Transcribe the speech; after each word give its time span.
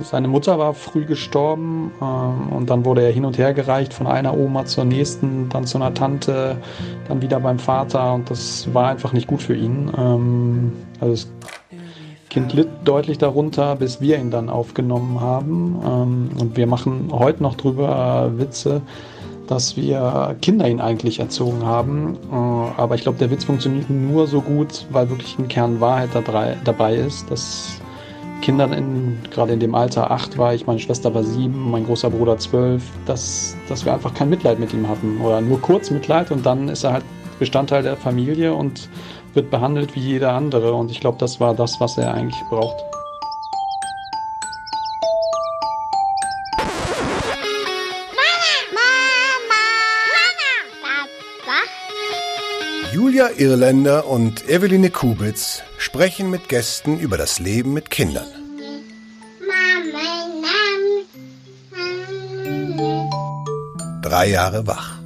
Seine 0.00 0.26
Mutter 0.26 0.58
war 0.58 0.74
früh 0.74 1.04
gestorben 1.04 1.92
ähm, 2.02 2.48
und 2.52 2.68
dann 2.68 2.84
wurde 2.84 3.02
er 3.02 3.12
hin 3.12 3.24
und 3.24 3.38
her 3.38 3.54
gereicht 3.54 3.94
von 3.94 4.08
einer 4.08 4.36
Oma 4.36 4.64
zur 4.64 4.84
nächsten, 4.84 5.48
dann 5.50 5.66
zu 5.66 5.78
einer 5.78 5.94
Tante, 5.94 6.56
dann 7.06 7.22
wieder 7.22 7.38
beim 7.38 7.60
Vater 7.60 8.14
und 8.14 8.28
das 8.28 8.72
war 8.74 8.88
einfach 8.88 9.12
nicht 9.12 9.28
gut 9.28 9.42
für 9.42 9.54
ihn. 9.54 9.90
Ähm, 9.96 10.72
also 11.00 11.12
das 11.12 11.28
Kind 12.28 12.52
litt 12.52 12.68
deutlich 12.84 13.18
darunter, 13.18 13.76
bis 13.76 14.00
wir 14.00 14.18
ihn 14.18 14.32
dann 14.32 14.48
aufgenommen 14.48 15.20
haben 15.20 15.80
ähm, 15.86 16.30
und 16.40 16.56
wir 16.56 16.66
machen 16.66 17.10
heute 17.12 17.44
noch 17.44 17.54
drüber 17.54 18.32
äh, 18.32 18.38
Witze, 18.40 18.82
dass 19.46 19.76
wir 19.76 20.34
Kinder 20.42 20.66
ihn 20.68 20.80
eigentlich 20.80 21.20
erzogen 21.20 21.64
haben. 21.64 22.18
Äh, 22.32 22.34
aber 22.34 22.96
ich 22.96 23.02
glaube, 23.02 23.18
der 23.18 23.30
Witz 23.30 23.44
funktioniert 23.44 23.88
nur 23.90 24.26
so 24.26 24.40
gut, 24.40 24.86
weil 24.90 25.08
wirklich 25.08 25.38
ein 25.38 25.46
Kern 25.46 25.80
Wahrheit 25.80 26.10
dabei 26.64 26.96
ist, 26.96 27.30
dass 27.30 27.80
Kindern 28.44 28.74
in, 28.74 29.18
gerade 29.30 29.54
in 29.54 29.60
dem 29.60 29.74
Alter, 29.74 30.10
acht 30.10 30.36
war 30.36 30.52
ich, 30.52 30.66
meine 30.66 30.78
Schwester 30.78 31.14
war 31.14 31.22
sieben, 31.24 31.70
mein 31.70 31.86
großer 31.86 32.10
Bruder 32.10 32.36
zwölf, 32.36 32.82
dass, 33.06 33.56
dass 33.70 33.86
wir 33.86 33.94
einfach 33.94 34.12
kein 34.12 34.28
Mitleid 34.28 34.58
mit 34.58 34.74
ihm 34.74 34.86
hatten 34.86 35.18
oder 35.22 35.40
nur 35.40 35.62
kurz 35.62 35.90
Mitleid 35.90 36.30
und 36.30 36.44
dann 36.44 36.68
ist 36.68 36.84
er 36.84 36.92
halt 36.92 37.04
Bestandteil 37.38 37.82
der 37.82 37.96
Familie 37.96 38.52
und 38.52 38.90
wird 39.32 39.50
behandelt 39.50 39.94
wie 39.94 40.00
jeder 40.00 40.34
andere 40.34 40.74
und 40.74 40.90
ich 40.90 41.00
glaube, 41.00 41.16
das 41.18 41.40
war 41.40 41.54
das, 41.54 41.80
was 41.80 41.96
er 41.96 42.12
eigentlich 42.12 42.38
braucht. 42.50 42.76
Julia 52.92 53.30
Irländer 53.38 54.06
und 54.06 54.46
Eveline 54.50 54.90
Kubitz 54.90 55.62
sprechen 55.94 56.28
mit 56.28 56.48
Gästen 56.48 56.98
über 56.98 57.16
das 57.16 57.38
Leben 57.38 57.72
mit 57.72 57.88
Kindern. 57.88 58.26
Drei 64.02 64.28
Jahre 64.28 64.66
wach. 64.66 64.98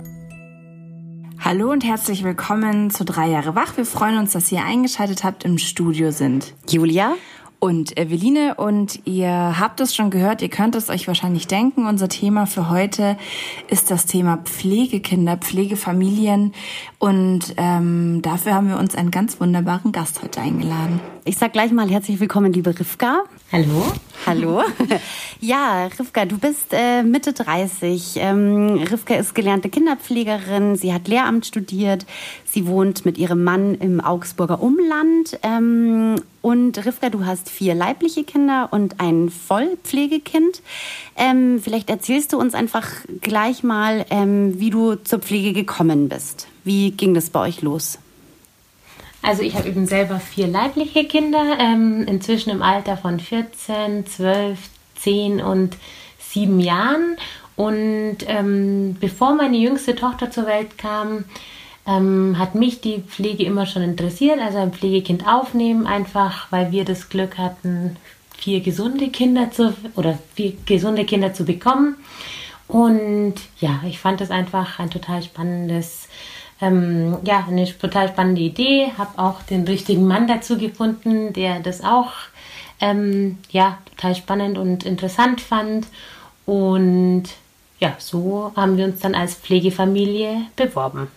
Hallo 1.41 1.71
und 1.71 1.85
herzlich 1.85 2.25
willkommen 2.25 2.91
zu 2.91 3.05
Drei 3.05 3.29
Jahre 3.29 3.55
wach. 3.55 3.77
Wir 3.77 3.85
freuen 3.85 4.17
uns, 4.17 4.33
dass 4.33 4.51
ihr 4.51 4.65
eingeschaltet 4.65 5.25
habt. 5.25 5.45
Im 5.45 5.59
Studio 5.59 6.11
sind 6.11 6.55
Julia 6.71 7.17
und 7.61 7.97
Eveline 7.99 8.55
und 8.55 9.01
ihr 9.05 9.59
habt 9.59 9.81
es 9.81 9.95
schon 9.95 10.11
gehört, 10.11 10.43
ihr 10.43 10.49
könnt 10.49 10.75
es 10.77 10.91
euch 10.91 11.09
wahrscheinlich 11.09 11.47
denken. 11.47 11.87
Unser 11.87 12.09
Thema 12.09 12.47
für 12.47 12.71
heute 12.71 13.17
ist 13.69 13.91
das 13.91 14.07
Thema 14.07 14.39
Pflegekinder, 14.39 15.37
Pflegefamilien 15.37 16.53
und 16.99 17.55
ähm, 17.57 18.23
dafür 18.23 18.55
haben 18.55 18.69
wir 18.69 18.79
uns 18.79 18.95
einen 18.95 19.11
ganz 19.11 19.41
wunderbaren 19.41 19.93
Gast 19.93 20.23
heute 20.23 20.41
eingeladen. 20.41 21.01
Ich 21.25 21.37
sag 21.37 21.53
gleich 21.53 21.73
mal 21.73 21.89
herzlich 21.91 22.21
willkommen, 22.21 22.53
liebe 22.53 22.79
Rivka. 22.79 23.25
Hallo. 23.53 23.93
Hallo. 24.27 24.63
Ja, 25.41 25.87
Rivka, 25.87 26.25
du 26.25 26.37
bist 26.37 26.73
äh, 26.73 27.05
Mitte 27.05 27.33
30. 27.33 28.15
Ähm, 28.17 28.83
Rivka 28.91 29.15
ist 29.15 29.37
gelernte 29.37 29.69
Kinderpflegerin. 29.69 30.75
Sie 30.75 30.93
hat 30.93 31.07
Lehramt 31.07 31.47
studiert. 31.47 32.07
Sie 32.45 32.67
wohnt 32.67 33.05
mit 33.05 33.19
ihrem 33.19 33.45
Mann 33.45 33.77
im 33.77 34.01
Augsburger 34.01 34.61
Umland. 34.61 35.39
Ähm, 35.45 36.17
und 36.43 36.85
Rivka, 36.85 37.09
du 37.09 37.25
hast 37.25 37.51
vier 37.51 37.77
leibliche 37.77 38.25
Kinder 38.25 38.69
und 38.73 38.99
ein 38.99 39.31
Vollpflegekind. 39.31 40.61
Ähm, 41.17 41.61
vielleicht 41.63 41.89
erzählst 41.89 42.33
du 42.33 42.41
uns 42.41 42.55
einfach 42.55 42.89
gleich 43.21 43.63
mal, 43.63 44.05
ähm, 44.11 44.59
wie 44.59 44.71
du 44.71 44.97
zur 44.97 45.21
Pflege 45.21 45.53
gekommen 45.53 46.09
bist. 46.09 46.49
Wie 46.65 46.91
ging 46.91 47.15
das 47.15 47.31
bei 47.31 47.41
euch 47.41 47.63
los? 47.63 48.01
Also 49.23 49.43
ich 49.43 49.55
habe 49.57 49.69
eben 49.69 49.87
selber 49.87 50.21
vier 50.21 50.47
leibliche 50.47 51.05
Kinder, 51.05 51.59
ähm, 51.59 52.05
inzwischen 52.07 52.51
im 52.51 52.63
Alter 52.63 52.97
von 52.97 53.19
14, 53.19 54.07
12, 54.07 54.59
10 54.97 55.41
und 55.41 55.77
7 56.19 56.61
Jahren. 56.61 57.17
Und 57.57 58.19
ähm, 58.27 58.97
bevor 59.01 59.35
meine 59.35 59.57
jüngste 59.57 59.97
Tochter 59.97 60.31
zur 60.31 60.47
Welt 60.47 60.79
kam, 60.79 61.25
ähm, 61.87 62.39
hat 62.39 62.55
mich 62.55 62.81
die 62.81 63.01
Pflege 63.01 63.45
immer 63.45 63.67
schon 63.67 63.83
interessiert. 63.83 64.39
Also 64.41 64.59
ein 64.59 64.73
Pflegekind 64.73 65.27
aufnehmen, 65.27 65.87
einfach 65.87 66.53
weil 66.53 66.71
wir 66.71 66.85
das 66.85 67.09
Glück 67.09 67.39
hatten, 67.39 67.97
vier 68.37 68.61
gesunde 68.61 69.09
Kinder 69.09 69.51
zu 69.51 69.75
oder 69.97 70.19
vier 70.35 70.53
gesunde 70.67 71.05
Kinder 71.05 71.35
zu 71.35 71.45
bekommen. 71.45 71.97
Und 72.69 73.35
ja, 73.59 73.81
ich 73.87 73.99
fand 73.99 74.21
es 74.21 74.31
einfach 74.31 74.79
ein 74.79 74.91
total 74.91 75.23
spannendes 75.23 76.09
ähm, 76.61 77.17
ja, 77.23 77.45
eine 77.49 77.67
total 77.67 78.09
spannende 78.09 78.41
Idee. 78.41 78.93
Habe 78.97 79.19
auch 79.19 79.43
den 79.43 79.65
richtigen 79.65 80.07
Mann 80.07 80.27
dazu 80.27 80.59
gefunden, 80.59 81.33
der 81.33 81.61
das 81.61 81.83
auch 81.83 82.13
ähm, 82.81 83.39
ja, 83.51 83.79
total 83.91 84.15
spannend 84.15 84.59
und 84.59 84.85
interessant 84.85 85.41
fand. 85.41 85.87
Und 86.47 87.25
ja, 87.81 87.95
so 87.99 88.53
haben 88.57 88.77
wir 88.77 88.85
uns 88.87 89.01
dann 89.01 89.15
als 89.15 89.35
Pflegefamilie 89.35 90.43
beworben. 90.57 91.09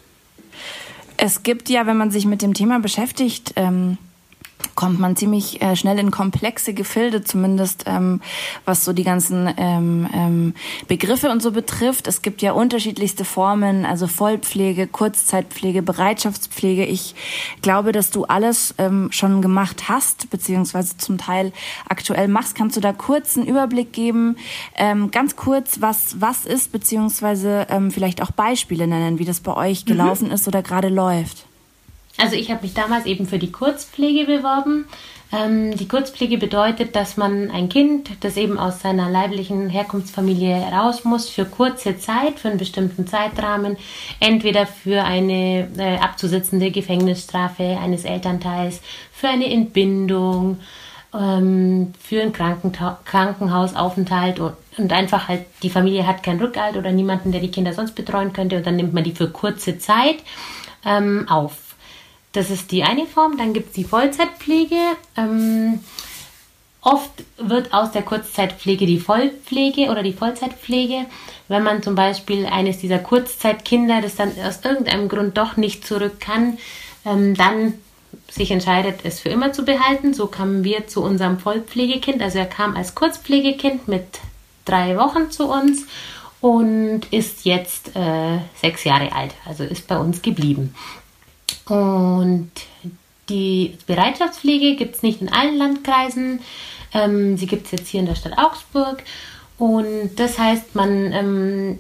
Es 1.17 1.43
gibt 1.43 1.69
ja, 1.69 1.85
wenn 1.85 1.97
man 1.97 2.11
sich 2.11 2.25
mit 2.25 2.41
dem 2.41 2.53
Thema 2.53 2.79
beschäftigt, 2.79 3.53
ähm, 3.55 3.97
kommt 4.81 4.99
man 4.99 5.15
ziemlich 5.15 5.61
äh, 5.61 5.75
schnell 5.75 5.99
in 5.99 6.09
komplexe 6.09 6.73
Gefilde, 6.73 7.23
zumindest 7.23 7.83
ähm, 7.85 8.19
was 8.65 8.83
so 8.83 8.93
die 8.93 9.03
ganzen 9.03 9.47
ähm, 9.57 10.09
ähm, 10.11 10.53
Begriffe 10.87 11.29
und 11.29 11.39
so 11.43 11.51
betrifft. 11.51 12.07
Es 12.07 12.23
gibt 12.23 12.41
ja 12.41 12.53
unterschiedlichste 12.53 13.23
Formen, 13.23 13.85
also 13.85 14.07
Vollpflege, 14.07 14.87
Kurzzeitpflege, 14.87 15.83
Bereitschaftspflege. 15.83 16.83
Ich 16.83 17.13
glaube, 17.61 17.91
dass 17.91 18.09
du 18.09 18.25
alles 18.25 18.73
ähm, 18.79 19.09
schon 19.11 19.43
gemacht 19.43 19.87
hast, 19.87 20.31
beziehungsweise 20.31 20.97
zum 20.97 21.19
Teil 21.19 21.53
aktuell 21.87 22.27
machst. 22.27 22.55
Kannst 22.55 22.75
du 22.75 22.81
da 22.81 22.91
kurz 22.91 23.37
einen 23.37 23.45
Überblick 23.45 23.93
geben, 23.93 24.35
ähm, 24.75 25.11
ganz 25.11 25.35
kurz, 25.35 25.79
was 25.81 26.19
was 26.19 26.47
ist, 26.47 26.71
beziehungsweise 26.71 27.67
ähm, 27.69 27.91
vielleicht 27.91 28.19
auch 28.19 28.31
Beispiele 28.31 28.87
nennen, 28.87 29.19
wie 29.19 29.25
das 29.25 29.41
bei 29.41 29.55
euch 29.55 29.85
mhm. 29.85 29.89
gelaufen 29.89 30.27
mhm. 30.29 30.33
ist 30.33 30.47
oder 30.47 30.63
gerade 30.63 30.89
läuft? 30.89 31.45
Also 32.21 32.35
ich 32.35 32.51
habe 32.51 32.61
mich 32.61 32.75
damals 32.75 33.07
eben 33.07 33.25
für 33.25 33.39
die 33.39 33.51
Kurzpflege 33.51 34.25
beworben. 34.25 34.85
Ähm, 35.33 35.75
die 35.75 35.87
Kurzpflege 35.87 36.37
bedeutet, 36.37 36.95
dass 36.95 37.17
man 37.17 37.49
ein 37.49 37.67
Kind, 37.67 38.11
das 38.19 38.37
eben 38.37 38.59
aus 38.59 38.81
seiner 38.81 39.09
leiblichen 39.09 39.69
Herkunftsfamilie 39.69 40.55
raus 40.71 41.03
muss, 41.03 41.29
für 41.29 41.45
kurze 41.45 41.97
Zeit, 41.97 42.37
für 42.37 42.49
einen 42.49 42.59
bestimmten 42.59 43.07
Zeitrahmen, 43.07 43.75
entweder 44.19 44.67
für 44.67 45.03
eine 45.03 45.67
äh, 45.77 45.97
abzusitzende 45.97 46.69
Gefängnisstrafe 46.69 47.79
eines 47.81 48.05
Elternteils, 48.05 48.81
für 49.11 49.29
eine 49.29 49.51
Entbindung, 49.51 50.59
ähm, 51.17 51.93
für 51.99 52.21
einen 52.21 52.33
Kranken 52.33 52.71
Krankenhausaufenthalt 53.05 54.39
und, 54.39 54.53
und 54.77 54.93
einfach 54.93 55.27
halt 55.27 55.45
die 55.63 55.71
Familie 55.71 56.05
hat 56.05 56.21
keinen 56.21 56.39
Rückhalt 56.39 56.77
oder 56.77 56.91
niemanden, 56.91 57.31
der 57.31 57.41
die 57.41 57.51
Kinder 57.51 57.73
sonst 57.73 57.95
betreuen 57.95 58.31
könnte 58.31 58.57
und 58.57 58.67
dann 58.67 58.75
nimmt 58.75 58.93
man 58.93 59.03
die 59.03 59.13
für 59.13 59.29
kurze 59.29 59.79
Zeit 59.79 60.17
ähm, 60.85 61.27
auf. 61.27 61.70
Das 62.31 62.49
ist 62.49 62.71
die 62.71 62.83
eine 62.83 63.05
Form. 63.05 63.37
Dann 63.37 63.53
gibt 63.53 63.67
es 63.67 63.73
die 63.73 63.83
Vollzeitpflege. 63.83 64.77
Ähm, 65.17 65.79
oft 66.81 67.11
wird 67.37 67.73
aus 67.73 67.91
der 67.91 68.01
Kurzzeitpflege 68.03 68.85
die 68.85 68.99
Vollpflege 68.99 69.89
oder 69.89 70.03
die 70.03 70.13
Vollzeitpflege. 70.13 71.05
Wenn 71.47 71.63
man 71.63 71.83
zum 71.83 71.95
Beispiel 71.95 72.45
eines 72.45 72.79
dieser 72.79 72.99
Kurzzeitkinder, 72.99 74.01
das 74.01 74.15
dann 74.15 74.31
aus 74.45 74.61
irgendeinem 74.63 75.09
Grund 75.09 75.37
doch 75.37 75.57
nicht 75.57 75.85
zurück 75.85 76.19
kann, 76.19 76.57
ähm, 77.05 77.35
dann 77.35 77.73
sich 78.29 78.51
entscheidet, 78.51 79.01
es 79.03 79.19
für 79.19 79.29
immer 79.29 79.51
zu 79.53 79.63
behalten. 79.65 80.13
So 80.13 80.27
kamen 80.27 80.63
wir 80.63 80.87
zu 80.87 81.03
unserem 81.03 81.39
Vollpflegekind. 81.39 82.21
Also 82.21 82.39
er 82.39 82.45
kam 82.45 82.75
als 82.75 82.95
Kurzpflegekind 82.95 83.87
mit 83.87 84.19
drei 84.65 84.97
Wochen 84.97 85.31
zu 85.31 85.49
uns 85.49 85.85
und 86.39 87.01
ist 87.11 87.45
jetzt 87.45 87.95
äh, 87.95 88.39
sechs 88.55 88.83
Jahre 88.83 89.11
alt, 89.11 89.33
also 89.45 89.63
ist 89.63 89.87
bei 89.87 89.97
uns 89.97 90.21
geblieben. 90.21 90.73
Und 91.65 92.51
die 93.29 93.77
Bereitschaftspflege 93.87 94.75
gibt 94.75 94.95
es 94.95 95.03
nicht 95.03 95.21
in 95.21 95.31
allen 95.31 95.57
Landkreisen. 95.57 96.41
Ähm, 96.93 97.37
sie 97.37 97.47
gibt 97.47 97.65
es 97.65 97.71
jetzt 97.71 97.87
hier 97.87 98.01
in 98.01 98.05
der 98.05 98.15
Stadt 98.15 98.37
Augsburg. 98.37 99.03
Und 99.57 100.15
das 100.15 100.39
heißt, 100.39 100.75
man 100.75 101.13
ähm, 101.13 101.79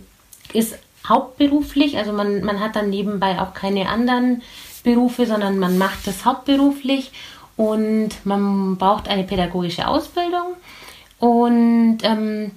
ist 0.53 0.77
hauptberuflich, 1.07 1.97
also 1.97 2.13
man, 2.13 2.43
man 2.43 2.59
hat 2.59 2.75
dann 2.75 2.89
nebenbei 2.89 3.41
auch 3.41 3.53
keine 3.53 3.89
anderen 3.89 4.43
Berufe, 4.83 5.25
sondern 5.25 5.59
man 5.59 5.77
macht 5.77 6.05
das 6.05 6.25
hauptberuflich 6.25 7.11
und 7.57 8.09
man 8.23 8.77
braucht 8.77 9.07
eine 9.07 9.23
pädagogische 9.23 9.87
Ausbildung. 9.87 10.53
Und 11.19 11.99
ähm, 12.03 12.51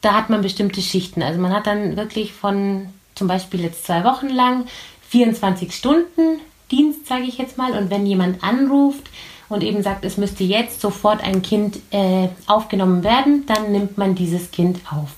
da 0.00 0.14
hat 0.14 0.30
man 0.30 0.42
bestimmte 0.42 0.82
Schichten. 0.82 1.22
Also 1.22 1.40
man 1.40 1.52
hat 1.52 1.66
dann 1.66 1.96
wirklich 1.96 2.32
von 2.32 2.88
zum 3.14 3.28
Beispiel 3.28 3.62
jetzt 3.62 3.86
zwei 3.86 4.04
Wochen 4.04 4.28
lang 4.28 4.66
24 5.08 5.74
Stunden 5.74 6.40
Dienst, 6.70 7.06
sage 7.06 7.24
ich 7.24 7.38
jetzt 7.38 7.58
mal. 7.58 7.72
Und 7.72 7.90
wenn 7.90 8.06
jemand 8.06 8.42
anruft 8.42 9.10
und 9.48 9.62
eben 9.62 9.82
sagt, 9.82 10.04
es 10.04 10.16
müsste 10.16 10.44
jetzt 10.44 10.80
sofort 10.80 11.22
ein 11.22 11.42
Kind 11.42 11.78
äh, 11.90 12.28
aufgenommen 12.46 13.04
werden, 13.04 13.44
dann 13.46 13.72
nimmt 13.72 13.98
man 13.98 14.14
dieses 14.14 14.50
Kind 14.50 14.80
auf. 14.90 15.10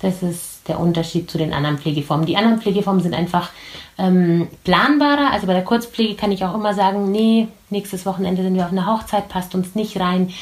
Das 0.00 0.22
ist 0.22 0.68
der 0.68 0.80
Unterschied 0.80 1.30
zu 1.30 1.38
den 1.38 1.52
anderen 1.52 1.78
Pflegeformen. 1.78 2.26
Die 2.26 2.36
anderen 2.36 2.60
Pflegeformen 2.60 3.02
sind 3.02 3.14
einfach 3.14 3.50
ähm, 3.98 4.48
planbarer. 4.64 5.30
Also 5.32 5.46
bei 5.46 5.52
der 5.52 5.64
Kurzpflege 5.64 6.14
kann 6.14 6.32
ich 6.32 6.44
auch 6.44 6.54
immer 6.54 6.74
sagen, 6.74 7.10
nee, 7.10 7.48
nächstes 7.70 8.04
Wochenende 8.04 8.42
sind 8.42 8.54
wir 8.54 8.64
auf 8.64 8.72
einer 8.72 8.86
Hochzeit, 8.86 9.28
passt 9.28 9.54
uns 9.54 9.74
nicht 9.74 9.98
rein. 9.98 10.32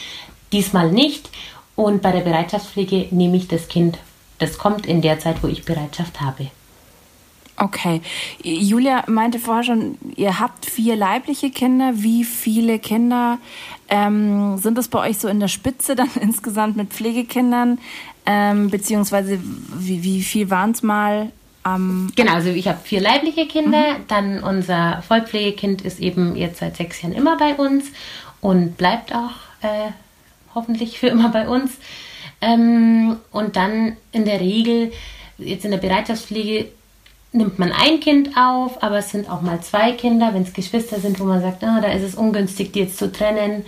Diesmal 0.53 0.91
nicht. 0.91 1.31
Und 1.77 2.03
bei 2.03 2.13
der 2.13 2.21
Bereitschaftspflege 2.21 3.09
nehme 3.11 3.37
ich 3.37 3.49
das 3.49 3.69
Kind. 3.69 3.99
Das 4.39 4.59
kommt 4.59 4.87
in 4.87 5.03
der 5.03 5.19
Zeit, 5.19 5.43
wo 5.43 5.49
ich 5.49 5.65
Bereitschaft 5.65 6.21
habe. 6.21 6.49
Okay. 7.57 8.01
Julia 8.43 9.05
meinte 9.07 9.39
vorher 9.39 9.63
schon, 9.63 9.97
ihr 10.17 10.41
habt 10.41 10.67
vier 10.67 10.97
leibliche 10.97 11.51
Kinder. 11.51 11.93
Wie 11.95 12.25
viele 12.25 12.81
Kinder 12.81 13.39
ähm, 13.89 14.59
sind 14.59 14.77
es 14.77 14.89
bei 14.89 15.11
euch 15.11 15.19
so 15.19 15.29
in 15.29 15.39
der 15.39 15.49
Spitze 15.49 15.95
dann 15.95 16.11
insgesamt 16.21 16.77
mit 16.77 16.93
Pflegekindern? 16.93 17.79
Ähm, 18.27 18.71
beziehungsweise 18.71 19.39
wie, 19.79 20.03
wie 20.03 20.23
viel 20.23 20.51
waren 20.51 20.73
es 20.73 20.83
mal? 20.83 21.31
Ähm, 21.67 22.11
genau, 22.17 22.33
also 22.33 22.51
ich 22.51 22.67
habe 22.67 22.79
vier 22.83 23.01
leibliche 23.01 23.47
Kinder. 23.47 23.99
Mhm. 23.99 24.05
Dann 24.09 24.43
unser 24.43 25.03
Vollpflegekind 25.03 25.83
ist 25.83 26.01
eben 26.01 26.35
jetzt 26.35 26.59
seit 26.59 26.77
sechs 26.77 27.03
Jahren 27.03 27.15
immer 27.15 27.37
bei 27.37 27.55
uns 27.55 27.85
und 28.41 28.77
bleibt 28.77 29.15
auch 29.15 29.31
äh, 29.63 29.91
hoffentlich 30.55 30.99
für 30.99 31.07
immer 31.07 31.29
bei 31.29 31.49
uns. 31.49 31.73
Ähm, 32.41 33.17
und 33.31 33.57
dann 33.57 33.97
in 34.13 34.25
der 34.25 34.41
Regel, 34.41 34.93
jetzt 35.39 35.65
in 35.65 35.71
der 35.71 35.79
Bereitschaftspflege, 35.79 36.67
nimmt 37.35 37.59
man 37.59 37.73
ein 37.73 38.01
Kind 38.01 38.31
auf, 38.37 38.83
aber 38.83 38.99
es 38.99 39.11
sind 39.11 39.29
auch 39.29 39.43
mal 39.43 39.61
zwei 39.61 39.93
Kinder, 39.93 40.33
wenn 40.33 40.43
es 40.43 40.53
Geschwister 40.53 41.01
sind, 41.01 41.19
wo 41.19 41.25
man 41.25 41.41
sagt, 41.41 41.65
ah, 41.65 41.81
da 41.81 41.89
ist 41.89 42.03
es 42.03 42.15
ungünstig, 42.15 42.73
die 42.73 42.81
jetzt 42.81 42.97
zu 42.97 43.11
trennen. 43.11 43.65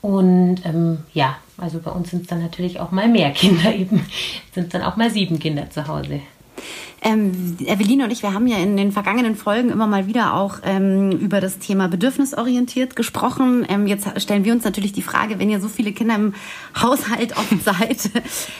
Und 0.00 0.64
ähm, 0.64 0.98
ja, 1.12 1.36
also 1.56 1.80
bei 1.80 1.90
uns 1.90 2.10
sind 2.10 2.22
es 2.22 2.28
dann 2.28 2.40
natürlich 2.40 2.78
auch 2.78 2.92
mal 2.92 3.08
mehr 3.08 3.30
Kinder 3.32 3.74
eben. 3.74 4.06
Sind 4.54 4.72
dann 4.72 4.82
auch 4.82 4.96
mal 4.96 5.10
sieben 5.10 5.38
Kinder 5.40 5.68
zu 5.68 5.88
Hause. 5.88 6.20
Ähm, 7.00 7.56
Eveline 7.64 8.04
und 8.04 8.10
ich, 8.10 8.22
wir 8.22 8.34
haben 8.34 8.46
ja 8.48 8.56
in 8.58 8.76
den 8.76 8.90
vergangenen 8.90 9.36
Folgen 9.36 9.70
immer 9.70 9.86
mal 9.86 10.06
wieder 10.08 10.34
auch 10.34 10.58
ähm, 10.64 11.12
über 11.12 11.40
das 11.40 11.58
Thema 11.58 11.88
bedürfnisorientiert 11.88 12.96
gesprochen. 12.96 13.64
Ähm, 13.68 13.86
jetzt 13.86 14.20
stellen 14.20 14.44
wir 14.44 14.52
uns 14.52 14.64
natürlich 14.64 14.92
die 14.92 15.02
Frage, 15.02 15.38
wenn 15.38 15.48
ihr 15.48 15.60
so 15.60 15.68
viele 15.68 15.92
Kinder 15.92 16.16
im 16.16 16.34
Haushalt 16.80 17.36
oft 17.36 17.62
seid 17.64 18.10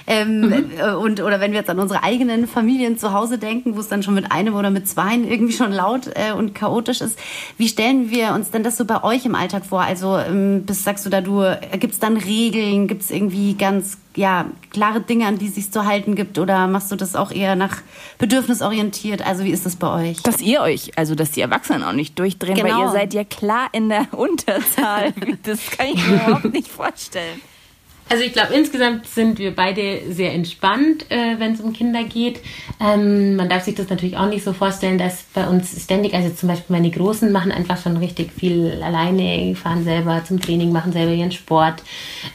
ähm, 0.06 0.40
mhm. 0.40 0.70
Äh, 0.78 0.94
und 0.94 1.20
oder 1.20 1.40
wenn 1.40 1.50
wir 1.50 1.58
jetzt 1.58 1.70
an 1.70 1.80
unsere 1.80 2.04
eigenen 2.04 2.46
Familien 2.46 2.96
zu 2.96 3.12
Hause 3.12 3.38
denken, 3.38 3.74
wo 3.74 3.80
es 3.80 3.88
dann 3.88 4.02
schon 4.02 4.14
mit 4.14 4.30
einem 4.30 4.54
oder 4.54 4.70
mit 4.70 4.86
zweien 4.86 5.26
irgendwie 5.26 5.52
schon 5.52 5.72
laut 5.72 6.08
äh, 6.14 6.32
und 6.32 6.54
chaotisch 6.54 7.00
ist, 7.00 7.18
wie 7.56 7.68
stellen 7.68 8.10
wir 8.10 8.34
uns 8.34 8.50
denn 8.50 8.62
das 8.62 8.76
so 8.76 8.84
bei 8.84 9.02
euch 9.02 9.26
im 9.26 9.34
Alltag 9.34 9.66
vor? 9.66 9.82
Also 9.82 10.16
ähm, 10.16 10.64
bis 10.64 10.84
sagst 10.84 11.04
du 11.04 11.10
da, 11.10 11.20
du 11.20 11.42
äh, 11.42 11.78
gibt 11.78 11.94
es 11.94 11.98
dann 11.98 12.16
Regeln, 12.16 12.86
gibt 12.86 13.02
es 13.02 13.10
irgendwie 13.10 13.54
ganz 13.54 13.98
ja, 14.16 14.46
klare 14.70 15.00
Dinge, 15.00 15.26
an 15.26 15.38
die 15.38 15.46
es 15.46 15.54
sich 15.54 15.70
zu 15.70 15.84
halten 15.84 16.14
gibt? 16.14 16.38
Oder 16.38 16.66
machst 16.66 16.90
du 16.90 16.96
das 16.96 17.14
auch 17.14 17.30
eher 17.30 17.56
nach 17.56 17.78
bedürfnisorientiert? 18.18 19.24
Also 19.24 19.44
wie 19.44 19.50
ist 19.50 19.64
das 19.64 19.76
bei 19.76 20.10
euch? 20.10 20.22
Dass 20.22 20.40
ihr 20.40 20.60
euch, 20.60 20.96
also 20.96 21.14
dass 21.14 21.30
die 21.30 21.40
Erwachsenen 21.40 21.82
auch 21.82 21.92
nicht 21.92 22.18
durchdrehen, 22.18 22.56
genau. 22.56 22.68
weil 22.68 22.84
ihr 22.84 22.90
seid 22.90 23.14
ja 23.14 23.24
klar 23.24 23.68
in 23.72 23.88
der 23.88 24.06
Unterzahl. 24.12 25.12
Das 25.44 25.70
kann 25.70 25.86
ich 25.86 26.06
mir 26.06 26.16
überhaupt 26.16 26.52
nicht 26.52 26.68
vorstellen. 26.68 27.40
Also 28.10 28.24
ich 28.24 28.32
glaube, 28.32 28.54
insgesamt 28.54 29.06
sind 29.06 29.38
wir 29.38 29.54
beide 29.54 30.00
sehr 30.10 30.32
entspannt, 30.32 31.10
äh, 31.10 31.38
wenn 31.38 31.52
es 31.52 31.60
um 31.60 31.74
Kinder 31.74 32.04
geht. 32.04 32.40
Ähm, 32.80 33.36
man 33.36 33.50
darf 33.50 33.64
sich 33.64 33.74
das 33.74 33.90
natürlich 33.90 34.16
auch 34.16 34.28
nicht 34.28 34.44
so 34.44 34.54
vorstellen, 34.54 34.96
dass 34.96 35.24
bei 35.34 35.46
uns 35.46 35.82
ständig, 35.82 36.14
also 36.14 36.30
zum 36.30 36.48
Beispiel 36.48 36.74
meine 36.74 36.90
Großen 36.90 37.30
machen 37.30 37.52
einfach 37.52 37.80
schon 37.82 37.98
richtig 37.98 38.32
viel 38.32 38.80
alleine, 38.82 39.54
fahren 39.54 39.84
selber 39.84 40.24
zum 40.24 40.40
Training, 40.40 40.72
machen 40.72 40.92
selber 40.92 41.12
ihren 41.12 41.32
Sport, 41.32 41.82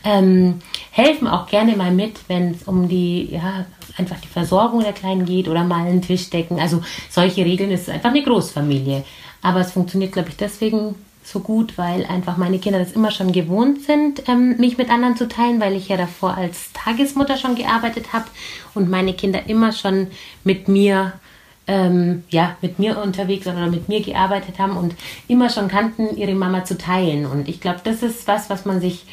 ähm, 0.03 0.59
helfen 0.91 1.27
auch 1.27 1.47
gerne 1.47 1.75
mal 1.75 1.91
mit, 1.91 2.19
wenn 2.27 2.51
es 2.51 2.63
um 2.63 2.87
die, 2.87 3.29
ja, 3.31 3.65
einfach 3.97 4.19
die 4.19 4.27
Versorgung 4.27 4.81
der 4.81 4.93
Kleinen 4.93 5.25
geht 5.25 5.47
oder 5.47 5.63
mal 5.63 5.87
einen 5.87 6.01
Tisch 6.03 6.29
decken. 6.29 6.59
Also 6.59 6.83
solche 7.09 7.45
Regeln 7.45 7.71
ist 7.71 7.89
einfach 7.89 8.11
eine 8.11 8.23
Großfamilie. 8.23 9.03
Aber 9.41 9.59
es 9.59 9.71
funktioniert, 9.71 10.13
glaube 10.13 10.29
ich, 10.29 10.37
deswegen 10.37 10.95
so 11.23 11.39
gut, 11.39 11.77
weil 11.77 12.05
einfach 12.05 12.37
meine 12.37 12.59
Kinder 12.59 12.79
das 12.79 12.91
immer 12.91 13.11
schon 13.11 13.31
gewohnt 13.31 13.81
sind, 13.81 14.27
ähm, 14.27 14.57
mich 14.57 14.77
mit 14.77 14.89
anderen 14.89 15.15
zu 15.15 15.27
teilen, 15.27 15.59
weil 15.61 15.75
ich 15.75 15.87
ja 15.87 15.97
davor 15.97 16.35
als 16.35 16.71
Tagesmutter 16.73 17.37
schon 17.37 17.55
gearbeitet 17.55 18.13
habe 18.13 18.25
und 18.73 18.89
meine 18.89 19.13
Kinder 19.13 19.47
immer 19.47 19.71
schon 19.71 20.07
mit 20.43 20.67
mir 20.67 21.13
ähm, 21.65 22.23
ja, 22.29 22.57
mit 22.61 22.79
mir 22.79 23.01
unterwegs 23.01 23.47
oder 23.47 23.67
mit 23.67 23.87
mir 23.87 24.01
gearbeitet 24.01 24.59
haben 24.59 24.75
und 24.75 24.95
immer 25.27 25.49
schon 25.49 25.69
kannten, 25.69 26.17
ihre 26.17 26.35
Mama 26.35 26.65
zu 26.65 26.77
teilen. 26.77 27.25
Und 27.25 27.47
ich 27.47 27.61
glaube, 27.61 27.79
das 27.83 28.03
ist 28.03 28.27
was, 28.27 28.49
was 28.49 28.65
man 28.65 28.81
sich 28.81 29.05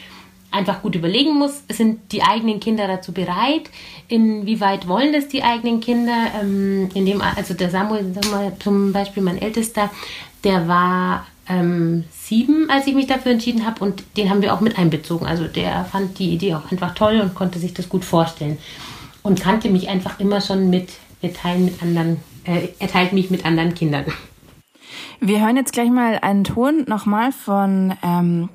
einfach 0.50 0.82
gut 0.82 0.96
überlegen 0.96 1.38
muss, 1.38 1.62
sind 1.70 2.12
die 2.12 2.22
eigenen 2.22 2.58
Kinder 2.58 2.88
dazu 2.88 3.12
bereit? 3.12 3.70
Inwieweit 4.08 4.88
wollen 4.88 5.12
das 5.12 5.28
die 5.28 5.44
eigenen 5.44 5.80
Kinder? 5.80 6.26
Ähm, 6.40 6.88
in 6.94 7.06
dem, 7.06 7.22
also 7.22 7.54
der 7.54 7.70
Samuel, 7.70 8.12
zum 8.58 8.92
Beispiel 8.92 9.22
mein 9.22 9.40
Ältester, 9.40 9.90
der 10.42 10.66
war 10.66 11.26
ähm, 11.50 12.04
sieben, 12.12 12.70
als 12.70 12.86
ich 12.86 12.94
mich 12.94 13.08
dafür 13.08 13.32
entschieden 13.32 13.66
habe. 13.66 13.84
Und 13.84 14.04
den 14.16 14.30
haben 14.30 14.40
wir 14.40 14.54
auch 14.54 14.60
mit 14.60 14.78
einbezogen. 14.78 15.26
Also 15.26 15.44
der 15.44 15.84
fand 15.84 16.18
die 16.18 16.32
Idee 16.32 16.54
auch 16.54 16.70
einfach 16.70 16.94
toll 16.94 17.20
und 17.20 17.34
konnte 17.34 17.58
sich 17.58 17.74
das 17.74 17.88
gut 17.88 18.04
vorstellen. 18.04 18.56
Und 19.22 19.40
kannte 19.40 19.68
mich 19.68 19.88
einfach 19.88 20.20
immer 20.20 20.40
schon 20.40 20.70
mit, 20.70 20.90
wir 21.20 21.34
teilen 21.34 21.66
mit 21.66 21.82
anderen, 21.82 22.18
äh, 22.44 22.68
er 22.78 22.88
teilt 22.88 23.12
mich 23.12 23.30
mit 23.30 23.44
anderen 23.44 23.74
Kindern. 23.74 24.06
Wir 25.20 25.40
hören 25.40 25.56
jetzt 25.56 25.72
gleich 25.72 25.90
mal 25.90 26.18
einen 26.22 26.44
Ton 26.44 26.84
nochmal 26.86 27.32
von 27.32 27.92
ähm, 28.02 28.48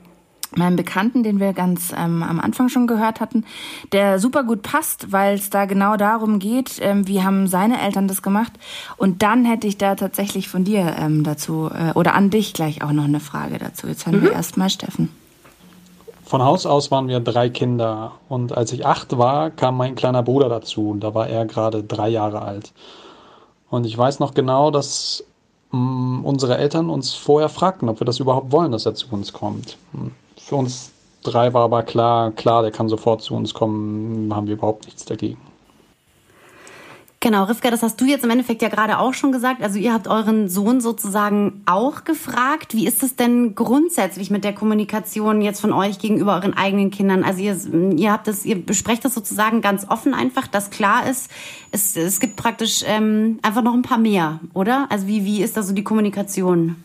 meinem 0.55 0.75
Bekannten, 0.75 1.23
den 1.23 1.39
wir 1.39 1.53
ganz 1.53 1.91
ähm, 1.95 2.23
am 2.23 2.39
Anfang 2.39 2.69
schon 2.69 2.87
gehört 2.87 3.19
hatten, 3.19 3.45
der 3.91 4.19
super 4.19 4.43
gut 4.43 4.61
passt, 4.61 5.11
weil 5.11 5.35
es 5.35 5.49
da 5.49 5.65
genau 5.65 5.97
darum 5.97 6.39
geht, 6.39 6.79
ähm, 6.81 7.07
wie 7.07 7.23
haben 7.23 7.47
seine 7.47 7.81
Eltern 7.81 8.07
das 8.07 8.21
gemacht. 8.21 8.53
Und 8.97 9.21
dann 9.21 9.45
hätte 9.45 9.67
ich 9.67 9.77
da 9.77 9.95
tatsächlich 9.95 10.49
von 10.49 10.63
dir 10.63 10.95
ähm, 10.99 11.23
dazu 11.23 11.69
äh, 11.73 11.91
oder 11.93 12.13
an 12.13 12.29
dich 12.29 12.53
gleich 12.53 12.83
auch 12.83 12.91
noch 12.91 13.05
eine 13.05 13.19
Frage 13.19 13.57
dazu. 13.57 13.87
Jetzt 13.87 14.05
hören 14.05 14.19
mhm. 14.19 14.23
wir 14.23 14.31
erstmal 14.33 14.69
Steffen. 14.69 15.09
Von 16.25 16.41
Haus 16.41 16.65
aus 16.65 16.89
waren 16.89 17.07
wir 17.07 17.19
drei 17.19 17.49
Kinder 17.49 18.13
und 18.29 18.57
als 18.57 18.71
ich 18.71 18.85
acht 18.85 19.15
war, 19.17 19.51
kam 19.51 19.77
mein 19.77 19.93
kleiner 19.93 20.23
Bruder 20.23 20.49
dazu 20.49 20.89
und 20.89 21.01
da 21.01 21.13
war 21.13 21.27
er 21.27 21.45
gerade 21.45 21.83
drei 21.83 22.09
Jahre 22.09 22.41
alt. 22.41 22.73
Und 23.69 23.85
ich 23.85 23.95
weiß 23.95 24.19
noch 24.19 24.33
genau, 24.33 24.71
dass 24.71 25.23
mh, 25.71 25.79
mm, 25.79 26.25
unsere 26.25 26.57
Eltern 26.57 26.89
uns 26.89 27.13
vorher 27.13 27.49
fragten, 27.49 27.89
ob 27.89 28.01
wir 28.01 28.05
das 28.05 28.19
überhaupt 28.19 28.51
wollen, 28.51 28.71
dass 28.71 28.87
er 28.87 28.95
zu 28.95 29.07
uns 29.11 29.33
kommt. 29.33 29.77
Für 30.45 30.57
uns 30.57 30.91
drei 31.23 31.53
war 31.55 31.63
aber 31.63 31.81
klar, 31.81 32.31
klar, 32.31 32.61
der 32.61 32.69
kann 32.69 32.87
sofort 32.87 33.23
zu 33.23 33.33
uns 33.33 33.55
kommen, 33.55 34.31
haben 34.35 34.45
wir 34.45 34.53
überhaupt 34.53 34.85
nichts 34.85 35.03
dagegen. 35.03 35.37
Genau, 37.19 37.45
Rivka, 37.45 37.71
das 37.71 37.81
hast 37.81 37.99
du 37.99 38.05
jetzt 38.05 38.23
im 38.23 38.29
Endeffekt 38.29 38.61
ja 38.61 38.69
gerade 38.69 38.99
auch 38.99 39.15
schon 39.15 39.31
gesagt. 39.31 39.63
Also 39.63 39.79
ihr 39.79 39.91
habt 39.91 40.07
euren 40.07 40.47
Sohn 40.47 40.81
sozusagen 40.81 41.63
auch 41.65 42.03
gefragt. 42.03 42.75
Wie 42.75 42.85
ist 42.85 43.01
es 43.01 43.15
denn 43.15 43.55
grundsätzlich 43.55 44.29
mit 44.29 44.43
der 44.43 44.53
Kommunikation 44.53 45.41
jetzt 45.41 45.61
von 45.61 45.73
euch 45.73 45.97
gegenüber 45.97 46.35
euren 46.35 46.53
eigenen 46.53 46.91
Kindern? 46.91 47.23
Also 47.23 47.41
ihr, 47.41 47.57
ihr 47.97 48.11
habt 48.11 48.27
das, 48.27 48.45
ihr 48.45 48.63
besprecht 48.63 49.03
das 49.03 49.15
sozusagen 49.15 49.61
ganz 49.61 49.89
offen 49.89 50.13
einfach, 50.13 50.45
dass 50.45 50.69
klar 50.69 51.09
ist, 51.09 51.31
es, 51.71 51.95
es 51.95 52.19
gibt 52.19 52.35
praktisch 52.35 52.83
ähm, 52.85 53.39
einfach 53.41 53.63
noch 53.63 53.73
ein 53.73 53.81
paar 53.81 53.97
mehr, 53.97 54.39
oder? 54.53 54.85
Also 54.91 55.07
wie, 55.07 55.25
wie 55.25 55.41
ist 55.41 55.57
da 55.57 55.63
so 55.63 55.73
die 55.73 55.83
Kommunikation? 55.83 56.75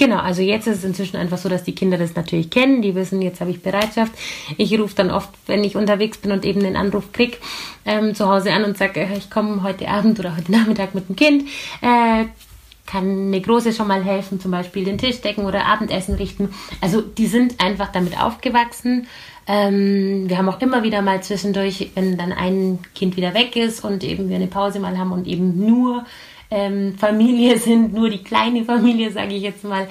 Genau, 0.00 0.16
also 0.16 0.40
jetzt 0.40 0.66
ist 0.66 0.78
es 0.78 0.84
inzwischen 0.84 1.18
einfach 1.18 1.36
so, 1.36 1.50
dass 1.50 1.62
die 1.62 1.74
Kinder 1.74 1.98
das 1.98 2.14
natürlich 2.14 2.48
kennen, 2.48 2.80
die 2.80 2.94
wissen, 2.94 3.20
jetzt 3.20 3.42
habe 3.42 3.50
ich 3.50 3.60
Bereitschaft. 3.60 4.12
Ich 4.56 4.72
rufe 4.80 4.94
dann 4.94 5.10
oft, 5.10 5.28
wenn 5.44 5.62
ich 5.62 5.76
unterwegs 5.76 6.16
bin 6.16 6.32
und 6.32 6.46
eben 6.46 6.60
den 6.60 6.74
Anruf 6.74 7.12
krieg, 7.12 7.38
ähm, 7.84 8.14
zu 8.14 8.26
Hause 8.26 8.50
an 8.54 8.64
und 8.64 8.78
sage, 8.78 9.00
äh, 9.00 9.18
ich 9.18 9.28
komme 9.28 9.62
heute 9.62 9.88
Abend 9.88 10.18
oder 10.18 10.34
heute 10.34 10.52
Nachmittag 10.52 10.94
mit 10.94 11.10
dem 11.10 11.16
Kind. 11.16 11.48
Äh, 11.82 12.24
kann 12.86 13.26
eine 13.26 13.42
Große 13.42 13.74
schon 13.74 13.88
mal 13.88 14.02
helfen, 14.02 14.40
zum 14.40 14.52
Beispiel 14.52 14.84
den 14.84 14.96
Tisch 14.96 15.20
decken 15.20 15.44
oder 15.44 15.66
Abendessen 15.66 16.14
richten. 16.14 16.48
Also 16.80 17.02
die 17.02 17.26
sind 17.26 17.62
einfach 17.62 17.92
damit 17.92 18.18
aufgewachsen. 18.18 19.06
Ähm, 19.46 20.30
wir 20.30 20.38
haben 20.38 20.48
auch 20.48 20.62
immer 20.62 20.82
wieder 20.82 21.02
mal 21.02 21.22
zwischendurch, 21.22 21.90
wenn 21.94 22.16
dann 22.16 22.32
ein 22.32 22.78
Kind 22.94 23.18
wieder 23.18 23.34
weg 23.34 23.54
ist 23.54 23.84
und 23.84 24.02
eben 24.02 24.30
wir 24.30 24.36
eine 24.36 24.46
Pause 24.46 24.80
mal 24.80 24.96
haben 24.96 25.12
und 25.12 25.26
eben 25.26 25.58
nur 25.66 26.06
ähm, 26.50 26.96
Familie 26.98 27.58
sind, 27.60 27.92
nur 27.94 28.10
die 28.10 28.22
kleine 28.22 28.64
Familie, 28.64 29.10
sage 29.10 29.34
ich 29.34 29.42
jetzt 29.42 29.64
mal, 29.64 29.88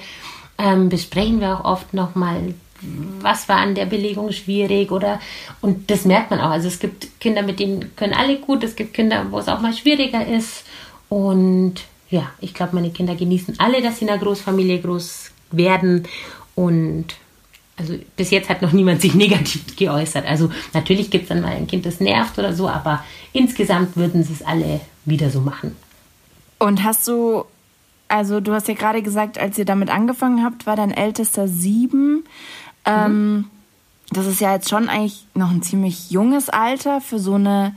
ähm, 0.58 0.88
besprechen 0.88 1.40
wir 1.40 1.58
auch 1.58 1.64
oft 1.64 1.94
nochmal, 1.94 2.54
was 3.20 3.48
war 3.48 3.58
an 3.58 3.74
der 3.74 3.86
Belegung 3.86 4.32
schwierig 4.32 4.90
oder 4.90 5.20
und 5.60 5.90
das 5.90 6.04
merkt 6.04 6.30
man 6.30 6.40
auch. 6.40 6.50
Also 6.50 6.68
es 6.68 6.78
gibt 6.78 7.20
Kinder, 7.20 7.42
mit 7.42 7.60
denen 7.60 7.94
können 7.96 8.14
alle 8.14 8.38
gut, 8.38 8.64
es 8.64 8.76
gibt 8.76 8.94
Kinder, 8.94 9.26
wo 9.30 9.38
es 9.38 9.48
auch 9.48 9.60
mal 9.60 9.74
schwieriger 9.74 10.26
ist. 10.26 10.64
Und 11.08 11.74
ja, 12.10 12.30
ich 12.40 12.54
glaube, 12.54 12.74
meine 12.74 12.90
Kinder 12.90 13.14
genießen 13.14 13.58
alle, 13.58 13.82
dass 13.82 13.98
sie 13.98 14.04
in 14.04 14.10
einer 14.10 14.20
Großfamilie 14.22 14.80
groß 14.80 15.30
werden. 15.50 16.06
Und 16.54 17.06
also 17.76 17.94
bis 18.16 18.30
jetzt 18.30 18.48
hat 18.48 18.62
noch 18.62 18.72
niemand 18.72 19.00
sich 19.00 19.14
negativ 19.26 19.76
geäußert. 19.76 20.26
Also 20.26 20.50
natürlich 20.74 21.10
gibt 21.10 21.24
es 21.24 21.28
dann 21.28 21.40
mal 21.40 21.52
ein 21.52 21.66
Kind, 21.66 21.86
das 21.86 22.00
nervt 22.00 22.38
oder 22.38 22.52
so, 22.52 22.68
aber 22.68 23.04
insgesamt 23.32 23.96
würden 23.96 24.24
sie 24.24 24.34
es 24.34 24.42
alle 24.42 24.80
wieder 25.04 25.30
so 25.30 25.40
machen. 25.40 25.76
Und 26.60 26.84
hast 26.84 27.08
du, 27.08 27.44
also 28.06 28.40
du 28.40 28.52
hast 28.52 28.68
ja 28.68 28.74
gerade 28.74 29.02
gesagt, 29.02 29.38
als 29.38 29.58
ihr 29.58 29.64
damit 29.64 29.90
angefangen 29.90 30.44
habt, 30.44 30.66
war 30.66 30.76
dein 30.76 30.92
ältester 30.92 31.48
sieben. 31.48 32.24
Ähm, 32.84 33.32
mhm. 33.34 33.44
das 34.10 34.26
ist 34.26 34.40
ja 34.40 34.52
jetzt 34.54 34.68
schon 34.68 34.88
eigentlich 34.88 35.26
noch 35.34 35.50
ein 35.50 35.62
ziemlich 35.62 36.10
junges 36.10 36.48
Alter 36.48 37.00
für 37.00 37.18
so 37.18 37.34
eine 37.34 37.74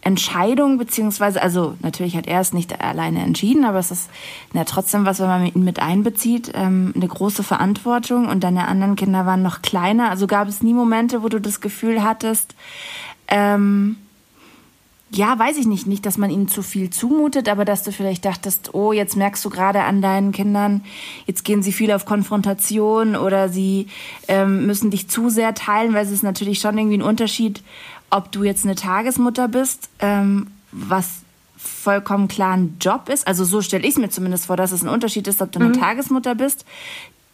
Entscheidung, 0.00 0.78
beziehungsweise, 0.78 1.40
also 1.40 1.76
natürlich 1.80 2.16
hat 2.16 2.26
er 2.26 2.40
es 2.40 2.52
nicht 2.52 2.80
alleine 2.80 3.22
entschieden, 3.22 3.64
aber 3.64 3.78
es 3.78 3.90
ist 3.90 4.10
ja 4.52 4.64
trotzdem 4.64 5.06
was, 5.06 5.18
wenn 5.20 5.28
man 5.28 5.46
ihn 5.46 5.64
mit 5.64 5.80
einbezieht, 5.80 6.52
ähm, 6.54 6.92
eine 6.94 7.08
große 7.08 7.42
Verantwortung 7.42 8.28
und 8.28 8.44
deine 8.44 8.68
anderen 8.68 8.96
Kinder 8.96 9.26
waren 9.26 9.42
noch 9.42 9.62
kleiner. 9.62 10.10
Also 10.10 10.26
gab 10.26 10.48
es 10.48 10.62
nie 10.62 10.74
Momente, 10.74 11.22
wo 11.22 11.28
du 11.28 11.40
das 11.40 11.60
Gefühl 11.60 12.02
hattest, 12.02 12.54
ähm, 13.28 13.96
ja, 15.14 15.38
weiß 15.38 15.56
ich 15.58 15.66
nicht, 15.66 15.86
nicht, 15.86 16.04
dass 16.06 16.18
man 16.18 16.30
ihnen 16.30 16.48
zu 16.48 16.62
viel 16.62 16.90
zumutet, 16.90 17.48
aber 17.48 17.64
dass 17.64 17.84
du 17.84 17.92
vielleicht 17.92 18.24
dachtest, 18.24 18.74
oh, 18.74 18.92
jetzt 18.92 19.16
merkst 19.16 19.44
du 19.44 19.50
gerade 19.50 19.82
an 19.82 20.02
deinen 20.02 20.32
Kindern, 20.32 20.82
jetzt 21.26 21.44
gehen 21.44 21.62
sie 21.62 21.72
viel 21.72 21.92
auf 21.92 22.04
Konfrontation 22.04 23.14
oder 23.14 23.48
sie 23.48 23.86
ähm, 24.26 24.66
müssen 24.66 24.90
dich 24.90 25.08
zu 25.08 25.30
sehr 25.30 25.54
teilen, 25.54 25.94
weil 25.94 26.04
es 26.04 26.10
ist 26.10 26.24
natürlich 26.24 26.58
schon 26.58 26.76
irgendwie 26.76 26.98
ein 26.98 27.02
Unterschied, 27.02 27.62
ob 28.10 28.32
du 28.32 28.42
jetzt 28.42 28.64
eine 28.64 28.74
Tagesmutter 28.74 29.48
bist, 29.48 29.88
ähm, 30.00 30.48
was 30.72 31.08
vollkommen 31.56 32.28
klar 32.28 32.56
ein 32.56 32.76
Job 32.80 33.08
ist. 33.08 33.26
Also 33.26 33.44
so 33.44 33.62
stelle 33.62 33.84
ich 33.84 33.90
es 33.90 33.98
mir 33.98 34.10
zumindest 34.10 34.46
vor, 34.46 34.56
dass 34.56 34.72
es 34.72 34.82
ein 34.82 34.88
Unterschied 34.88 35.28
ist, 35.28 35.40
ob 35.40 35.52
du 35.52 35.60
eine 35.60 35.68
mhm. 35.68 35.80
Tagesmutter 35.80 36.34
bist, 36.34 36.64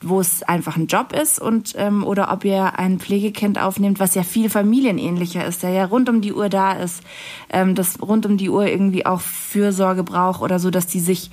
wo 0.02 0.20
es 0.20 0.42
einfach 0.42 0.76
ein 0.76 0.86
Job 0.86 1.12
ist 1.12 1.38
und 1.38 1.74
ähm, 1.76 2.04
oder 2.04 2.32
ob 2.32 2.44
ihr 2.44 2.78
ein 2.78 2.98
Pflegekind 2.98 3.60
aufnehmt, 3.60 4.00
was 4.00 4.14
ja 4.14 4.22
viel 4.22 4.48
familienähnlicher 4.48 5.44
ist, 5.44 5.62
der 5.62 5.70
ja 5.70 5.84
rund 5.84 6.08
um 6.08 6.22
die 6.22 6.32
Uhr 6.32 6.48
da 6.48 6.72
ist, 6.72 7.02
ähm, 7.50 7.74
das 7.74 8.00
rund 8.00 8.24
um 8.24 8.38
die 8.38 8.48
Uhr 8.48 8.66
irgendwie 8.66 9.04
auch 9.04 9.20
Fürsorge 9.20 10.02
braucht 10.02 10.40
oder 10.40 10.58
so, 10.58 10.70
dass 10.70 10.86
die 10.86 11.00
sich 11.00 11.30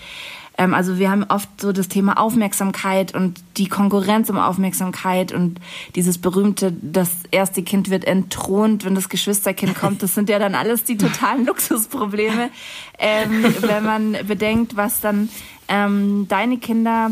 ähm, 0.58 0.74
also 0.74 0.98
wir 0.98 1.10
haben 1.10 1.24
oft 1.30 1.50
so 1.62 1.72
das 1.72 1.88
Thema 1.88 2.18
Aufmerksamkeit 2.18 3.14
und 3.14 3.42
die 3.58 3.70
Konkurrenz 3.70 4.30
um 4.30 4.38
Aufmerksamkeit 4.38 5.32
und 5.32 5.60
dieses 5.96 6.18
berühmte, 6.18 6.74
das 6.82 7.12
erste 7.32 7.64
Kind 7.64 7.90
wird 7.90 8.06
entthront, 8.06 8.84
wenn 8.84 8.96
das 8.96 9.10
Geschwisterkind 9.10 9.76
kommt. 9.76 10.04
Das 10.04 10.16
sind 10.16 10.30
ja 10.30 10.40
dann 10.40 10.56
alles 10.56 10.84
die 10.84 10.98
totalen 10.98 11.46
Luxusprobleme, 11.46 12.50
ähm, 13.00 13.46
wenn 13.62 13.84
man 13.84 14.18
bedenkt, 14.28 14.76
was 14.76 15.00
dann 15.00 15.30
ähm, 15.68 16.26
deine 16.28 16.58
Kinder 16.58 17.12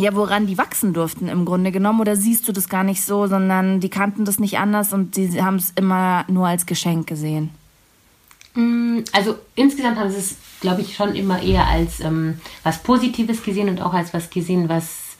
ja, 0.00 0.14
woran 0.14 0.46
die 0.46 0.58
wachsen 0.58 0.92
durften 0.92 1.28
im 1.28 1.44
Grunde 1.44 1.72
genommen? 1.72 2.00
Oder 2.00 2.16
siehst 2.16 2.48
du 2.48 2.52
das 2.52 2.68
gar 2.68 2.84
nicht 2.84 3.04
so, 3.04 3.26
sondern 3.26 3.80
die 3.80 3.90
kannten 3.90 4.24
das 4.24 4.38
nicht 4.38 4.58
anders 4.58 4.92
und 4.92 5.14
sie 5.14 5.42
haben 5.42 5.56
es 5.56 5.72
immer 5.76 6.24
nur 6.28 6.46
als 6.46 6.66
Geschenk 6.66 7.06
gesehen? 7.06 7.50
Mm, 8.54 9.00
also 9.12 9.36
insgesamt 9.54 9.98
haben 9.98 10.10
sie 10.10 10.18
es, 10.18 10.36
glaube 10.60 10.80
ich, 10.80 10.96
schon 10.96 11.14
immer 11.14 11.42
eher 11.42 11.66
als 11.66 12.00
ähm, 12.00 12.40
was 12.62 12.82
Positives 12.82 13.42
gesehen 13.42 13.68
und 13.68 13.80
auch 13.80 13.92
als 13.92 14.14
was 14.14 14.30
gesehen, 14.30 14.68
was 14.68 15.16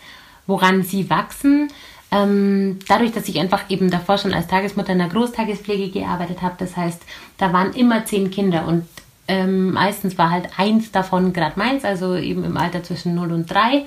woran 0.46 0.82
sie 0.82 1.08
wachsen. 1.10 1.70
Ähm, 2.10 2.80
dadurch, 2.88 3.12
dass 3.12 3.28
ich 3.28 3.38
einfach 3.38 3.70
eben 3.70 3.90
davor 3.90 4.18
schon 4.18 4.34
als 4.34 4.48
Tagesmutter 4.48 4.92
in 4.92 4.98
der 4.98 5.08
Großtagespflege 5.08 5.90
gearbeitet 5.90 6.42
habe, 6.42 6.56
das 6.58 6.76
heißt, 6.76 7.00
da 7.38 7.52
waren 7.52 7.72
immer 7.72 8.04
zehn 8.04 8.30
Kinder 8.30 8.66
und 8.66 8.84
ähm, 9.28 9.72
meistens 9.72 10.18
war 10.18 10.30
halt 10.30 10.48
eins 10.56 10.90
davon 10.90 11.32
gerade 11.32 11.56
meins, 11.56 11.84
also 11.84 12.16
eben 12.16 12.42
im 12.42 12.56
Alter 12.56 12.82
zwischen 12.82 13.14
0 13.14 13.30
und 13.30 13.48
3. 13.48 13.86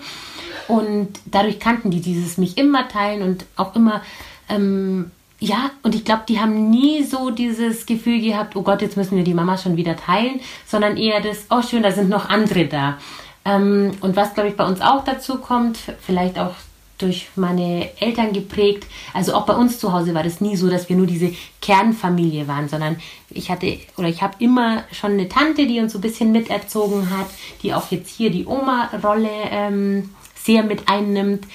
Und 0.67 1.09
dadurch 1.25 1.59
kannten 1.59 1.91
die 1.91 2.01
dieses 2.01 2.37
mich 2.37 2.57
immer 2.57 2.87
teilen 2.87 3.21
und 3.21 3.45
auch 3.55 3.75
immer, 3.75 4.01
ähm, 4.49 5.11
ja, 5.39 5.71
und 5.81 5.93
ich 5.93 6.05
glaube, 6.05 6.23
die 6.27 6.39
haben 6.39 6.69
nie 6.69 7.03
so 7.03 7.29
dieses 7.29 7.85
Gefühl 7.85 8.21
gehabt, 8.21 8.55
oh 8.55 8.61
Gott, 8.61 8.81
jetzt 8.81 8.95
müssen 8.95 9.17
wir 9.17 9.25
die 9.25 9.33
Mama 9.33 9.57
schon 9.57 9.75
wieder 9.75 9.97
teilen, 9.97 10.39
sondern 10.65 10.95
eher 10.95 11.19
das, 11.19 11.47
oh 11.49 11.61
schön, 11.61 11.83
da 11.83 11.91
sind 11.91 12.09
noch 12.09 12.29
andere 12.29 12.65
da. 12.65 12.97
Ähm, 13.43 13.91
und 13.99 14.15
was, 14.15 14.33
glaube 14.33 14.49
ich, 14.49 14.55
bei 14.55 14.65
uns 14.65 14.79
auch 14.79 15.03
dazu 15.03 15.39
kommt, 15.39 15.77
vielleicht 15.99 16.39
auch 16.39 16.53
durch 16.97 17.27
meine 17.35 17.89
Eltern 17.99 18.31
geprägt. 18.31 18.87
Also 19.13 19.33
auch 19.33 19.45
bei 19.45 19.55
uns 19.55 19.79
zu 19.79 19.91
Hause 19.91 20.13
war 20.13 20.23
das 20.23 20.39
nie 20.39 20.55
so, 20.55 20.69
dass 20.69 20.87
wir 20.87 20.95
nur 20.95 21.07
diese 21.07 21.33
Kernfamilie 21.61 22.47
waren, 22.47 22.69
sondern 22.69 22.97
ich 23.29 23.51
hatte 23.51 23.79
oder 23.97 24.07
ich 24.07 24.21
habe 24.21 24.35
immer 24.39 24.83
schon 24.91 25.11
eine 25.13 25.27
Tante, 25.27 25.67
die 25.67 25.79
uns 25.79 25.91
so 25.91 25.99
ein 25.99 26.01
bisschen 26.01 26.31
miterzogen 26.31 27.09
hat, 27.09 27.27
die 27.61 27.73
auch 27.73 27.91
jetzt 27.91 28.15
hier 28.15 28.29
die 28.29 28.45
Oma-Rolle 28.45 29.29
ähm, 29.51 30.11
sehr 30.43 30.63
mit 30.63 30.89
einnimmt. 30.89 31.45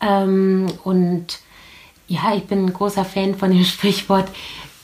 Ähm, 0.00 0.66
und 0.84 1.38
ja, 2.08 2.34
ich 2.34 2.44
bin 2.44 2.66
ein 2.66 2.72
großer 2.72 3.04
Fan 3.04 3.34
von 3.36 3.50
dem 3.50 3.64
Sprichwort, 3.64 4.28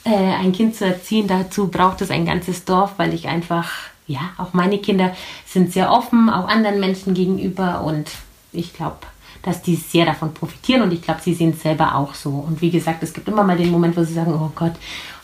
äh, 0.05 0.11
ein 0.11 0.53
Kind 0.53 0.77
zu 0.77 0.87
erziehen. 0.87 1.27
Dazu 1.27 1.69
braucht 1.69 2.01
es 2.01 2.11
ein 2.11 2.27
ganzes 2.27 2.65
Dorf, 2.65 2.95
weil 2.97 3.15
ich 3.15 3.29
einfach, 3.29 3.71
ja, 4.07 4.31
auch 4.39 4.53
meine 4.53 4.79
Kinder 4.79 5.15
sind 5.47 5.73
sehr 5.73 5.91
offen, 5.91 6.31
auch 6.31 6.49
anderen 6.49 6.81
Menschen 6.81 7.15
gegenüber. 7.15 7.83
Und 7.83 8.11
ich 8.53 8.75
glaube, 8.75 8.99
dass 9.43 9.63
die 9.63 9.77
sehr 9.77 10.05
davon 10.05 10.35
profitieren 10.35 10.83
und 10.83 10.93
ich 10.93 11.03
glaube, 11.03 11.21
sie 11.23 11.35
sehen 11.35 11.51
es 11.51 11.63
selber 11.63 11.95
auch 11.95 12.15
so. 12.15 12.31
Und 12.31 12.61
wie 12.61 12.71
gesagt, 12.71 13.03
es 13.03 13.13
gibt 13.13 13.29
immer 13.29 13.45
mal 13.45 13.57
den 13.57 13.71
Moment, 13.71 13.97
wo 13.97 14.05
sie 14.05 14.15
sagen, 14.15 14.35
oh 14.35 14.51
Gott, 14.55 14.75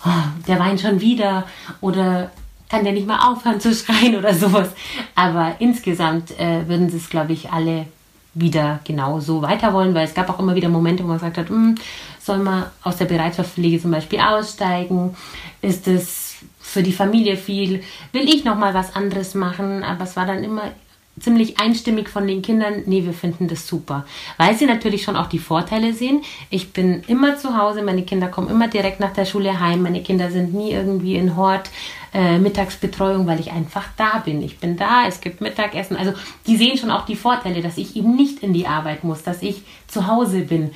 oh, 0.05 0.11
der 0.47 0.59
weint 0.59 0.81
schon 0.81 1.01
wieder 1.01 1.47
oder 1.81 2.31
kann 2.69 2.85
der 2.85 2.93
nicht 2.93 3.07
mal 3.07 3.31
aufhören 3.31 3.61
zu 3.61 3.75
schreien 3.75 4.17
oder 4.17 4.35
sowas. 4.35 4.71
Aber 5.15 5.57
insgesamt 5.59 6.39
äh, 6.39 6.67
würden 6.69 6.91
sie 6.91 6.97
es, 6.97 7.11
glaube 7.11 7.33
ich, 7.33 7.51
alle 7.51 7.87
wieder 8.35 8.81
genau 8.85 9.21
so 9.21 9.43
weiter 9.43 9.73
wollen, 9.73 9.95
weil 9.95 10.07
es 10.07 10.15
gab 10.15 10.29
auch 10.29 10.39
immer 10.39 10.55
wieder 10.55 10.69
Momente, 10.69 11.05
wo 11.05 11.09
man 11.09 11.19
gesagt 11.19 11.39
hat, 11.39 11.49
hm, 11.49 11.77
soll 12.21 12.39
man 12.39 12.65
aus 12.83 12.97
der 12.97 13.05
Bereitschaftspflege 13.05 13.81
zum 13.81 13.91
Beispiel 13.91 14.21
aussteigen? 14.21 15.17
Ist 15.61 15.87
es 15.87 16.37
für 16.61 16.83
die 16.83 16.93
Familie 16.93 17.37
viel? 17.37 17.83
Will 18.13 18.29
ich 18.29 18.45
noch 18.45 18.57
mal 18.57 18.75
was 18.75 18.97
anderes 18.97 19.35
machen? 19.35 19.83
Aber 19.85 20.05
es 20.05 20.17
war 20.17 20.27
dann 20.27 20.43
immer 20.43 20.73
ziemlich 21.21 21.61
einstimmig 21.61 22.09
von 22.09 22.27
den 22.27 22.43
Kindern, 22.43 22.83
nee, 22.87 23.05
wir 23.05 23.13
finden 23.13 23.47
das 23.47 23.67
super. 23.67 24.05
Weil 24.37 24.57
sie 24.57 24.67
natürlich 24.67 25.03
schon 25.03 25.17
auch 25.17 25.29
die 25.29 25.39
Vorteile 25.39 25.93
sehen. 25.93 26.23
Ich 26.51 26.73
bin 26.73 27.03
immer 27.07 27.37
zu 27.37 27.57
Hause, 27.57 27.83
meine 27.83 28.03
Kinder 28.03 28.29
kommen 28.29 28.49
immer 28.49 28.69
direkt 28.69 29.01
nach 29.01 29.13
der 29.13 29.25
Schule 29.25 29.61
heim, 29.61 29.83
meine 29.83 30.03
Kinder 30.03 30.31
sind 30.31 30.55
nie 30.55 30.73
irgendwie 30.73 31.15
in 31.15 31.37
Hort, 31.37 31.71
äh, 32.13 32.39
Mittagsbetreuung, 32.39 33.27
weil 33.27 33.41
ich 33.41 33.53
einfach 33.53 33.85
da 33.97 34.19
bin. 34.19 34.43
Ich 34.43 34.59
bin 34.59 34.77
da, 34.77 35.07
es 35.07 35.21
gibt 35.21 35.41
Mittagessen. 35.41 35.97
Also 35.97 36.13
die 36.47 36.57
sehen 36.57 36.79
schon 36.79 36.91
auch 36.91 37.07
die 37.07 37.17
Vorteile, 37.17 37.63
dass 37.63 37.79
ich 37.79 37.97
eben 37.97 38.17
nicht 38.17 38.43
in 38.43 38.53
die 38.53 38.67
Arbeit 38.67 39.05
muss, 39.05 39.23
dass 39.23 39.43
ich 39.43 39.63
zu 39.87 40.07
Hause 40.07 40.41
bin 40.41 40.73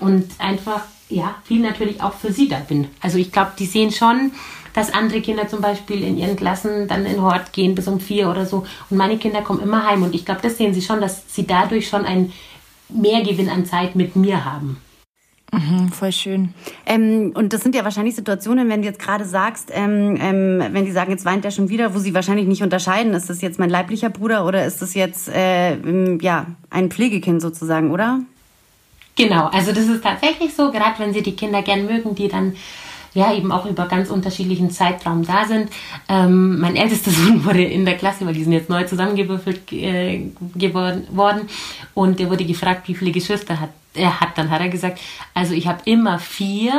und 0.00 0.26
einfach, 0.38 0.82
ja, 1.12 1.36
viel 1.44 1.60
natürlich 1.60 2.02
auch 2.02 2.14
für 2.14 2.32
sie 2.32 2.48
da 2.48 2.58
bin. 2.58 2.88
Also 3.00 3.18
ich 3.18 3.32
glaube, 3.32 3.52
die 3.58 3.66
sehen 3.66 3.90
schon, 3.90 4.32
dass 4.74 4.92
andere 4.92 5.20
Kinder 5.20 5.48
zum 5.48 5.60
Beispiel 5.60 6.02
in 6.02 6.16
ihren 6.16 6.36
Klassen 6.36 6.88
dann 6.88 7.04
in 7.04 7.20
Hort 7.20 7.52
gehen 7.52 7.74
bis 7.74 7.88
um 7.88 8.00
vier 8.00 8.30
oder 8.30 8.46
so. 8.46 8.64
Und 8.90 8.96
meine 8.96 9.18
Kinder 9.18 9.42
kommen 9.42 9.60
immer 9.60 9.86
heim. 9.86 10.02
Und 10.02 10.14
ich 10.14 10.24
glaube, 10.24 10.40
das 10.42 10.56
sehen 10.56 10.74
sie 10.74 10.82
schon, 10.82 11.00
dass 11.00 11.22
sie 11.28 11.46
dadurch 11.46 11.88
schon 11.88 12.04
einen 12.04 12.32
Mehrgewinn 12.88 13.48
an 13.48 13.66
Zeit 13.66 13.94
mit 13.96 14.16
mir 14.16 14.44
haben. 14.44 14.78
Mhm, 15.54 15.90
voll 15.90 16.12
schön. 16.12 16.54
Ähm, 16.86 17.32
und 17.34 17.52
das 17.52 17.60
sind 17.60 17.74
ja 17.74 17.84
wahrscheinlich 17.84 18.14
Situationen, 18.14 18.70
wenn 18.70 18.80
du 18.80 18.88
jetzt 18.88 18.98
gerade 18.98 19.26
sagst, 19.26 19.70
ähm, 19.70 20.16
ähm, 20.18 20.62
wenn 20.72 20.86
die 20.86 20.92
sagen, 20.92 21.10
jetzt 21.10 21.26
weint 21.26 21.44
er 21.44 21.50
schon 21.50 21.68
wieder, 21.68 21.94
wo 21.94 21.98
sie 21.98 22.14
wahrscheinlich 22.14 22.46
nicht 22.46 22.62
unterscheiden, 22.62 23.12
ist 23.12 23.28
das 23.28 23.42
jetzt 23.42 23.58
mein 23.58 23.68
leiblicher 23.68 24.08
Bruder 24.08 24.46
oder 24.46 24.64
ist 24.64 24.80
das 24.80 24.94
jetzt 24.94 25.28
äh, 25.28 25.76
ja 26.22 26.46
ein 26.70 26.90
Pflegekind 26.90 27.42
sozusagen, 27.42 27.90
oder? 27.90 28.20
Genau, 29.16 29.46
also 29.48 29.72
das 29.72 29.86
ist 29.86 30.02
tatsächlich 30.02 30.54
so, 30.54 30.70
gerade 30.70 30.98
wenn 30.98 31.12
sie 31.12 31.22
die 31.22 31.36
Kinder 31.36 31.62
gern 31.62 31.86
mögen, 31.86 32.14
die 32.14 32.28
dann 32.28 32.56
ja 33.14 33.34
eben 33.34 33.52
auch 33.52 33.66
über 33.66 33.86
ganz 33.86 34.10
unterschiedlichen 34.10 34.70
Zeitraum 34.70 35.24
da 35.26 35.44
sind. 35.44 35.70
Ähm, 36.08 36.58
mein 36.60 36.76
ältester 36.76 37.10
Sohn 37.10 37.44
wurde 37.44 37.62
in 37.62 37.84
der 37.84 37.96
Klasse, 37.96 38.24
weil 38.26 38.34
die 38.34 38.44
sind 38.44 38.52
jetzt 38.52 38.70
neu 38.70 38.84
zusammengewürfelt 38.84 39.70
äh, 39.72 40.30
geworden 40.54 41.06
worden 41.10 41.48
und 41.94 42.18
der 42.18 42.30
wurde 42.30 42.44
gefragt, 42.44 42.88
wie 42.88 42.94
viele 42.94 43.12
Geschwister 43.12 43.60
hat 43.60 43.70
er 43.94 44.20
hat. 44.20 44.38
Dann 44.38 44.50
hat 44.50 44.60
er 44.60 44.70
gesagt, 44.70 44.98
also 45.34 45.52
ich 45.52 45.66
habe 45.66 45.80
immer 45.84 46.18
vier 46.18 46.72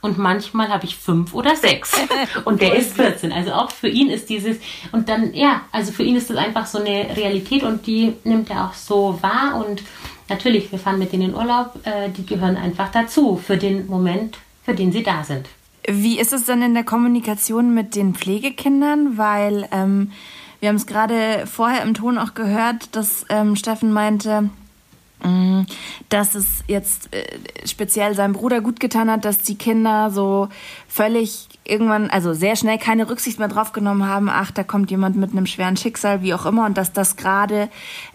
und 0.00 0.18
manchmal 0.18 0.68
habe 0.68 0.84
ich 0.84 0.96
fünf 0.96 1.34
oder 1.34 1.56
sechs. 1.56 1.92
Und 2.44 2.60
der 2.62 2.76
ist 2.76 2.94
14. 2.94 3.32
Also 3.32 3.52
auch 3.52 3.70
für 3.70 3.88
ihn 3.88 4.10
ist 4.10 4.28
dieses, 4.28 4.58
und 4.92 5.08
dann, 5.08 5.34
ja, 5.34 5.62
also 5.72 5.90
für 5.90 6.04
ihn 6.04 6.14
ist 6.14 6.30
das 6.30 6.36
einfach 6.36 6.66
so 6.66 6.78
eine 6.78 7.16
Realität 7.16 7.64
und 7.64 7.84
die 7.86 8.14
nimmt 8.22 8.48
er 8.50 8.66
auch 8.66 8.74
so 8.74 9.18
wahr. 9.22 9.64
Und 9.66 9.82
natürlich, 10.28 10.70
wir 10.70 10.78
fahren 10.78 10.98
mit 10.98 11.12
denen 11.12 11.30
in 11.30 11.34
Urlaub, 11.34 11.74
äh, 11.84 12.10
die 12.10 12.26
gehören 12.26 12.56
einfach 12.56 12.90
dazu 12.90 13.36
für 13.36 13.56
den 13.56 13.86
Moment, 13.86 14.38
für 14.64 14.74
den 14.74 14.92
sie 14.92 15.02
da 15.02 15.24
sind. 15.24 15.48
Wie 15.86 16.18
ist 16.18 16.32
es 16.32 16.44
dann 16.44 16.60
in 16.60 16.74
der 16.74 16.84
Kommunikation 16.84 17.72
mit 17.72 17.94
den 17.94 18.14
Pflegekindern? 18.14 19.16
Weil 19.16 19.68
ähm, 19.72 20.12
wir 20.60 20.68
haben 20.68 20.76
es 20.76 20.86
gerade 20.86 21.46
vorher 21.46 21.82
im 21.82 21.94
Ton 21.94 22.18
auch 22.18 22.34
gehört, 22.34 22.94
dass 22.94 23.24
ähm, 23.30 23.56
Steffen 23.56 23.92
meinte, 23.92 24.50
mm, 25.22 25.62
dass 26.10 26.34
es 26.34 26.62
jetzt 26.66 27.14
äh, 27.14 27.24
speziell 27.66 28.14
seinem 28.14 28.34
Bruder 28.34 28.60
gut 28.60 28.80
getan 28.80 29.10
hat, 29.10 29.24
dass 29.24 29.38
die 29.38 29.56
Kinder 29.56 30.10
so 30.10 30.48
völlig 30.88 31.48
irgendwann, 31.68 32.10
also 32.10 32.32
sehr 32.32 32.56
schnell 32.56 32.78
keine 32.78 33.08
Rücksicht 33.08 33.38
mehr 33.38 33.48
drauf 33.48 33.72
genommen 33.72 34.06
haben, 34.06 34.28
ach, 34.28 34.50
da 34.50 34.62
kommt 34.64 34.90
jemand 34.90 35.16
mit 35.16 35.32
einem 35.32 35.46
schweren 35.46 35.76
Schicksal, 35.76 36.22
wie 36.22 36.34
auch 36.34 36.46
immer, 36.46 36.66
und 36.66 36.78
dass 36.78 36.92
das 36.92 37.16
gerade 37.16 37.68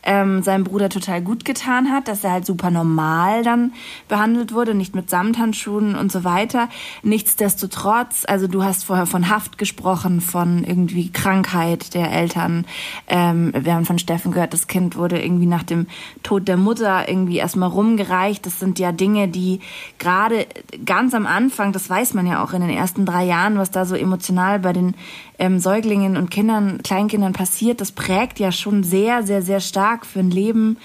ähm, 0.03 0.43
seinem 0.43 0.63
Bruder 0.63 0.89
total 0.89 1.22
gut 1.22 1.45
getan 1.45 1.91
hat, 1.91 2.07
dass 2.07 2.24
er 2.24 2.31
halt 2.31 2.45
super 2.45 2.72
normal 2.72 3.43
dann 3.43 3.74
behandelt 4.07 4.53
wurde, 4.53 4.74
nicht 4.74 4.95
mit 4.95 5.10
Samthandschuhen 5.10 5.95
und 5.95 6.12
so 6.12 6.24
weiter. 6.24 6.69
Nichtsdestotrotz, 7.03 8.24
also 8.27 8.48
du 8.48 8.63
hast 8.63 8.86
vorher 8.86 9.05
von 9.05 9.29
Haft 9.29 9.57
gesprochen, 9.57 10.22
von 10.22 10.63
irgendwie 10.63 11.12
Krankheit 11.12 11.93
der 11.93 12.12
Eltern. 12.12 12.65
Ähm, 13.07 13.53
wir 13.57 13.75
haben 13.75 13.86
von 13.86 14.00
Steffen 14.00 14.31
gehört, 14.31 14.53
das 14.53 14.67
Kind 14.67 14.98
wurde 14.98 15.22
irgendwie 15.24 15.45
nach 15.45 15.63
dem 15.63 15.88
Tod 16.24 16.48
der 16.48 16.57
Mutter 16.57 17.07
irgendwie 17.07 17.38
erstmal 17.38 17.69
rumgereicht. 17.69 18.45
Das 18.45 18.60
sind 18.60 18.79
ja 18.79 18.91
Dinge, 18.91 19.27
die 19.27 19.60
gerade 20.00 20.48
ganz 20.86 21.13
am 21.13 21.27
Anfang, 21.27 21.72
das 21.72 21.89
weiß 21.89 22.13
man 22.13 22.25
ja 22.25 22.43
auch 22.43 22.53
in 22.53 22.62
den 22.62 22.69
ersten 22.69 23.05
drei 23.05 23.25
Jahren, 23.25 23.42
Jahren, 23.43 23.57
was 23.57 23.71
da 23.71 23.85
so 23.85 23.95
emotional 23.95 24.59
bei 24.59 24.73
den 24.73 24.95
ähm, 25.38 25.59
Säuglingen 25.59 26.17
und 26.17 26.31
Kindern, 26.31 26.81
Kleinkindern 26.83 27.33
passiert, 27.33 27.81
das 27.81 27.91
prägt 27.91 28.39
ja 28.39 28.51
schon 28.51 28.83
sehr, 28.83 29.23
sehr, 29.23 29.41
sehr 29.41 29.59
stark 29.59 30.05
für 30.05 30.19
ein 30.19 30.31
Leben. 30.31 30.77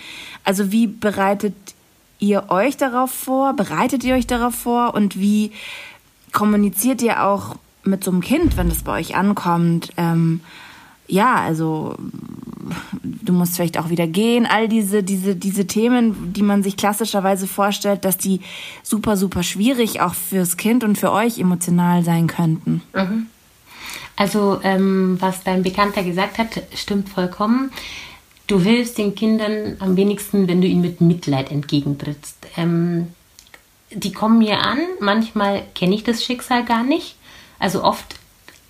Also 0.44 0.72
wie 0.72 0.86
bereitet 0.86 1.54
ihr 2.18 2.50
euch 2.50 2.76
darauf 2.76 3.10
vor? 3.10 3.54
Bereitet 3.54 4.04
ihr 4.04 4.14
euch 4.14 4.26
darauf 4.26 4.54
vor? 4.54 4.94
Und 4.94 5.18
wie 5.18 5.52
kommuniziert 6.32 7.00
ihr 7.02 7.24
auch 7.24 7.56
mit 7.84 8.04
so 8.04 8.10
einem 8.10 8.20
Kind, 8.20 8.56
wenn 8.56 8.68
das 8.68 8.82
bei 8.82 8.98
euch 8.98 9.16
ankommt, 9.16 9.90
ähm, 9.96 10.40
ja, 11.08 11.36
also 11.36 11.96
du 13.02 13.32
musst 13.32 13.56
vielleicht 13.56 13.78
auch 13.78 13.90
wieder 13.90 14.06
gehen, 14.06 14.46
all 14.46 14.68
diese, 14.68 15.02
diese, 15.02 15.34
diese 15.34 15.66
Themen, 15.66 16.32
die 16.32 16.42
man 16.42 16.62
sich 16.62 16.76
klassischerweise 16.76 17.46
vorstellt, 17.46 18.04
dass 18.04 18.18
die 18.18 18.40
super, 18.82 19.16
super 19.16 19.42
schwierig 19.42 20.00
auch 20.00 20.14
fürs 20.14 20.56
Kind 20.56 20.84
und 20.84 20.96
für 20.96 21.12
euch 21.12 21.38
emotional 21.38 22.04
sein 22.04 22.26
könnten. 22.26 22.82
Mhm. 22.94 23.26
Also, 24.16 24.60
ähm, 24.64 25.16
was 25.20 25.44
dein 25.44 25.62
Bekannter 25.62 26.02
gesagt 26.02 26.38
hat, 26.38 26.62
stimmt 26.74 27.08
vollkommen. 27.08 27.70
Du 28.48 28.60
hilfst 28.60 28.98
den 28.98 29.14
Kindern 29.14 29.76
am 29.78 29.96
wenigsten, 29.96 30.48
wenn 30.48 30.60
du 30.60 30.66
ihnen 30.66 30.80
mit 30.80 31.00
Mitleid 31.00 31.50
entgegentrittst. 31.50 32.36
Ähm, 32.56 33.08
die 33.90 34.12
kommen 34.12 34.38
mir 34.38 34.60
an, 34.60 34.78
manchmal 35.00 35.62
kenne 35.74 35.94
ich 35.94 36.02
das 36.02 36.24
Schicksal 36.24 36.64
gar 36.64 36.82
nicht. 36.82 37.16
Also 37.58 37.84
oft 37.84 38.16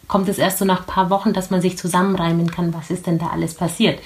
kommt 0.09 0.29
es 0.29 0.39
erst 0.39 0.59
so 0.59 0.65
nach 0.65 0.81
ein 0.81 0.87
paar 0.87 1.11
Wochen, 1.11 1.33
dass 1.33 1.51
man 1.51 1.61
sich 1.61 1.79
zusammenreimen 1.79 2.51
kann, 2.51 2.75
was 2.75 2.91
ist 2.91 3.07
denn 3.07 3.19
da 3.19 3.29
alles 3.29 3.55
passiert. 3.55 4.01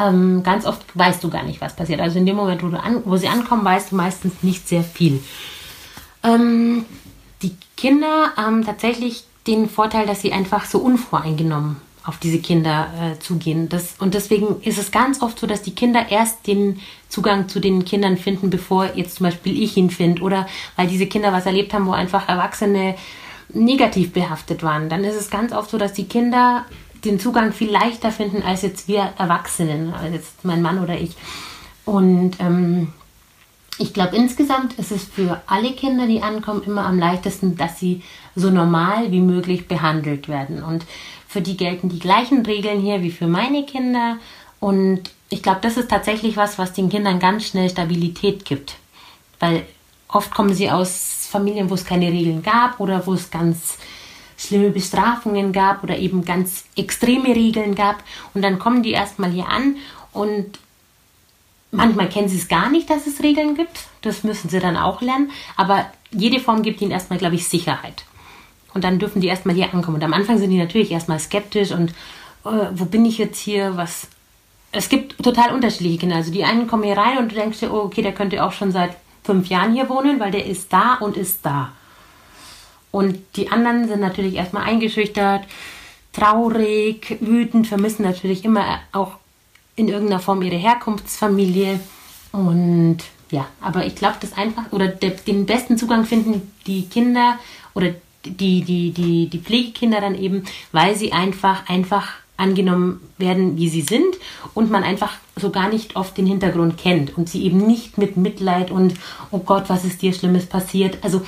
Ähm, 0.00 0.42
ganz 0.42 0.66
oft 0.66 0.82
weißt 0.94 1.22
du 1.22 1.30
gar 1.30 1.42
nicht, 1.42 1.60
was 1.60 1.76
passiert. 1.76 2.00
Also 2.00 2.18
in 2.18 2.26
dem 2.26 2.36
Moment, 2.36 2.62
wo, 2.62 2.74
an, 2.76 3.02
wo 3.04 3.16
sie 3.16 3.28
ankommen, 3.28 3.64
weißt 3.64 3.92
du 3.92 3.96
meistens 3.96 4.42
nicht 4.42 4.68
sehr 4.68 4.82
viel. 4.82 5.22
Ähm, 6.22 6.84
die 7.42 7.54
Kinder 7.76 8.32
haben 8.36 8.64
tatsächlich 8.64 9.24
den 9.46 9.68
Vorteil, 9.68 10.06
dass 10.06 10.22
sie 10.22 10.32
einfach 10.32 10.64
so 10.64 10.78
unvoreingenommen 10.78 11.76
auf 12.04 12.18
diese 12.18 12.38
Kinder 12.38 12.88
äh, 13.00 13.18
zugehen. 13.18 13.68
Das, 13.68 13.96
und 13.98 14.14
deswegen 14.14 14.60
ist 14.62 14.78
es 14.78 14.92
ganz 14.92 15.22
oft 15.22 15.38
so, 15.38 15.46
dass 15.46 15.62
die 15.62 15.74
Kinder 15.74 16.06
erst 16.08 16.46
den 16.46 16.80
Zugang 17.08 17.48
zu 17.48 17.58
den 17.58 17.84
Kindern 17.84 18.16
finden, 18.16 18.48
bevor 18.48 18.94
jetzt 18.94 19.16
zum 19.16 19.24
Beispiel 19.24 19.60
ich 19.60 19.76
ihn 19.76 19.90
finde. 19.90 20.22
Oder 20.22 20.46
weil 20.76 20.86
diese 20.86 21.06
Kinder 21.06 21.32
was 21.32 21.46
erlebt 21.46 21.74
haben, 21.74 21.86
wo 21.86 21.92
einfach 21.92 22.28
Erwachsene 22.28 22.94
negativ 23.48 24.12
behaftet 24.12 24.62
waren, 24.62 24.88
dann 24.88 25.04
ist 25.04 25.16
es 25.16 25.30
ganz 25.30 25.52
oft 25.52 25.70
so, 25.70 25.78
dass 25.78 25.92
die 25.92 26.06
Kinder 26.06 26.64
den 27.04 27.20
Zugang 27.20 27.52
viel 27.52 27.70
leichter 27.70 28.10
finden 28.10 28.42
als 28.42 28.62
jetzt 28.62 28.88
wir 28.88 29.12
Erwachsenen, 29.18 29.94
als 29.94 30.12
jetzt 30.12 30.44
mein 30.44 30.62
Mann 30.62 30.82
oder 30.82 30.98
ich. 30.98 31.16
Und 31.84 32.40
ähm, 32.40 32.92
ich 33.78 33.92
glaube, 33.92 34.16
insgesamt 34.16 34.74
ist 34.74 34.90
es 34.90 35.04
für 35.04 35.40
alle 35.46 35.72
Kinder, 35.72 36.06
die 36.06 36.22
ankommen, 36.22 36.62
immer 36.64 36.86
am 36.86 36.98
leichtesten, 36.98 37.56
dass 37.56 37.78
sie 37.78 38.02
so 38.34 38.50
normal 38.50 39.12
wie 39.12 39.20
möglich 39.20 39.68
behandelt 39.68 40.28
werden. 40.28 40.62
Und 40.62 40.84
für 41.28 41.40
die 41.40 41.56
gelten 41.56 41.88
die 41.88 41.98
gleichen 41.98 42.44
Regeln 42.44 42.80
hier 42.80 43.02
wie 43.02 43.10
für 43.10 43.26
meine 43.26 43.64
Kinder. 43.64 44.16
Und 44.60 45.02
ich 45.28 45.42
glaube, 45.42 45.60
das 45.62 45.76
ist 45.76 45.90
tatsächlich 45.90 46.36
was, 46.36 46.58
was 46.58 46.72
den 46.72 46.88
Kindern 46.88 47.18
ganz 47.18 47.46
schnell 47.46 47.68
Stabilität 47.68 48.44
gibt. 48.44 48.76
Weil 49.38 49.66
oft 50.08 50.32
kommen 50.32 50.54
sie 50.54 50.70
aus 50.70 51.25
Familien, 51.36 51.68
wo 51.68 51.74
es 51.74 51.84
keine 51.84 52.10
Regeln 52.10 52.42
gab 52.42 52.80
oder 52.80 53.06
wo 53.06 53.14
es 53.14 53.30
ganz 53.30 53.78
schlimme 54.38 54.70
Bestrafungen 54.70 55.52
gab 55.52 55.82
oder 55.82 55.98
eben 55.98 56.24
ganz 56.24 56.64
extreme 56.76 57.28
Regeln 57.28 57.74
gab. 57.74 58.02
Und 58.34 58.42
dann 58.42 58.58
kommen 58.58 58.82
die 58.82 58.92
erstmal 58.92 59.30
hier 59.30 59.48
an 59.48 59.76
und 60.12 60.58
manchmal 61.70 62.08
kennen 62.08 62.28
sie 62.28 62.38
es 62.38 62.48
gar 62.48 62.70
nicht, 62.70 62.88
dass 62.90 63.06
es 63.06 63.22
Regeln 63.22 63.54
gibt. 63.54 63.84
Das 64.02 64.24
müssen 64.24 64.48
sie 64.48 64.60
dann 64.60 64.76
auch 64.76 65.00
lernen. 65.00 65.30
Aber 65.56 65.86
jede 66.10 66.40
Form 66.40 66.62
gibt 66.62 66.80
ihnen 66.80 66.90
erstmal, 66.90 67.18
glaube 67.18 67.34
ich, 67.34 67.48
Sicherheit. 67.48 68.04
Und 68.74 68.84
dann 68.84 68.98
dürfen 68.98 69.20
die 69.20 69.28
erstmal 69.28 69.54
hier 69.54 69.72
ankommen. 69.72 69.96
Und 69.96 70.04
am 70.04 70.12
Anfang 70.12 70.38
sind 70.38 70.50
die 70.50 70.58
natürlich 70.58 70.90
erstmal 70.90 71.18
skeptisch 71.18 71.70
und 71.70 71.90
äh, 72.44 72.68
wo 72.72 72.84
bin 72.84 73.04
ich 73.06 73.18
jetzt 73.18 73.38
hier? 73.38 73.76
Was? 73.76 74.08
Es 74.72 74.88
gibt 74.88 75.22
total 75.22 75.54
unterschiedliche 75.54 75.98
Kinder. 75.98 76.16
Also 76.16 76.30
die 76.30 76.44
einen 76.44 76.66
kommen 76.66 76.82
hier 76.82 76.98
rein 76.98 77.18
und 77.18 77.32
du 77.32 77.36
denkst 77.36 77.60
dir, 77.60 77.72
oh, 77.72 77.84
okay, 77.84 78.02
der 78.02 78.12
könnte 78.12 78.44
auch 78.44 78.52
schon 78.52 78.72
seit 78.72 78.96
fünf 79.26 79.48
Jahren 79.48 79.74
hier 79.74 79.88
wohnen, 79.88 80.18
weil 80.20 80.30
der 80.30 80.46
ist 80.46 80.72
da 80.72 80.94
und 80.94 81.16
ist 81.16 81.44
da. 81.44 81.72
Und 82.90 83.18
die 83.36 83.50
anderen 83.50 83.88
sind 83.88 84.00
natürlich 84.00 84.36
erstmal 84.36 84.62
eingeschüchtert, 84.62 85.44
traurig, 86.12 87.18
wütend, 87.20 87.66
vermissen 87.66 88.04
natürlich 88.04 88.44
immer 88.44 88.80
auch 88.92 89.18
in 89.74 89.88
irgendeiner 89.88 90.20
Form 90.20 90.40
ihre 90.40 90.56
Herkunftsfamilie. 90.56 91.78
Und 92.32 92.98
ja, 93.30 93.46
aber 93.60 93.84
ich 93.84 93.96
glaube, 93.96 94.16
das 94.20 94.32
einfach, 94.32 94.72
oder 94.72 94.88
der, 94.88 95.10
den 95.10 95.44
besten 95.44 95.76
Zugang 95.76 96.06
finden 96.06 96.52
die 96.66 96.86
Kinder 96.88 97.38
oder 97.74 97.92
die, 98.24 98.62
die, 98.62 98.92
die, 98.92 99.28
die 99.28 99.38
Pflegekinder 99.38 100.00
dann 100.00 100.14
eben, 100.14 100.44
weil 100.72 100.96
sie 100.96 101.12
einfach, 101.12 101.68
einfach 101.68 102.14
angenommen 102.36 103.00
werden, 103.18 103.56
wie 103.56 103.68
sie 103.68 103.82
sind 103.82 104.16
und 104.54 104.70
man 104.70 104.82
einfach 104.82 105.14
so 105.36 105.50
gar 105.50 105.68
nicht 105.68 105.96
oft 105.96 106.16
den 106.16 106.26
Hintergrund 106.26 106.76
kennt 106.78 107.16
und 107.16 107.28
sie 107.28 107.44
eben 107.44 107.66
nicht 107.66 107.98
mit 107.98 108.16
Mitleid 108.16 108.70
und 108.70 108.94
oh 109.30 109.38
Gott, 109.38 109.64
was 109.68 109.84
ist 109.84 110.02
dir 110.02 110.12
Schlimmes 110.12 110.46
passiert. 110.46 110.98
Also 111.02 111.22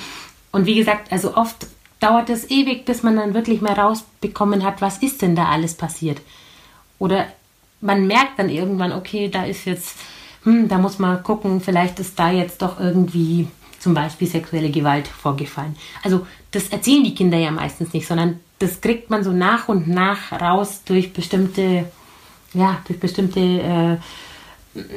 und 0.51 0.65
wie 0.65 0.75
gesagt, 0.75 1.11
also 1.11 1.35
oft 1.35 1.67
dauert 1.99 2.29
es 2.29 2.49
ewig, 2.49 2.85
bis 2.85 3.03
man 3.03 3.15
dann 3.15 3.33
wirklich 3.33 3.61
mal 3.61 3.73
rausbekommen 3.73 4.63
hat, 4.63 4.81
was 4.81 4.97
ist 4.97 5.21
denn 5.21 5.35
da 5.35 5.45
alles 5.45 5.75
passiert. 5.75 6.21
Oder 6.97 7.27
man 7.81 8.07
merkt 8.07 8.39
dann 8.39 8.49
irgendwann, 8.49 8.91
okay, 8.91 9.29
da 9.29 9.43
ist 9.43 9.65
jetzt, 9.65 9.97
hm, 10.43 10.67
da 10.67 10.77
muss 10.77 10.99
man 10.99 11.23
gucken, 11.23 11.61
vielleicht 11.61 11.99
ist 11.99 12.17
da 12.17 12.31
jetzt 12.31 12.61
doch 12.61 12.79
irgendwie 12.79 13.47
zum 13.79 13.93
Beispiel 13.93 14.27
sexuelle 14.27 14.69
Gewalt 14.69 15.07
vorgefallen. 15.07 15.75
Also 16.03 16.25
das 16.51 16.67
erzählen 16.69 17.03
die 17.03 17.15
Kinder 17.15 17.37
ja 17.37 17.51
meistens 17.51 17.93
nicht, 17.93 18.07
sondern 18.07 18.39
das 18.59 18.81
kriegt 18.81 19.09
man 19.09 19.23
so 19.23 19.31
nach 19.31 19.67
und 19.69 19.87
nach 19.87 20.31
raus 20.33 20.81
durch 20.85 21.13
bestimmte, 21.13 21.85
ja, 22.53 22.81
durch 22.85 22.99
bestimmte, 22.99 23.39
äh, 23.39 23.97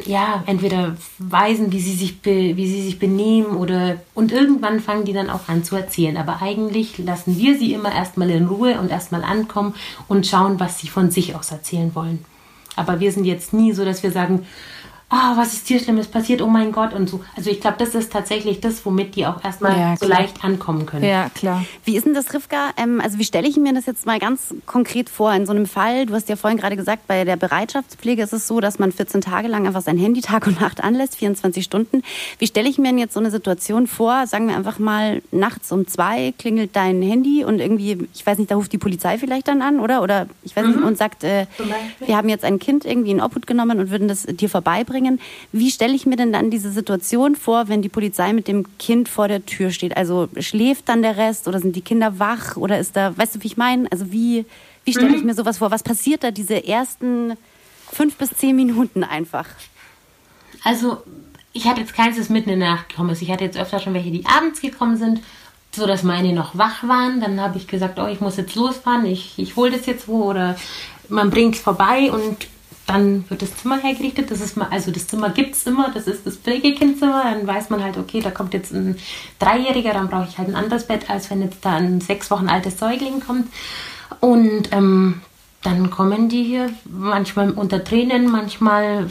ja, 0.05 0.43
entweder 0.47 0.97
Weisen, 1.19 1.73
wie 1.73 1.81
sie 1.81 1.95
sich, 1.95 2.21
be, 2.21 2.57
wie 2.57 2.67
sie 2.67 2.83
sich 2.83 2.99
benehmen 2.99 3.57
oder 3.57 3.97
und 4.15 4.31
irgendwann 4.31 4.81
fangen 4.81 5.05
die 5.05 5.13
dann 5.13 5.31
auch 5.31 5.49
an 5.49 5.65
zu 5.65 5.77
erzählen. 5.77 6.17
Aber 6.17 6.43
eigentlich 6.43 6.99
lassen 6.99 7.39
wir 7.39 7.59
sie 7.59 7.73
immer 7.73 7.93
erstmal 7.93 8.31
in 8.31 8.47
Ruhe 8.47 8.79
und 8.79 8.91
erstmal 8.91 9.25
ankommen 9.25 9.75
und 10.09 10.27
schauen, 10.27 10.61
was 10.61 10.79
sie 10.79 10.89
von 10.89 11.11
sich 11.11 11.35
aus 11.35 11.51
erzählen 11.51 11.95
wollen. 11.95 12.25
Aber 12.77 13.01
wir 13.01 13.13
sind 13.13 13.25
jetzt 13.25 13.53
nie 13.53 13.73
so, 13.73 13.85
dass 13.85 14.03
wir 14.03 14.13
sagen, 14.13 14.47
oh, 15.13 15.37
was 15.37 15.53
ist 15.53 15.69
dir 15.69 15.79
Schlimmes 15.79 16.09
passiert, 16.09 16.41
oh 16.41 16.47
mein 16.47 16.73
Gott 16.73 16.95
und 16.95 17.09
so. 17.09 17.21
Also 17.37 17.51
ich 17.51 17.61
glaube, 17.61 17.77
das 17.79 17.95
ist 17.95 18.11
tatsächlich 18.11 18.61
das, 18.61 18.85
womit 18.87 19.15
die 19.15 19.27
auch 19.27 19.45
erstmal 19.45 19.79
ja, 19.79 19.97
so 19.97 20.07
leicht 20.07 20.43
ankommen 20.43 20.87
können. 20.87 21.05
Ja, 21.05 21.29
klar. 21.29 21.65
Wie 21.85 21.97
ist 21.97 22.07
denn 22.07 22.15
das, 22.15 22.33
Rivka? 22.33 22.71
Ähm, 22.79 23.01
also 23.01 23.19
wie 23.19 23.25
stelle 23.25 23.47
ich 23.47 23.59
mir 23.59 23.75
das 23.75 23.85
jetzt 23.85 24.07
mal 24.07 24.19
ganz 24.19 24.55
konkret 24.65 25.11
vor 25.11 25.33
in 25.35 25.45
so 25.45 25.53
einem 25.53 25.67
Fall? 25.67 26.07
Du 26.07 26.15
hast 26.15 26.31
ja 26.31 26.37
vorhin 26.37 26.59
gerade 26.59 26.77
gesagt, 26.77 27.07
bei 27.07 27.25
der 27.25 27.37
Bereitschaftspflege 27.37 28.23
ist 28.23 28.33
es 28.33 28.49
so, 28.49 28.61
dass 28.61 28.79
man 28.79 28.91
14 28.91 29.21
Tage 29.21 29.49
lang 29.49 29.67
einfach 29.67 29.83
sein 29.83 29.99
Handy 29.99 30.23
Tag 30.23 30.47
und 30.47 30.61
Nacht 30.61 30.83
anlässt, 30.83 31.17
24 31.17 31.63
Stunden. 31.63 32.03
Wie 32.39 32.47
stelle 32.47 32.69
ich 32.69 32.79
mir 32.79 32.89
denn 32.89 32.99
jetzt 32.99 33.13
so 33.13 33.21
eine 33.21 33.31
Situation 33.31 33.87
vor? 33.87 34.27
Sagen 34.27 34.49
wir 34.49 34.57
einfach 34.57 34.79
mal, 34.79 35.21
nachts 35.31 35.73
um 35.73 35.87
zwei 35.87 36.33
klingelt 36.39 36.75
dein 36.75 37.03
Handy 37.03 37.45
und 37.45 37.61
irgendwie, 37.61 38.09
ich 38.15 38.25
weiß 38.25 38.39
nicht, 38.39 38.51
da 38.51 38.55
ruft 38.55 38.73
die 38.73 38.79
Polizei 38.79 39.19
vielleicht 39.19 39.49
dann 39.49 39.61
an, 39.61 39.79
oder? 39.79 40.03
Oder 40.03 40.27
ich 40.43 40.57
weiß 40.57 40.65
mhm. 40.65 40.73
nicht, 40.73 40.83
und 40.85 40.97
sagt, 40.97 41.23
äh, 41.23 41.47
wir 42.07 42.17
haben 42.17 42.31
jetzt 42.31 42.45
ein 42.45 42.59
Kind 42.59 42.87
irgendwie 42.87 43.11
in 43.11 43.21
Obhut 43.21 43.47
genommen 43.47 43.79
und 43.79 43.91
würden 43.91 44.09
das 44.09 44.23
dir 44.23 44.49
vorbeibringen 44.49 45.02
bringen. 45.03 45.21
Wie 45.53 45.71
stelle 45.71 45.95
ich 45.95 46.07
mir 46.07 46.17
denn 46.17 46.33
dann 46.33 46.51
diese 46.51 46.71
Situation 46.71 47.37
vor, 47.37 47.69
wenn 47.69 47.83
die 47.83 47.89
Polizei 47.89 48.33
mit 48.33 48.49
dem 48.49 48.67
Kind 48.79 49.09
vor 49.09 49.29
der 49.29 49.45
Tür 49.45 49.71
steht? 49.71 49.97
Also 49.97 50.29
schläft 50.39 50.89
dann 50.89 51.03
der 51.03 51.17
Rest 51.17 51.49
oder 51.49 51.59
sind 51.59 51.77
die 51.77 51.83
Kinder 51.83 52.19
wach 52.19 52.57
oder 52.57 52.79
ist 52.79 52.97
da, 52.97 53.17
weißt 53.17 53.37
du, 53.37 53.43
wie 53.43 53.47
ich 53.47 53.57
meine? 53.57 53.91
Also 53.91 54.13
wie, 54.13 54.45
wie 54.85 54.93
stelle 54.93 55.15
ich 55.15 55.21
mhm. 55.21 55.27
mir 55.27 55.35
sowas 55.35 55.59
vor? 55.59 55.71
Was 55.71 55.83
passiert 55.83 56.25
da 56.25 56.31
diese 56.31 56.67
ersten 56.67 57.35
fünf 57.91 58.17
bis 58.17 58.31
zehn 58.31 58.57
Minuten 58.57 59.05
einfach? 59.05 59.47
Also 60.65 60.99
ich 61.53 61.67
hatte 61.67 61.81
jetzt 61.81 61.95
keins, 61.95 62.17
das 62.17 62.29
mitten 62.29 62.51
in 62.51 62.61
der 62.61 62.71
Nacht 62.71 62.89
gekommen 62.89 63.11
ist. 63.11 63.23
Ich 63.23 63.31
hatte 63.31 63.45
jetzt 63.45 63.59
öfter 63.59 63.79
schon 63.79 63.95
welche, 63.95 64.11
die 64.11 64.25
abends 64.27 64.61
gekommen 64.61 64.97
sind, 64.97 65.21
so 65.75 65.87
dass 65.87 66.03
meine 66.03 66.33
noch 66.33 66.57
wach 66.57 66.83
waren. 66.85 67.21
Dann 67.21 67.41
habe 67.41 67.59
ich 67.59 67.67
gesagt, 67.67 67.99
oh, 67.99 68.07
ich 68.07 68.21
muss 68.21 68.37
jetzt 68.37 68.55
losfahren, 68.55 69.05
ich, 69.05 69.39
ich 69.39 69.57
hole 69.57 69.71
das 69.71 69.87
jetzt 69.87 70.09
wo 70.09 70.25
oder 70.31 70.57
man 71.09 71.31
bringt 71.31 71.57
es 71.57 71.61
vorbei 71.61 72.11
und 72.11 72.47
dann 72.87 73.29
wird 73.31 73.43
das 73.43 73.57
Zimmer 73.57 73.79
hergerichtet. 73.79 74.31
Das 74.31 74.41
ist 74.41 74.57
mal, 74.57 74.69
also 74.71 74.91
das 74.91 75.07
Zimmer 75.07 75.31
gibt 75.31 75.55
es 75.55 75.67
immer, 75.67 75.91
das 75.93 76.07
ist 76.07 76.27
das 76.27 76.37
Pflegekindzimmer. 76.37 77.23
Dann 77.25 77.47
weiß 77.47 77.71
man 77.71 77.83
halt, 77.83 77.97
okay, 77.97 78.21
da 78.21 78.31
kommt 78.31 78.55
jetzt 78.55 78.73
ein 78.73 78.97
Dreijähriger, 79.39 79.93
dann 79.93 80.09
brauche 80.09 80.29
ich 80.29 80.39
halt 80.39 80.49
ein 80.49 80.57
anderes 80.57 80.87
Bett, 80.87 81.09
als 81.09 81.31
wenn 81.31 81.43
jetzt 81.43 81.65
da 81.65 81.77
ein 81.77 82.01
sechs 82.01 82.31
Wochen 82.31 82.49
altes 82.49 82.79
Säugling 82.79 83.21
kommt. 83.21 83.47
Und 84.21 84.73
ähm, 84.73 85.21
dann 85.63 85.91
kommen 85.91 86.29
die 86.29 86.43
hier 86.43 86.71
manchmal 86.85 87.53
unter 87.53 87.83
Tränen, 87.85 88.31
manchmal 88.31 89.09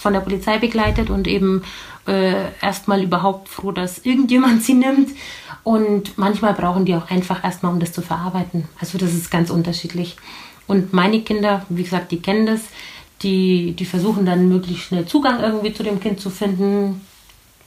von 0.00 0.12
der 0.12 0.20
Polizei 0.20 0.58
begleitet 0.58 1.10
und 1.10 1.28
eben 1.28 1.62
äh, 2.06 2.52
erstmal 2.60 3.02
überhaupt 3.02 3.48
froh, 3.48 3.70
dass 3.72 3.98
irgendjemand 3.98 4.62
sie 4.62 4.74
nimmt. 4.74 5.10
Und 5.62 6.16
manchmal 6.16 6.54
brauchen 6.54 6.86
die 6.86 6.94
auch 6.96 7.10
einfach 7.10 7.44
erstmal, 7.44 7.72
um 7.72 7.80
das 7.80 7.92
zu 7.92 8.02
verarbeiten. 8.02 8.68
Also 8.80 8.98
das 8.98 9.12
ist 9.12 9.30
ganz 9.30 9.50
unterschiedlich. 9.50 10.16
Und 10.70 10.92
meine 10.92 11.22
Kinder, 11.22 11.66
wie 11.68 11.82
gesagt, 11.82 12.12
die 12.12 12.22
kennen 12.22 12.46
das, 12.46 12.60
die, 13.22 13.72
die 13.72 13.84
versuchen 13.84 14.24
dann 14.24 14.48
möglichst 14.48 14.84
schnell 14.84 15.04
Zugang 15.04 15.40
irgendwie 15.42 15.72
zu 15.72 15.82
dem 15.82 15.98
Kind 15.98 16.20
zu 16.20 16.30
finden. 16.30 17.04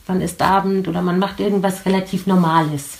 Dann 0.07 0.21
ist 0.21 0.41
Abend 0.41 0.87
oder 0.87 1.01
man 1.01 1.19
macht 1.19 1.41
irgendwas 1.41 1.85
relativ 1.85 2.27
Normales. 2.27 2.97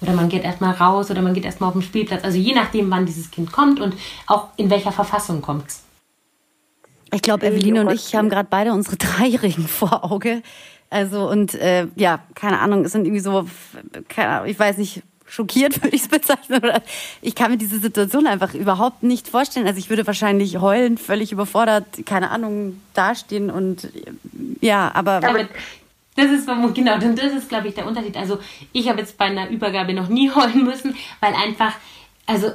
Oder 0.00 0.14
man 0.14 0.28
geht 0.28 0.42
erstmal 0.42 0.72
raus 0.72 1.12
oder 1.12 1.22
man 1.22 1.32
geht 1.32 1.44
erstmal 1.44 1.68
auf 1.68 1.74
den 1.74 1.82
Spielplatz. 1.82 2.24
Also 2.24 2.38
je 2.38 2.54
nachdem, 2.54 2.90
wann 2.90 3.06
dieses 3.06 3.30
Kind 3.30 3.52
kommt 3.52 3.78
und 3.78 3.94
auch 4.26 4.48
in 4.56 4.68
welcher 4.68 4.90
Verfassung 4.90 5.40
kommt 5.42 5.68
es. 5.68 5.84
Ich 7.12 7.22
glaube, 7.22 7.46
Eveline 7.46 7.82
und 7.82 7.92
ich 7.92 8.16
haben 8.16 8.28
gerade 8.28 8.48
beide 8.50 8.72
unsere 8.72 8.96
Dreijährigen 8.96 9.68
vor 9.68 10.10
Auge. 10.10 10.42
Also 10.90 11.30
und 11.30 11.54
äh, 11.54 11.86
ja, 11.94 12.18
keine 12.34 12.58
Ahnung, 12.58 12.84
es 12.84 12.90
sind 12.90 13.04
irgendwie 13.04 13.20
so, 13.20 13.46
keine 14.08 14.28
Ahnung, 14.28 14.48
ich 14.48 14.58
weiß 14.58 14.78
nicht, 14.78 15.04
schockiert, 15.26 15.82
würde 15.82 15.96
ich 15.96 16.02
es 16.02 16.08
bezeichnen. 16.08 16.62
Ich 17.22 17.34
kann 17.34 17.50
mir 17.50 17.58
diese 17.58 17.78
Situation 17.78 18.26
einfach 18.26 18.54
überhaupt 18.54 19.02
nicht 19.02 19.28
vorstellen. 19.28 19.66
Also 19.66 19.78
ich 19.78 19.90
würde 19.90 20.06
wahrscheinlich 20.06 20.60
heulen, 20.60 20.98
völlig 20.98 21.32
überfordert, 21.32 21.84
keine 22.06 22.30
Ahnung, 22.30 22.80
dastehen 22.94 23.50
und 23.50 23.88
ja, 24.60 24.90
aber. 24.94 25.16
aber 25.16 25.48
das 26.14 26.30
ist 26.30 26.46
genau, 26.46 26.98
das 26.98 27.32
ist, 27.32 27.48
glaube 27.50 27.68
ich, 27.68 27.74
der 27.74 27.86
Unterschied. 27.86 28.16
Also 28.16 28.38
ich 28.72 28.88
habe 28.88 29.00
jetzt 29.00 29.18
bei 29.18 29.26
einer 29.26 29.50
Übergabe 29.50 29.92
noch 29.92 30.08
nie 30.08 30.30
heulen 30.34 30.64
müssen, 30.64 30.96
weil 31.20 31.34
einfach, 31.34 31.74
also 32.24 32.52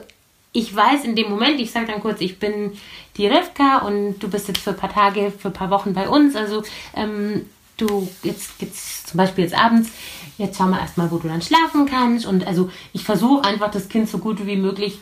ich 0.53 0.75
weiß 0.75 1.05
in 1.05 1.15
dem 1.15 1.29
Moment, 1.29 1.59
ich 1.59 1.71
sage 1.71 1.87
dann 1.87 2.01
kurz, 2.01 2.19
ich 2.21 2.39
bin 2.39 2.73
die 3.17 3.27
Rivka 3.27 3.79
und 3.79 4.19
du 4.19 4.29
bist 4.29 4.47
jetzt 4.47 4.61
für 4.61 4.71
ein 4.71 4.77
paar 4.77 4.91
Tage, 4.91 5.31
für 5.31 5.49
ein 5.49 5.53
paar 5.53 5.69
Wochen 5.69 5.93
bei 5.93 6.09
uns. 6.09 6.35
Also 6.35 6.63
ähm, 6.95 7.45
du 7.81 8.07
jetzt 8.23 8.57
gibt's 8.59 9.05
zum 9.05 9.17
Beispiel 9.17 9.43
jetzt 9.43 9.57
abends, 9.57 9.89
jetzt 10.37 10.57
schauen 10.57 10.71
wir 10.71 10.79
erstmal, 10.79 11.11
wo 11.11 11.17
du 11.17 11.27
dann 11.27 11.41
schlafen 11.41 11.85
kannst. 11.85 12.25
Und 12.25 12.47
also 12.47 12.69
ich 12.93 13.03
versuche 13.03 13.43
einfach 13.43 13.71
das 13.71 13.89
Kind 13.89 14.09
so 14.09 14.17
gut 14.17 14.45
wie 14.45 14.55
möglich 14.55 14.99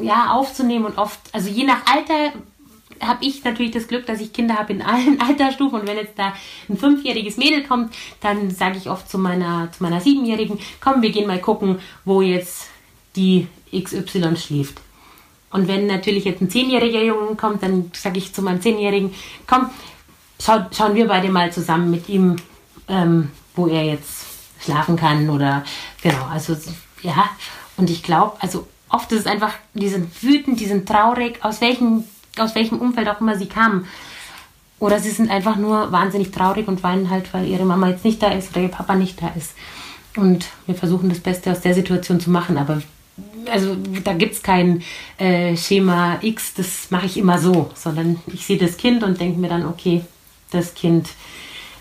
ja, 0.00 0.32
aufzunehmen 0.32 0.86
und 0.86 0.98
oft, 0.98 1.20
also 1.32 1.48
je 1.48 1.64
nach 1.64 1.86
Alter 1.86 2.32
habe 3.00 3.24
ich 3.24 3.42
natürlich 3.42 3.72
das 3.72 3.88
Glück, 3.88 4.06
dass 4.06 4.20
ich 4.20 4.32
Kinder 4.32 4.56
habe 4.56 4.72
in 4.72 4.82
allen 4.82 5.20
Altersstufen 5.28 5.80
und 5.80 5.88
wenn 5.88 5.96
jetzt 5.96 6.18
da 6.18 6.34
ein 6.68 6.76
fünfjähriges 6.76 7.36
Mädel 7.36 7.64
kommt, 7.64 7.94
dann 8.20 8.50
sage 8.50 8.78
ich 8.78 8.88
oft 8.88 9.10
zu 9.10 9.18
meiner, 9.18 9.70
zu 9.72 9.82
meiner 9.82 10.00
siebenjährigen, 10.00 10.58
komm, 10.80 11.02
wir 11.02 11.10
gehen 11.10 11.26
mal 11.26 11.40
gucken, 11.40 11.78
wo 12.04 12.22
jetzt 12.22 12.68
die 13.16 13.48
XY 13.74 14.36
schläft. 14.36 14.80
Und 15.50 15.68
wenn 15.68 15.86
natürlich 15.86 16.24
jetzt 16.24 16.40
ein 16.40 16.48
zehnjähriger 16.48 17.02
Junge 17.02 17.36
kommt, 17.36 17.62
dann 17.62 17.90
sage 17.94 18.18
ich 18.18 18.32
zu 18.32 18.40
meinem 18.40 18.62
zehnjährigen, 18.62 19.12
komm, 19.46 19.68
schau, 20.44 20.66
schauen 20.76 20.94
wir 20.94 21.08
beide 21.08 21.28
mal 21.30 21.52
zusammen 21.52 21.90
mit 21.90 22.08
ihm, 22.08 22.36
ähm, 22.88 23.30
wo 23.54 23.66
er 23.66 23.84
jetzt 23.84 24.26
schlafen 24.60 24.96
kann 24.96 25.30
oder 25.30 25.64
genau, 26.02 26.24
also 26.30 26.56
ja. 27.02 27.30
Und 27.76 27.90
ich 27.90 28.02
glaube, 28.02 28.36
also 28.40 28.66
oft 28.88 29.10
ist 29.12 29.20
es 29.20 29.26
einfach, 29.26 29.54
die 29.74 29.88
sind 29.88 30.22
wütend, 30.22 30.60
die 30.60 30.66
sind 30.66 30.88
traurig, 30.88 31.44
aus 31.44 31.60
welchem, 31.60 32.04
aus 32.38 32.54
welchem 32.54 32.78
Umfeld 32.78 33.08
auch 33.08 33.20
immer 33.20 33.36
sie 33.36 33.46
kamen. 33.46 33.86
Oder 34.78 34.98
sie 34.98 35.10
sind 35.10 35.30
einfach 35.30 35.56
nur 35.56 35.92
wahnsinnig 35.92 36.32
traurig 36.32 36.66
und 36.66 36.82
weinen 36.82 37.08
halt, 37.08 37.32
weil 37.32 37.46
ihre 37.46 37.64
Mama 37.64 37.88
jetzt 37.88 38.04
nicht 38.04 38.22
da 38.22 38.28
ist 38.28 38.50
oder 38.50 38.62
ihr 38.62 38.68
Papa 38.68 38.94
nicht 38.94 39.22
da 39.22 39.28
ist. 39.36 39.54
Und 40.16 40.46
wir 40.66 40.74
versuchen 40.74 41.08
das 41.08 41.20
Beste 41.20 41.52
aus 41.52 41.60
der 41.60 41.74
Situation 41.74 42.20
zu 42.20 42.30
machen, 42.30 42.58
aber 42.58 42.82
also 43.50 43.76
da 44.04 44.12
gibt 44.14 44.34
es 44.34 44.42
kein 44.42 44.82
äh, 45.18 45.56
Schema 45.56 46.18
X, 46.22 46.54
das 46.54 46.90
mache 46.90 47.06
ich 47.06 47.16
immer 47.16 47.38
so, 47.38 47.70
sondern 47.74 48.20
ich 48.26 48.44
sehe 48.46 48.58
das 48.58 48.76
Kind 48.76 49.02
und 49.02 49.20
denke 49.20 49.38
mir 49.38 49.48
dann, 49.48 49.66
okay, 49.66 50.02
das 50.52 50.74
Kind 50.74 51.08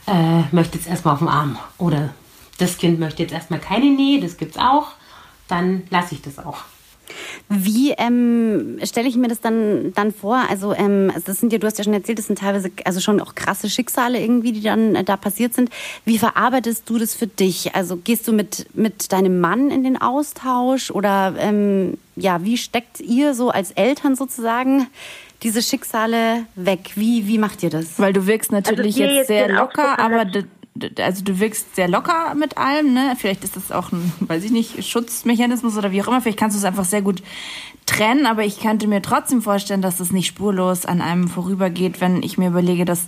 äh, 0.08 0.42
möchte 0.52 0.78
jetzt 0.78 0.88
erstmal 0.88 1.14
auf 1.14 1.20
dem 1.20 1.28
Arm 1.28 1.58
oder 1.78 2.14
das 2.58 2.78
Kind 2.78 3.00
möchte 3.00 3.24
jetzt 3.24 3.34
erstmal 3.34 3.60
keine 3.60 3.90
Nähe, 3.92 4.22
das 4.22 4.38
gibt 4.38 4.56
es 4.56 4.62
auch, 4.62 4.90
dann 5.48 5.84
lasse 5.90 6.16
ich 6.16 6.22
das 6.22 6.40
auch. 6.40 6.64
Wie 7.50 7.92
ähm, 7.92 8.80
stelle 8.84 9.08
ich 9.10 9.16
mir 9.16 9.28
das 9.28 9.42
dann, 9.42 9.94
dann 9.94 10.14
vor? 10.14 10.42
Also, 10.50 10.74
ähm, 10.74 11.12
das 11.26 11.40
sind 11.40 11.52
ja, 11.52 11.60
du 11.60 11.68
hast 11.68 11.78
ja 11.78 11.84
schon 11.84 11.94
erzählt, 11.94 12.20
das 12.20 12.28
sind 12.28 12.40
teilweise 12.40 12.72
also 12.86 13.00
schon 13.02 13.20
auch 13.20 13.36
krasse 13.36 13.70
Schicksale 13.70 14.20
irgendwie, 14.20 14.54
die 14.54 14.62
dann 14.62 14.96
äh, 14.96 15.04
da 15.04 15.18
passiert 15.18 15.54
sind. 15.54 15.70
Wie 16.06 16.18
verarbeitest 16.18 16.90
du 16.90 16.98
das 16.98 17.14
für 17.14 17.28
dich? 17.28 17.76
Also 17.76 17.98
gehst 17.98 18.28
du 18.28 18.32
mit, 18.32 18.68
mit 18.74 19.12
deinem 19.12 19.42
Mann 19.42 19.70
in 19.70 19.84
den 19.84 20.02
Austausch 20.02 20.92
oder 20.92 21.36
ähm, 21.38 21.98
ja, 22.16 22.44
wie 22.44 22.58
steckt 22.58 23.02
ihr 23.02 23.34
so 23.34 23.50
als 23.50 23.72
Eltern 23.72 24.16
sozusagen 24.16 24.88
diese 25.44 25.62
Schicksale 25.62 26.46
weg? 26.56 26.92
Wie, 26.96 27.28
wie 27.28 27.38
macht 27.38 27.64
ihr 27.64 27.70
das? 27.70 28.00
Weil 28.00 28.14
du 28.14 28.28
wirkst 28.28 28.52
natürlich 28.52 28.96
also 28.96 29.04
jetzt, 29.04 29.16
jetzt 29.16 29.28
sehr 29.28 29.50
locker, 29.50 30.00
aber 30.00 30.26
also 31.00 31.24
du 31.24 31.40
wirkst 31.40 31.76
sehr 31.76 31.88
locker 31.88 32.34
mit 32.36 32.58
allem, 32.58 32.94
ne? 32.94 33.16
Vielleicht 33.18 33.44
ist 33.44 33.56
das 33.56 33.72
auch 33.72 33.92
ein, 33.92 34.12
weiß 34.20 34.44
ich 34.44 34.52
nicht, 34.52 34.84
Schutzmechanismus 34.88 35.78
oder 35.78 35.92
wie 35.92 36.02
auch 36.02 36.08
immer. 36.08 36.22
Vielleicht 36.22 36.40
kannst 36.40 36.56
du 36.56 36.60
es 36.60 36.66
einfach 36.66 36.86
sehr 36.86 37.02
gut 37.02 37.22
trennen, 37.92 38.26
aber 38.26 38.44
ich 38.44 38.60
könnte 38.60 38.88
mir 38.88 39.02
trotzdem 39.02 39.42
vorstellen, 39.42 39.82
dass 39.82 40.00
es 40.00 40.12
nicht 40.12 40.28
spurlos 40.28 40.86
an 40.86 41.02
einem 41.02 41.28
vorübergeht, 41.28 42.00
wenn 42.00 42.24
ich 42.24 42.38
mir 42.38 42.48
überlege, 42.48 42.86
dass 42.86 43.08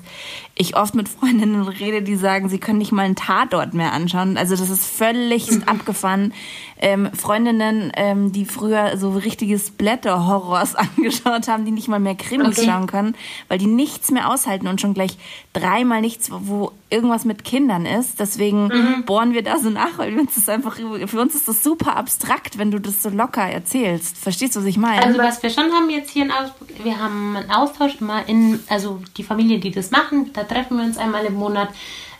ich 0.56 0.76
oft 0.76 0.94
mit 0.94 1.08
Freundinnen 1.10 1.64
rede, 1.64 2.02
die 2.02 2.16
sagen, 2.16 2.50
sie 2.50 2.60
können 2.60 2.78
nicht 2.80 2.92
mal 2.92 3.04
einen 3.04 3.16
Tatort 3.16 3.74
mehr 3.74 3.94
anschauen. 3.94 4.38
Also 4.38 4.56
das 4.56 4.70
ist 4.70 4.86
völlig 4.86 5.50
abgefahren. 5.68 6.34
Ähm, 6.80 7.10
Freundinnen, 7.14 7.94
ähm, 7.96 8.34
die 8.34 8.44
früher 8.44 8.98
so 8.98 9.12
richtiges 9.12 9.72
Blätter-Horrors 9.72 10.76
angeschaut 10.98 11.48
haben, 11.48 11.64
die 11.64 11.72
nicht 11.72 11.88
mal 11.88 12.00
mehr 12.00 12.16
Krimis 12.16 12.60
okay. 12.60 12.68
schauen 12.68 12.88
können, 12.88 13.16
weil 13.48 13.58
die 13.58 13.68
nichts 13.68 14.12
mehr 14.12 14.30
aushalten 14.30 14.68
und 14.68 14.82
schon 14.82 14.94
gleich 14.94 15.18
dreimal 15.54 16.02
nichts, 16.02 16.30
wo 16.30 16.72
irgendwas 16.90 17.26
mit 17.26 17.44
Kindern 17.44 17.86
ist. 17.86 18.20
Deswegen 18.20 18.66
mhm. 18.66 19.06
bohren 19.06 19.34
wir 19.34 19.44
da 19.44 19.58
so 19.58 19.70
nach, 19.70 19.98
weil 19.98 20.20
uns 20.20 20.36
das 20.36 20.50
einfach, 20.50 20.76
für 20.76 21.22
uns 21.22 21.36
ist 21.36 21.48
das 21.48 21.64
super 21.64 21.96
abstrakt, 21.96 22.58
wenn 22.58 22.70
du 22.70 22.80
das 22.80 23.02
so 23.02 23.10
locker 23.10 23.44
erzählst. 23.44 24.18
Verstehst 24.18 24.56
du, 24.56 24.60
was 24.60 24.68
ich 24.68 24.73
meine? 24.78 25.04
Also 25.04 25.20
was 25.20 25.42
wir 25.44 25.50
schon 25.50 25.72
haben 25.72 25.90
jetzt 25.90 26.12
hier 26.12 26.26
in 26.26 26.32
Augsburg, 26.32 26.70
wir 26.84 27.00
haben 27.00 27.36
einen 27.36 27.52
Austausch 27.52 27.96
immer 28.00 28.28
in, 28.28 28.60
also 28.70 29.02
die 29.18 29.24
Familien, 29.24 29.62
die 29.62 29.72
das 29.72 29.92
machen, 29.92 30.32
da 30.34 30.44
treffen 30.44 30.78
wir 30.78 30.84
uns 30.84 30.98
einmal 30.98 31.26
im 31.26 31.36
Monat, 31.36 31.70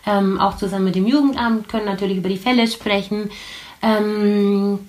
ähm, 0.06 0.40
auch 0.40 0.56
zusammen 0.56 0.84
mit 0.84 0.94
dem 0.94 1.06
Jugendamt, 1.06 1.68
können 1.68 1.86
natürlich 1.86 2.18
über 2.18 2.28
die 2.28 2.38
Fälle 2.38 2.66
sprechen. 2.66 3.30
Ähm, 3.82 4.80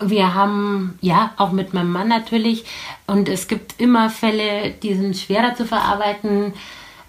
wir 0.00 0.34
haben, 0.34 0.98
ja, 1.00 1.32
auch 1.36 1.52
mit 1.52 1.72
meinem 1.72 1.92
Mann 1.92 2.08
natürlich, 2.08 2.64
und 3.06 3.28
es 3.28 3.48
gibt 3.48 3.80
immer 3.80 4.10
Fälle, 4.10 4.70
die 4.70 4.94
sind 4.94 5.16
schwerer 5.16 5.54
zu 5.54 5.64
verarbeiten. 5.64 6.52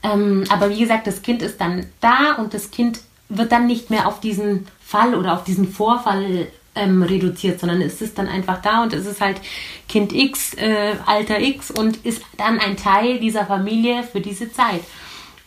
Ähm, 0.04 0.44
aber 0.50 0.70
wie 0.70 0.80
gesagt, 0.80 1.08
das 1.08 1.22
Kind 1.22 1.42
ist 1.42 1.60
dann 1.60 1.88
da 2.00 2.34
und 2.34 2.54
das 2.54 2.72
Kind 2.72 3.00
wird 3.30 3.52
dann 3.52 3.68
nicht 3.68 3.90
mehr 3.90 4.08
auf 4.08 4.20
diesen 4.20 4.68
Fall 4.80 5.16
oder 5.16 5.34
auf 5.34 5.44
diesen 5.44 5.68
Vorfall 5.68 6.48
ähm, 6.76 7.02
reduziert, 7.04 7.60
sondern 7.60 7.82
es 7.82 8.02
ist 8.02 8.18
dann 8.18 8.28
einfach 8.28 8.62
da 8.62 8.84
und 8.84 8.94
es 8.94 9.06
ist 9.06 9.22
halt 9.22 9.42
Kind 9.88 10.14
X, 10.14 10.54
äh, 10.56 10.96
Alter 11.06 11.40
X 11.40 11.72
und 11.72 12.06
ist 12.06 12.22
dann 12.38 12.60
ein 12.60 12.78
Teil 12.78 13.20
dieser 13.20 13.46
Familie 13.46 14.04
für 14.04 14.22
diese 14.22 14.52
Zeit. 14.52 14.82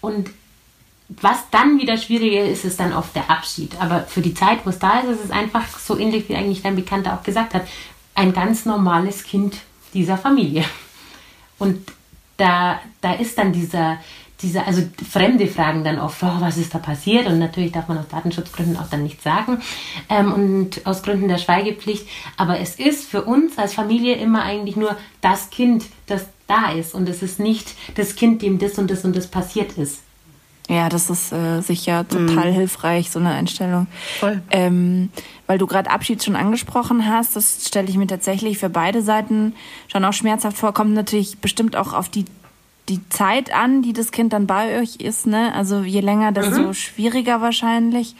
Und 0.01 0.31
was 1.09 1.39
dann 1.51 1.79
wieder 1.79 1.97
schwieriger 1.97 2.45
ist, 2.45 2.65
ist 2.65 2.81
dann 2.81 2.93
oft 2.93 3.15
der 3.15 3.31
Abschied. 3.31 3.81
Aber 3.81 4.01
für 4.03 4.21
die 4.21 4.35
Zeit, 4.35 4.65
wo 4.65 4.71
es 4.71 4.79
da 4.79 5.01
ist, 5.01 5.11
ist 5.11 5.25
es 5.25 5.31
einfach 5.31 5.79
so 5.79 5.99
ähnlich, 5.99 6.29
wie 6.29 6.37
eigentlich 6.37 6.63
dein 6.63 6.77
Bekannter 6.77 7.15
auch 7.15 7.23
gesagt 7.23 7.55
hat, 7.55 7.67
ein 8.15 8.33
ganz 8.33 8.67
normales 8.67 9.25
Kind 9.25 9.57
dieser 9.95 10.19
Familie. 10.19 10.65
Und 11.59 11.79
da, 12.37 12.81
da 13.01 13.15
ist 13.15 13.39
dann 13.39 13.53
dieser, 13.53 13.99
dieser, 14.43 14.67
also 14.67 14.83
fremde 15.11 15.47
Fragen 15.49 15.85
dann 15.85 15.99
oft, 15.99 16.23
oh, 16.23 16.41
was 16.41 16.57
ist 16.57 16.75
da 16.75 16.79
passiert? 16.79 17.27
Und 17.27 17.39
natürlich 17.39 17.73
darf 17.73 17.89
man 17.89 17.99
aus 17.99 18.09
Datenschutzgründen 18.09 18.77
auch 18.77 18.89
dann 18.89 19.03
nichts 19.03 19.25
sagen 19.25 19.61
ähm, 20.09 20.33
und 20.33 20.87
aus 20.87 21.03
Gründen 21.03 21.29
der 21.29 21.39
Schweigepflicht. 21.39 22.07
Aber 22.37 22.61
es 22.61 22.77
ist 22.77 23.09
für 23.09 23.23
uns 23.23 23.59
als 23.59 23.75
Familie 23.75 24.15
immer 24.15 24.43
eigentlich 24.43 24.77
nur 24.77 24.97
das 25.21 25.51
Kind, 25.51 25.87
das 26.07 26.27
da 26.47 26.71
ist. 26.71 26.95
Und 26.95 27.09
es 27.09 27.23
ist 27.23 27.41
nicht 27.41 27.75
das 27.97 28.17
Kind, 28.17 28.43
dem 28.43 28.59
das 28.59 28.79
und 28.79 28.91
das 28.91 29.05
und 29.05 29.17
das 29.17 29.27
passiert 29.27 29.73
ist. 29.77 30.03
Ja, 30.69 30.91
das 30.91 31.09
ist 31.09 31.33
äh, 31.33 31.63
sicher 31.63 32.07
total 32.07 32.51
mhm. 32.51 32.55
hilfreich, 32.55 33.11
so 33.11 33.19
eine 33.19 33.31
Einstellung. 33.31 33.87
Voll. 34.21 34.43
Ähm, 34.51 35.09
weil 35.47 35.57
du 35.57 35.67
gerade 35.67 35.91
Abschied 35.91 36.23
schon 36.23 36.37
angesprochen 36.37 37.09
hast, 37.09 37.37
das 37.37 37.67
stelle 37.67 37.89
ich 37.89 37.97
mir 37.97 38.07
tatsächlich 38.07 38.59
für 38.59 38.69
beide 38.69 39.01
Seiten 39.01 39.55
schon 39.91 40.05
auch 40.05 40.13
schmerzhaft 40.13 40.59
vor. 40.59 40.75
Kommt 40.75 40.93
natürlich 40.93 41.39
bestimmt 41.39 41.75
auch 41.75 41.95
auf 41.95 42.11
die 42.11 42.27
die 42.89 43.07
Zeit 43.09 43.55
an, 43.55 43.83
die 43.83 43.93
das 43.93 44.13
Kind 44.13 44.33
dann 44.33 44.47
bei 44.47 44.81
euch 44.81 44.97
ist, 44.97 45.27
ne? 45.27 45.55
Also 45.55 45.81
je 45.81 46.01
länger, 46.01 46.33
desto 46.33 46.69
mhm. 46.69 46.75
schwieriger 46.75 47.41
wahrscheinlich. 47.41 48.15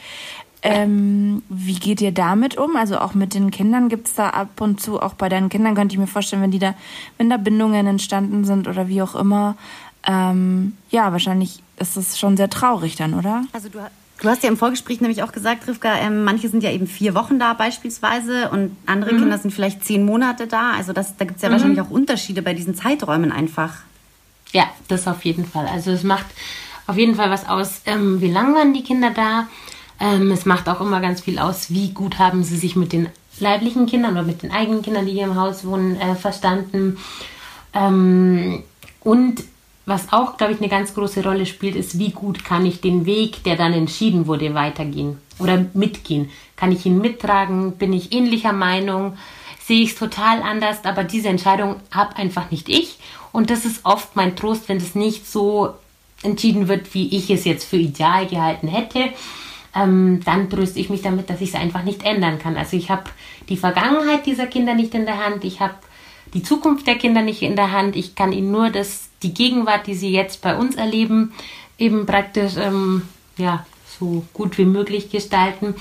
Ähm, 0.61 1.41
wie 1.47 1.75
geht 1.75 2.01
ihr 2.01 2.11
damit 2.11 2.57
um? 2.57 2.75
Also 2.75 2.99
auch 2.99 3.13
mit 3.13 3.33
den 3.33 3.49
Kindern 3.49 3.87
gibt's 3.87 4.15
da 4.15 4.29
ab 4.29 4.59
und 4.59 4.81
zu, 4.81 5.01
auch 5.01 5.13
bei 5.13 5.29
deinen 5.29 5.47
Kindern 5.47 5.73
könnte 5.73 5.93
ich 5.93 5.99
mir 5.99 6.07
vorstellen, 6.07 6.41
wenn 6.41 6.51
die 6.51 6.59
da, 6.59 6.75
wenn 7.17 7.29
da 7.29 7.37
Bindungen 7.37 7.87
entstanden 7.87 8.43
sind 8.43 8.67
oder 8.67 8.89
wie 8.89 9.01
auch 9.01 9.15
immer, 9.15 9.55
ähm, 10.05 10.73
ja, 10.89 11.11
wahrscheinlich 11.11 11.63
ist 11.77 11.95
es 11.95 12.19
schon 12.19 12.35
sehr 12.35 12.49
traurig 12.49 12.97
dann, 12.97 13.13
oder? 13.13 13.43
Also 13.53 13.69
du, 13.69 13.79
du 14.21 14.29
hast 14.29 14.43
ja 14.43 14.49
im 14.49 14.57
Vorgespräch 14.57 14.99
nämlich 14.99 15.23
auch 15.23 15.31
gesagt, 15.31 15.65
Rivka, 15.67 15.95
ähm, 15.95 16.25
manche 16.25 16.49
sind 16.49 16.61
ja 16.61 16.71
eben 16.71 16.87
vier 16.87 17.15
Wochen 17.15 17.39
da 17.39 17.53
beispielsweise 17.53 18.49
und 18.49 18.75
andere 18.85 19.13
mhm. 19.13 19.19
Kinder 19.19 19.37
sind 19.37 19.51
vielleicht 19.51 19.85
zehn 19.85 20.05
Monate 20.05 20.47
da. 20.47 20.71
Also 20.71 20.91
das, 20.91 21.15
da 21.15 21.23
gibt 21.23 21.37
es 21.37 21.41
ja 21.41 21.49
mhm. 21.49 21.53
wahrscheinlich 21.53 21.81
auch 21.81 21.89
Unterschiede 21.89 22.41
bei 22.41 22.53
diesen 22.53 22.75
Zeiträumen 22.75 23.31
einfach. 23.31 23.77
Ja, 24.51 24.65
das 24.87 25.07
auf 25.07 25.23
jeden 25.25 25.45
Fall. 25.45 25.67
Also 25.67 25.91
es 25.91 26.03
macht 26.03 26.25
auf 26.87 26.97
jeden 26.97 27.15
Fall 27.15 27.29
was 27.29 27.47
aus, 27.47 27.81
ähm, 27.85 28.19
wie 28.21 28.31
lange 28.31 28.55
waren 28.55 28.73
die 28.73 28.83
Kinder 28.83 29.11
da. 29.11 29.47
Ähm, 29.99 30.31
es 30.31 30.45
macht 30.45 30.67
auch 30.69 30.81
immer 30.81 31.01
ganz 31.01 31.21
viel 31.21 31.39
aus, 31.39 31.69
wie 31.69 31.91
gut 31.91 32.19
haben 32.19 32.43
sie 32.43 32.57
sich 32.57 32.75
mit 32.75 32.93
den 32.93 33.09
leiblichen 33.39 33.85
Kindern 33.85 34.13
oder 34.13 34.23
mit 34.23 34.43
den 34.43 34.51
eigenen 34.51 34.81
Kindern, 34.81 35.05
die 35.05 35.13
hier 35.13 35.25
im 35.25 35.35
Haus 35.35 35.65
wohnen, 35.65 35.99
äh, 35.99 36.15
verstanden. 36.15 36.97
Ähm, 37.73 38.63
und 39.01 39.43
was 39.85 40.13
auch, 40.13 40.37
glaube 40.37 40.53
ich, 40.53 40.59
eine 40.59 40.69
ganz 40.69 40.93
große 40.93 41.23
Rolle 41.23 41.45
spielt, 41.45 41.75
ist, 41.75 41.97
wie 41.97 42.11
gut 42.11 42.45
kann 42.45 42.65
ich 42.65 42.81
den 42.81 43.05
Weg, 43.05 43.43
der 43.43 43.55
dann 43.55 43.73
entschieden 43.73 44.27
wurde, 44.27 44.53
weitergehen 44.53 45.17
oder 45.39 45.65
mitgehen. 45.73 46.29
Kann 46.55 46.71
ich 46.71 46.85
ihn 46.85 46.99
mittragen? 46.99 47.73
Bin 47.73 47.93
ich 47.93 48.13
ähnlicher 48.13 48.53
Meinung? 48.53 49.17
Sehe 49.69 49.83
ich 49.83 49.91
es 49.91 49.95
total 49.97 50.41
anders? 50.41 50.83
Aber 50.83 51.03
diese 51.03 51.29
Entscheidung 51.29 51.75
habe 51.91 52.15
einfach 52.15 52.49
nicht 52.49 52.69
ich. 52.69 52.97
Und 53.31 53.51
das 53.51 53.65
ist 53.65 53.85
oft 53.85 54.15
mein 54.15 54.35
Trost, 54.35 54.67
wenn 54.67 54.77
es 54.77 54.95
nicht 54.95 55.29
so 55.31 55.75
entschieden 56.23 56.67
wird, 56.67 56.91
wie 56.95 57.15
ich 57.15 57.29
es 57.29 57.45
jetzt 57.45 57.65
für 57.65 57.77
ideal 57.77 58.25
gehalten 58.25 58.67
hätte. 58.67 59.13
ähm, 59.75 60.21
dann 60.25 60.49
tröste 60.49 60.79
ich 60.79 60.89
mich 60.89 61.03
damit, 61.03 61.29
dass 61.29 61.39
ich 61.39 61.49
es 61.49 61.55
einfach 61.55 61.83
nicht 61.83 62.03
ändern 62.03 62.39
kann. 62.39 62.57
Also 62.57 62.75
ich 62.77 62.89
habe 62.89 63.03
die 63.47 63.57
Vergangenheit 63.57 64.25
dieser 64.25 64.47
Kinder 64.47 64.73
nicht 64.73 64.95
in 64.95 65.05
der 65.05 65.23
Hand, 65.23 65.43
ich 65.43 65.59
habe 65.59 65.75
die 66.33 66.41
Zukunft 66.41 66.87
der 66.87 66.95
Kinder 66.95 67.21
nicht 67.21 67.43
in 67.43 67.55
der 67.55 67.71
Hand, 67.71 67.95
ich 67.95 68.15
kann 68.15 68.31
ihnen 68.31 68.49
nur 68.49 68.71
das, 68.71 69.09
die 69.21 69.35
Gegenwart, 69.35 69.85
die 69.85 69.93
sie 69.93 70.09
jetzt 70.09 70.41
bei 70.41 70.55
uns 70.57 70.77
erleben, 70.77 71.31
eben 71.77 72.07
praktisch 72.07 72.53
ähm, 72.57 73.03
ja, 73.37 73.67
so 73.99 74.25
gut 74.33 74.57
wie 74.57 74.65
möglich 74.65 75.11
gestalten. 75.11 75.75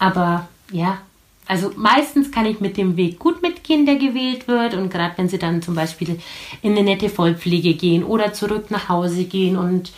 Aber 0.00 0.48
ja, 0.72 0.98
also 1.46 1.72
meistens 1.76 2.30
kann 2.30 2.46
ich 2.46 2.60
mit 2.60 2.76
dem 2.76 2.96
Weg 2.96 3.18
gut 3.18 3.42
mitgehen, 3.42 3.86
der 3.86 3.96
gewählt 3.96 4.48
wird. 4.48 4.74
Und 4.74 4.90
gerade 4.90 5.14
wenn 5.16 5.28
sie 5.28 5.38
dann 5.38 5.62
zum 5.62 5.74
Beispiel 5.74 6.18
in 6.62 6.72
eine 6.72 6.82
nette 6.82 7.08
Vollpflege 7.08 7.74
gehen 7.74 8.04
oder 8.04 8.32
zurück 8.32 8.70
nach 8.70 8.88
Hause 8.88 9.24
gehen 9.24 9.56
und 9.56 9.92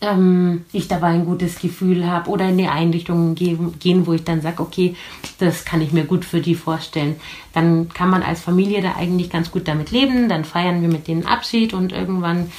ähm, 0.00 0.64
ich 0.72 0.88
dabei 0.88 1.08
ein 1.08 1.24
gutes 1.24 1.58
Gefühl 1.58 2.06
habe 2.06 2.30
oder 2.30 2.44
in 2.44 2.58
eine 2.58 2.70
Einrichtung 2.70 3.34
gehen, 3.34 4.06
wo 4.06 4.12
ich 4.12 4.24
dann 4.24 4.42
sage, 4.42 4.62
okay, 4.62 4.94
das 5.38 5.64
kann 5.64 5.80
ich 5.80 5.92
mir 5.92 6.04
gut 6.04 6.24
für 6.24 6.40
die 6.40 6.54
vorstellen. 6.54 7.16
Dann 7.54 7.88
kann 7.88 8.10
man 8.10 8.22
als 8.22 8.40
Familie 8.40 8.82
da 8.82 8.96
eigentlich 8.96 9.30
ganz 9.30 9.50
gut 9.50 9.66
damit 9.66 9.90
leben. 9.90 10.28
Dann 10.28 10.44
feiern 10.44 10.82
wir 10.82 10.88
mit 10.88 11.08
denen 11.08 11.26
Abschied 11.26 11.72
und 11.72 11.92
irgendwann, 11.92 12.52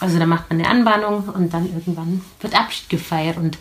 also 0.00 0.18
da 0.18 0.26
macht 0.26 0.50
man 0.50 0.58
eine 0.58 0.68
Anbahnung 0.68 1.28
und 1.28 1.52
dann 1.52 1.66
irgendwann 1.66 2.22
wird 2.40 2.58
Abschied 2.58 2.88
gefeiert. 2.88 3.36
Und 3.36 3.58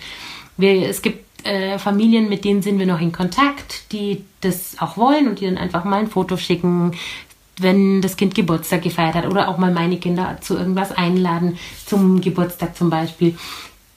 wir, 0.58 0.88
es 0.88 1.02
gibt 1.02 1.29
äh, 1.44 1.80
Familien, 1.80 2.30
mit 2.30 2.46
denen 2.46 2.62
sind 2.62 2.80
wir 2.80 2.86
noch 2.86 3.02
in 3.02 3.12
Kontakt, 3.12 3.92
die 3.92 4.24
das 4.42 4.76
auch 4.80 4.98
wollen 4.98 5.28
und 5.28 5.40
die 5.40 5.46
dann 5.46 5.58
einfach 5.58 5.84
mal 5.84 6.00
ein 6.00 6.08
Foto 6.08 6.38
schicken, 6.38 6.94
wenn 7.60 8.02
das 8.02 8.16
Kind 8.16 8.36
Geburtstag 8.36 8.82
gefeiert 8.82 9.16
hat 9.16 9.26
oder 9.26 9.50
auch 9.50 9.58
mal 9.58 9.72
meine 9.72 9.98
Kinder 9.98 10.38
zu 10.42 10.58
irgendwas 10.58 10.92
einladen, 10.92 11.58
zum 11.86 12.22
Geburtstag 12.22 12.76
zum 12.76 12.90
Beispiel. 12.90 13.38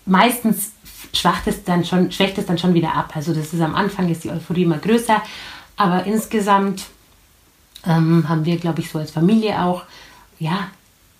Meistens 0.04 0.72
schwacht 1.12 1.46
es 1.46 1.64
dann 1.64 1.84
schon, 1.84 2.10
schwächt 2.10 2.38
es 2.38 2.46
dann 2.46 2.58
schon 2.58 2.74
wieder 2.74 2.94
ab. 2.94 3.12
Also 3.14 3.34
das 3.34 3.52
ist 3.52 3.60
am 3.60 3.74
Anfang 3.74 4.08
ist 4.08 4.24
die 4.24 4.30
Euphorie 4.30 4.64
immer 4.64 4.78
größer, 4.78 5.22
aber 5.76 6.04
insgesamt 6.04 6.84
ähm, 7.86 8.28
haben 8.28 8.44
wir, 8.44 8.56
glaube 8.56 8.80
ich, 8.80 8.90
so 8.90 8.98
als 8.98 9.10
Familie 9.10 9.62
auch, 9.62 9.84
ja, 10.38 10.68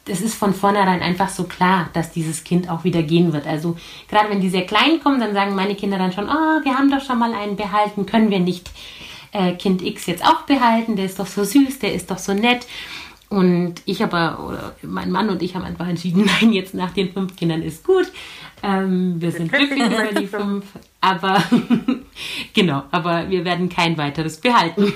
es 0.07 0.21
ist 0.21 0.35
von 0.35 0.53
vornherein 0.53 1.01
einfach 1.01 1.29
so 1.29 1.45
klar, 1.45 1.89
dass 1.93 2.11
dieses 2.11 2.45
Kind 2.45 2.69
auch 2.69 2.85
wieder 2.85 3.03
gehen 3.03 3.33
wird. 3.33 3.47
Also 3.47 3.77
gerade 4.09 4.31
wenn 4.31 4.41
die 4.41 4.51
sehr 4.51 4.67
klein 4.67 5.01
kommen, 5.03 5.21
dann 5.21 5.35
sagen 5.35 5.55
meine 5.55 5.75
Kinder 5.75 5.99
dann 5.99 6.13
schon, 6.13 6.29
oh, 6.29 6.65
wir 6.65 6.77
haben 6.77 6.91
doch 6.91 7.05
schon 7.05 7.19
mal 7.19 7.35
einen 7.35 7.57
behalten, 7.57 8.07
können 8.07 8.31
wir 8.31 8.41
nicht 8.41 8.71
äh, 9.33 9.53
Kind 9.53 9.83
X 9.83 10.07
jetzt 10.07 10.25
auch 10.25 10.43
behalten, 10.43 10.97
der 10.97 11.07
ist 11.07 11.19
doch 11.19 11.27
so 11.27 11.45
süß, 11.45 11.79
der 11.79 11.95
ist 11.95 12.11
doch 12.11 12.19
so 12.19 12.35
nett. 12.35 12.67
Und 13.29 13.77
ich 13.87 14.03
aber, 14.03 14.45
oder 14.47 14.75
mein 14.83 15.11
Mann 15.11 15.31
und 15.31 15.41
ich 15.43 15.55
haben 15.55 15.65
einfach 15.65 15.89
entschieden, 15.89 16.29
nein, 16.41 16.53
jetzt 16.53 16.75
nach 16.75 16.93
den 16.93 17.13
fünf 17.13 17.37
Kindern 17.37 17.63
ist 17.63 17.85
gut. 17.85 18.07
Ähm, 18.63 19.21
wir 19.21 19.33
sind 19.33 19.51
glücklich 19.53 19.87
über 19.87 20.21
die 20.21 20.27
fünf. 20.27 20.65
Aber 21.01 21.43
genau, 22.55 22.85
aber 22.91 23.31
wir 23.31 23.45
werden 23.45 23.69
kein 23.69 23.97
weiteres 23.97 24.41
behalten. 24.41 24.93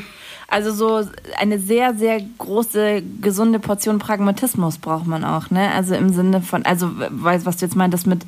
Also 0.48 0.72
so 0.72 1.08
eine 1.38 1.58
sehr, 1.58 1.94
sehr 1.94 2.20
große, 2.38 3.02
gesunde 3.20 3.58
Portion 3.58 3.98
Pragmatismus 3.98 4.78
braucht 4.78 5.06
man 5.06 5.24
auch, 5.24 5.50
ne? 5.50 5.72
Also 5.72 5.94
im 5.94 6.10
Sinne 6.10 6.40
von, 6.40 6.64
also 6.64 6.90
weiß, 6.92 7.46
was 7.46 7.56
du 7.56 7.66
jetzt 7.66 7.74
meintest 7.74 8.06
mit, 8.06 8.24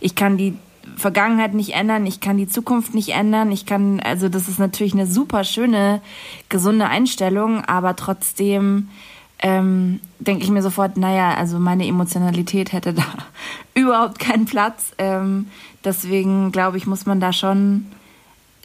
ich 0.00 0.16
kann 0.16 0.36
die 0.36 0.56
Vergangenheit 0.96 1.54
nicht 1.54 1.74
ändern, 1.74 2.06
ich 2.06 2.20
kann 2.20 2.36
die 2.36 2.48
Zukunft 2.48 2.94
nicht 2.94 3.10
ändern, 3.10 3.52
ich 3.52 3.66
kann, 3.66 4.00
also 4.00 4.28
das 4.28 4.48
ist 4.48 4.58
natürlich 4.58 4.94
eine 4.94 5.06
super 5.06 5.44
schöne, 5.44 6.00
gesunde 6.48 6.86
Einstellung, 6.86 7.64
aber 7.64 7.94
trotzdem 7.94 8.88
ähm, 9.42 10.00
denke 10.18 10.44
ich 10.44 10.50
mir 10.50 10.62
sofort, 10.62 10.96
naja, 10.96 11.34
also 11.34 11.58
meine 11.58 11.86
Emotionalität 11.86 12.72
hätte 12.72 12.92
da 12.94 13.04
überhaupt 13.74 14.18
keinen 14.18 14.44
Platz. 14.44 14.92
Ähm, 14.98 15.46
deswegen 15.84 16.52
glaube 16.52 16.76
ich, 16.76 16.86
muss 16.86 17.06
man 17.06 17.20
da 17.20 17.32
schon 17.32 17.86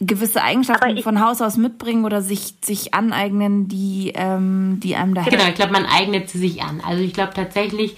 gewisse 0.00 0.42
Eigenschaften 0.42 1.02
von 1.02 1.20
Haus 1.20 1.40
aus 1.40 1.56
mitbringen 1.56 2.04
oder 2.04 2.20
sich, 2.22 2.54
sich 2.62 2.92
aneignen, 2.92 3.68
die, 3.68 4.12
ähm, 4.14 4.78
die 4.82 4.94
einem 4.96 5.14
da 5.14 5.22
helfen. 5.22 5.38
Genau, 5.38 5.48
ich 5.48 5.54
glaube, 5.54 5.72
man 5.72 5.86
eignet 5.86 6.28
sie 6.28 6.38
sich 6.38 6.62
an. 6.62 6.82
Also 6.86 7.02
ich 7.02 7.14
glaube 7.14 7.32
tatsächlich, 7.34 7.96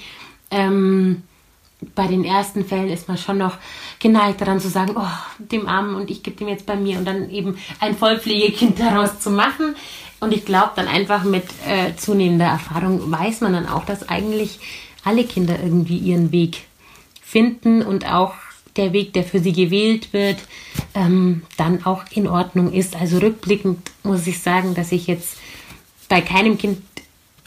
ähm, 0.50 1.22
bei 1.94 2.06
den 2.06 2.24
ersten 2.24 2.64
Fällen 2.64 2.88
ist 2.88 3.08
man 3.08 3.18
schon 3.18 3.38
noch 3.38 3.56
geneigt 4.00 4.40
daran 4.40 4.60
zu 4.60 4.68
sagen, 4.68 4.94
oh, 4.96 5.06
dem 5.38 5.68
Armen 5.68 5.94
und 5.94 6.10
ich 6.10 6.22
gebe 6.22 6.36
dem 6.36 6.48
jetzt 6.48 6.66
bei 6.66 6.76
mir 6.76 6.98
und 6.98 7.04
dann 7.04 7.30
eben 7.30 7.56
ein 7.80 7.96
Vollpflegekind 7.96 8.78
daraus 8.80 9.20
zu 9.20 9.30
machen. 9.30 9.76
Und 10.20 10.32
ich 10.32 10.44
glaube 10.44 10.72
dann 10.74 10.88
einfach 10.88 11.22
mit 11.22 11.44
äh, 11.66 11.94
zunehmender 11.96 12.46
Erfahrung 12.46 13.10
weiß 13.10 13.40
man 13.40 13.52
dann 13.52 13.68
auch, 13.68 13.84
dass 13.84 14.08
eigentlich 14.08 14.58
alle 15.04 15.24
Kinder 15.24 15.56
irgendwie 15.62 15.98
ihren 15.98 16.32
Weg 16.32 16.64
finden 17.22 17.82
und 17.82 18.10
auch 18.10 18.34
der 18.78 18.92
Weg, 18.92 19.12
der 19.12 19.24
für 19.24 19.40
sie 19.40 19.52
gewählt 19.52 20.12
wird, 20.12 20.38
ähm, 20.94 21.42
dann 21.56 21.84
auch 21.84 22.04
in 22.10 22.26
Ordnung 22.26 22.72
ist. 22.72 22.96
Also 22.96 23.18
rückblickend 23.18 23.90
muss 24.02 24.26
ich 24.26 24.40
sagen, 24.40 24.74
dass 24.74 24.92
ich 24.92 25.06
jetzt 25.06 25.36
bei 26.08 26.20
keinem 26.20 26.56
Kind 26.56 26.80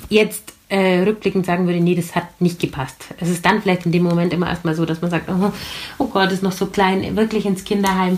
jetzt 0.10 0.54
äh, 0.70 1.04
rückblickend 1.04 1.46
sagen 1.46 1.68
würde, 1.68 1.82
nee, 1.82 1.96
das 1.96 2.16
hat 2.16 2.40
nicht 2.40 2.60
gepasst. 2.60 3.06
Es 3.20 3.30
ist 3.30 3.46
dann 3.46 3.62
vielleicht 3.62 3.86
in 3.86 3.92
dem 3.92 4.04
Moment 4.04 4.34
immer 4.34 4.48
erstmal 4.48 4.76
so, 4.76 4.86
dass 4.86 5.02
man 5.02 5.12
sagt, 5.12 5.30
oh, 5.30 5.52
oh 5.98 6.08
Gott, 6.08 6.32
ist 6.32 6.44
noch 6.44 6.52
so 6.52 6.68
klein, 6.68 7.16
wirklich 7.16 7.46
ins 7.46 7.64
Kinderheim. 7.66 8.18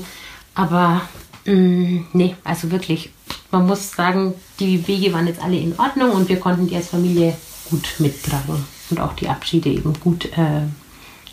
Aber 0.53 1.01
mh, 1.45 1.53
mm, 1.53 2.05
nee, 2.13 2.35
also 2.43 2.69
wirklich, 2.71 3.09
man 3.49 3.65
muss 3.65 3.91
sagen, 3.91 4.33
die 4.59 4.87
Wege 4.87 5.13
waren 5.13 5.27
jetzt 5.27 5.41
alle 5.41 5.57
in 5.57 5.77
Ordnung 5.79 6.11
und 6.11 6.29
wir 6.29 6.39
konnten 6.39 6.67
die 6.67 6.75
als 6.75 6.89
Familie 6.89 7.35
gut 7.69 7.95
mittragen 7.97 8.63
und 8.89 8.99
auch 8.99 9.13
die 9.13 9.29
Abschiede 9.29 9.69
eben 9.69 9.93
gut 9.99 10.25
äh, 10.37 10.67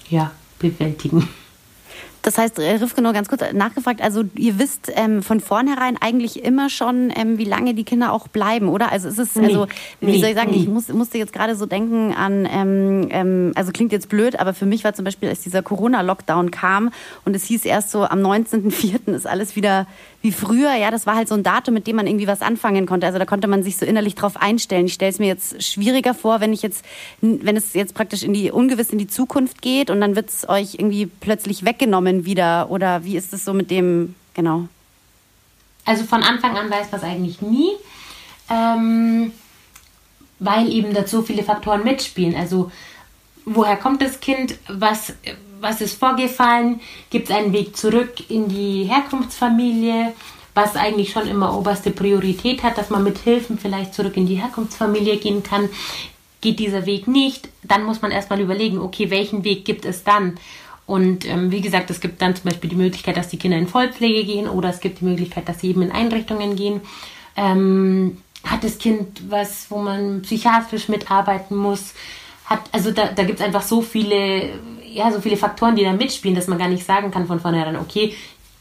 ja, 0.08 0.30
bewältigen. 0.58 1.28
Das 2.22 2.36
heißt, 2.36 2.58
äh, 2.58 2.72
Rifke, 2.72 3.00
nur 3.00 3.12
ganz 3.12 3.28
kurz 3.28 3.42
nachgefragt, 3.52 4.02
also 4.02 4.24
ihr 4.36 4.58
wisst 4.58 4.92
ähm, 4.94 5.22
von 5.22 5.40
vornherein 5.40 5.96
eigentlich 6.00 6.44
immer 6.44 6.68
schon, 6.68 7.10
ähm, 7.16 7.38
wie 7.38 7.44
lange 7.44 7.74
die 7.74 7.84
Kinder 7.84 8.12
auch 8.12 8.28
bleiben, 8.28 8.68
oder? 8.68 8.92
Also 8.92 9.08
es 9.08 9.18
ist, 9.18 9.36
nee, 9.36 9.46
also, 9.46 9.66
wie 10.00 10.06
nee, 10.06 10.20
soll 10.20 10.30
ich 10.30 10.34
sagen, 10.34 10.50
nee. 10.50 10.58
ich 10.58 10.68
muss, 10.68 10.88
musste 10.88 11.18
jetzt 11.18 11.32
gerade 11.32 11.56
so 11.56 11.64
denken 11.64 12.12
an, 12.12 12.46
ähm, 12.50 13.08
ähm, 13.10 13.52
also 13.54 13.72
klingt 13.72 13.92
jetzt 13.92 14.08
blöd, 14.08 14.38
aber 14.38 14.52
für 14.52 14.66
mich 14.66 14.84
war 14.84 14.92
zum 14.92 15.04
Beispiel, 15.04 15.30
als 15.30 15.40
dieser 15.40 15.62
Corona-Lockdown 15.62 16.50
kam 16.50 16.90
und 17.24 17.34
es 17.34 17.44
hieß 17.44 17.64
erst 17.64 17.90
so, 17.90 18.04
am 18.04 18.20
19.04. 18.20 19.14
ist 19.14 19.26
alles 19.26 19.56
wieder 19.56 19.86
wie 20.22 20.32
früher, 20.32 20.74
ja, 20.74 20.90
das 20.90 21.06
war 21.06 21.16
halt 21.16 21.28
so 21.28 21.34
ein 21.34 21.42
Datum, 21.42 21.72
mit 21.72 21.86
dem 21.86 21.96
man 21.96 22.06
irgendwie 22.06 22.26
was 22.26 22.42
anfangen 22.42 22.84
konnte. 22.84 23.06
Also 23.06 23.18
da 23.18 23.24
konnte 23.24 23.48
man 23.48 23.62
sich 23.62 23.78
so 23.78 23.86
innerlich 23.86 24.14
drauf 24.14 24.36
einstellen. 24.36 24.86
Ich 24.86 24.92
stelle 24.92 25.10
es 25.10 25.18
mir 25.18 25.28
jetzt 25.28 25.62
schwieriger 25.62 26.12
vor, 26.12 26.40
wenn 26.40 26.52
ich 26.52 26.60
jetzt, 26.60 26.84
wenn 27.22 27.56
es 27.56 27.72
jetzt 27.72 27.94
praktisch 27.94 28.22
in 28.22 28.34
die 28.34 28.50
ungewiss 28.50 28.90
in 28.90 28.98
die 28.98 29.06
Zukunft 29.06 29.62
geht 29.62 29.88
und 29.88 30.00
dann 30.00 30.16
wird 30.16 30.28
es 30.28 30.46
euch 30.46 30.74
irgendwie 30.74 31.06
plötzlich 31.06 31.64
weggenommen 31.64 32.26
wieder. 32.26 32.70
Oder 32.70 33.04
wie 33.04 33.16
ist 33.16 33.32
es 33.32 33.46
so 33.46 33.54
mit 33.54 33.70
dem, 33.70 34.14
genau? 34.34 34.68
Also 35.86 36.04
von 36.04 36.22
Anfang 36.22 36.54
an 36.56 36.70
weiß 36.70 36.92
man 36.92 37.00
es 37.00 37.06
eigentlich 37.06 37.40
nie, 37.40 37.70
ähm, 38.50 39.32
weil 40.38 40.70
eben 40.70 40.92
da 40.92 41.06
so 41.06 41.22
viele 41.22 41.42
Faktoren 41.42 41.82
mitspielen. 41.82 42.34
Also 42.34 42.70
woher 43.46 43.76
kommt 43.76 44.02
das 44.02 44.20
Kind? 44.20 44.58
Was 44.68 45.14
was 45.60 45.80
ist 45.80 45.98
vorgefallen? 45.98 46.80
Gibt 47.10 47.30
es 47.30 47.36
einen 47.36 47.52
Weg 47.52 47.76
zurück 47.76 48.30
in 48.30 48.48
die 48.48 48.84
Herkunftsfamilie? 48.84 50.12
Was 50.54 50.74
eigentlich 50.76 51.12
schon 51.12 51.28
immer 51.28 51.56
oberste 51.56 51.90
Priorität 51.90 52.62
hat, 52.62 52.76
dass 52.76 52.90
man 52.90 53.04
mit 53.04 53.18
Hilfen 53.18 53.58
vielleicht 53.58 53.94
zurück 53.94 54.16
in 54.16 54.26
die 54.26 54.34
Herkunftsfamilie 54.36 55.18
gehen 55.18 55.42
kann. 55.42 55.68
Geht 56.40 56.58
dieser 56.58 56.86
Weg 56.86 57.06
nicht, 57.06 57.48
dann 57.62 57.84
muss 57.84 58.02
man 58.02 58.10
erstmal 58.10 58.40
überlegen, 58.40 58.78
okay, 58.78 59.10
welchen 59.10 59.44
Weg 59.44 59.64
gibt 59.64 59.84
es 59.84 60.04
dann? 60.04 60.38
Und 60.86 61.24
ähm, 61.24 61.52
wie 61.52 61.60
gesagt, 61.60 61.90
es 61.90 62.00
gibt 62.00 62.20
dann 62.20 62.34
zum 62.34 62.50
Beispiel 62.50 62.70
die 62.70 62.76
Möglichkeit, 62.76 63.16
dass 63.16 63.28
die 63.28 63.36
Kinder 63.36 63.58
in 63.58 63.68
Vollpflege 63.68 64.24
gehen 64.24 64.48
oder 64.48 64.70
es 64.70 64.80
gibt 64.80 65.00
die 65.00 65.04
Möglichkeit, 65.04 65.48
dass 65.48 65.60
sie 65.60 65.68
eben 65.68 65.82
in 65.82 65.92
Einrichtungen 65.92 66.56
gehen. 66.56 66.80
Ähm, 67.36 68.18
hat 68.44 68.64
das 68.64 68.78
Kind 68.78 69.30
was, 69.30 69.70
wo 69.70 69.78
man 69.78 70.22
psychiatrisch 70.22 70.88
mitarbeiten 70.88 71.56
muss? 71.56 71.94
Hat, 72.46 72.62
also 72.72 72.90
da, 72.90 73.06
da 73.06 73.22
gibt 73.22 73.38
es 73.38 73.46
einfach 73.46 73.62
so 73.62 73.82
viele 73.82 74.50
ja, 74.92 75.10
so 75.10 75.20
viele 75.20 75.36
Faktoren, 75.36 75.76
die 75.76 75.84
da 75.84 75.92
mitspielen, 75.92 76.34
dass 76.34 76.46
man 76.46 76.58
gar 76.58 76.68
nicht 76.68 76.84
sagen 76.84 77.10
kann 77.10 77.26
von 77.26 77.40
vornherein, 77.40 77.76
okay, 77.76 78.14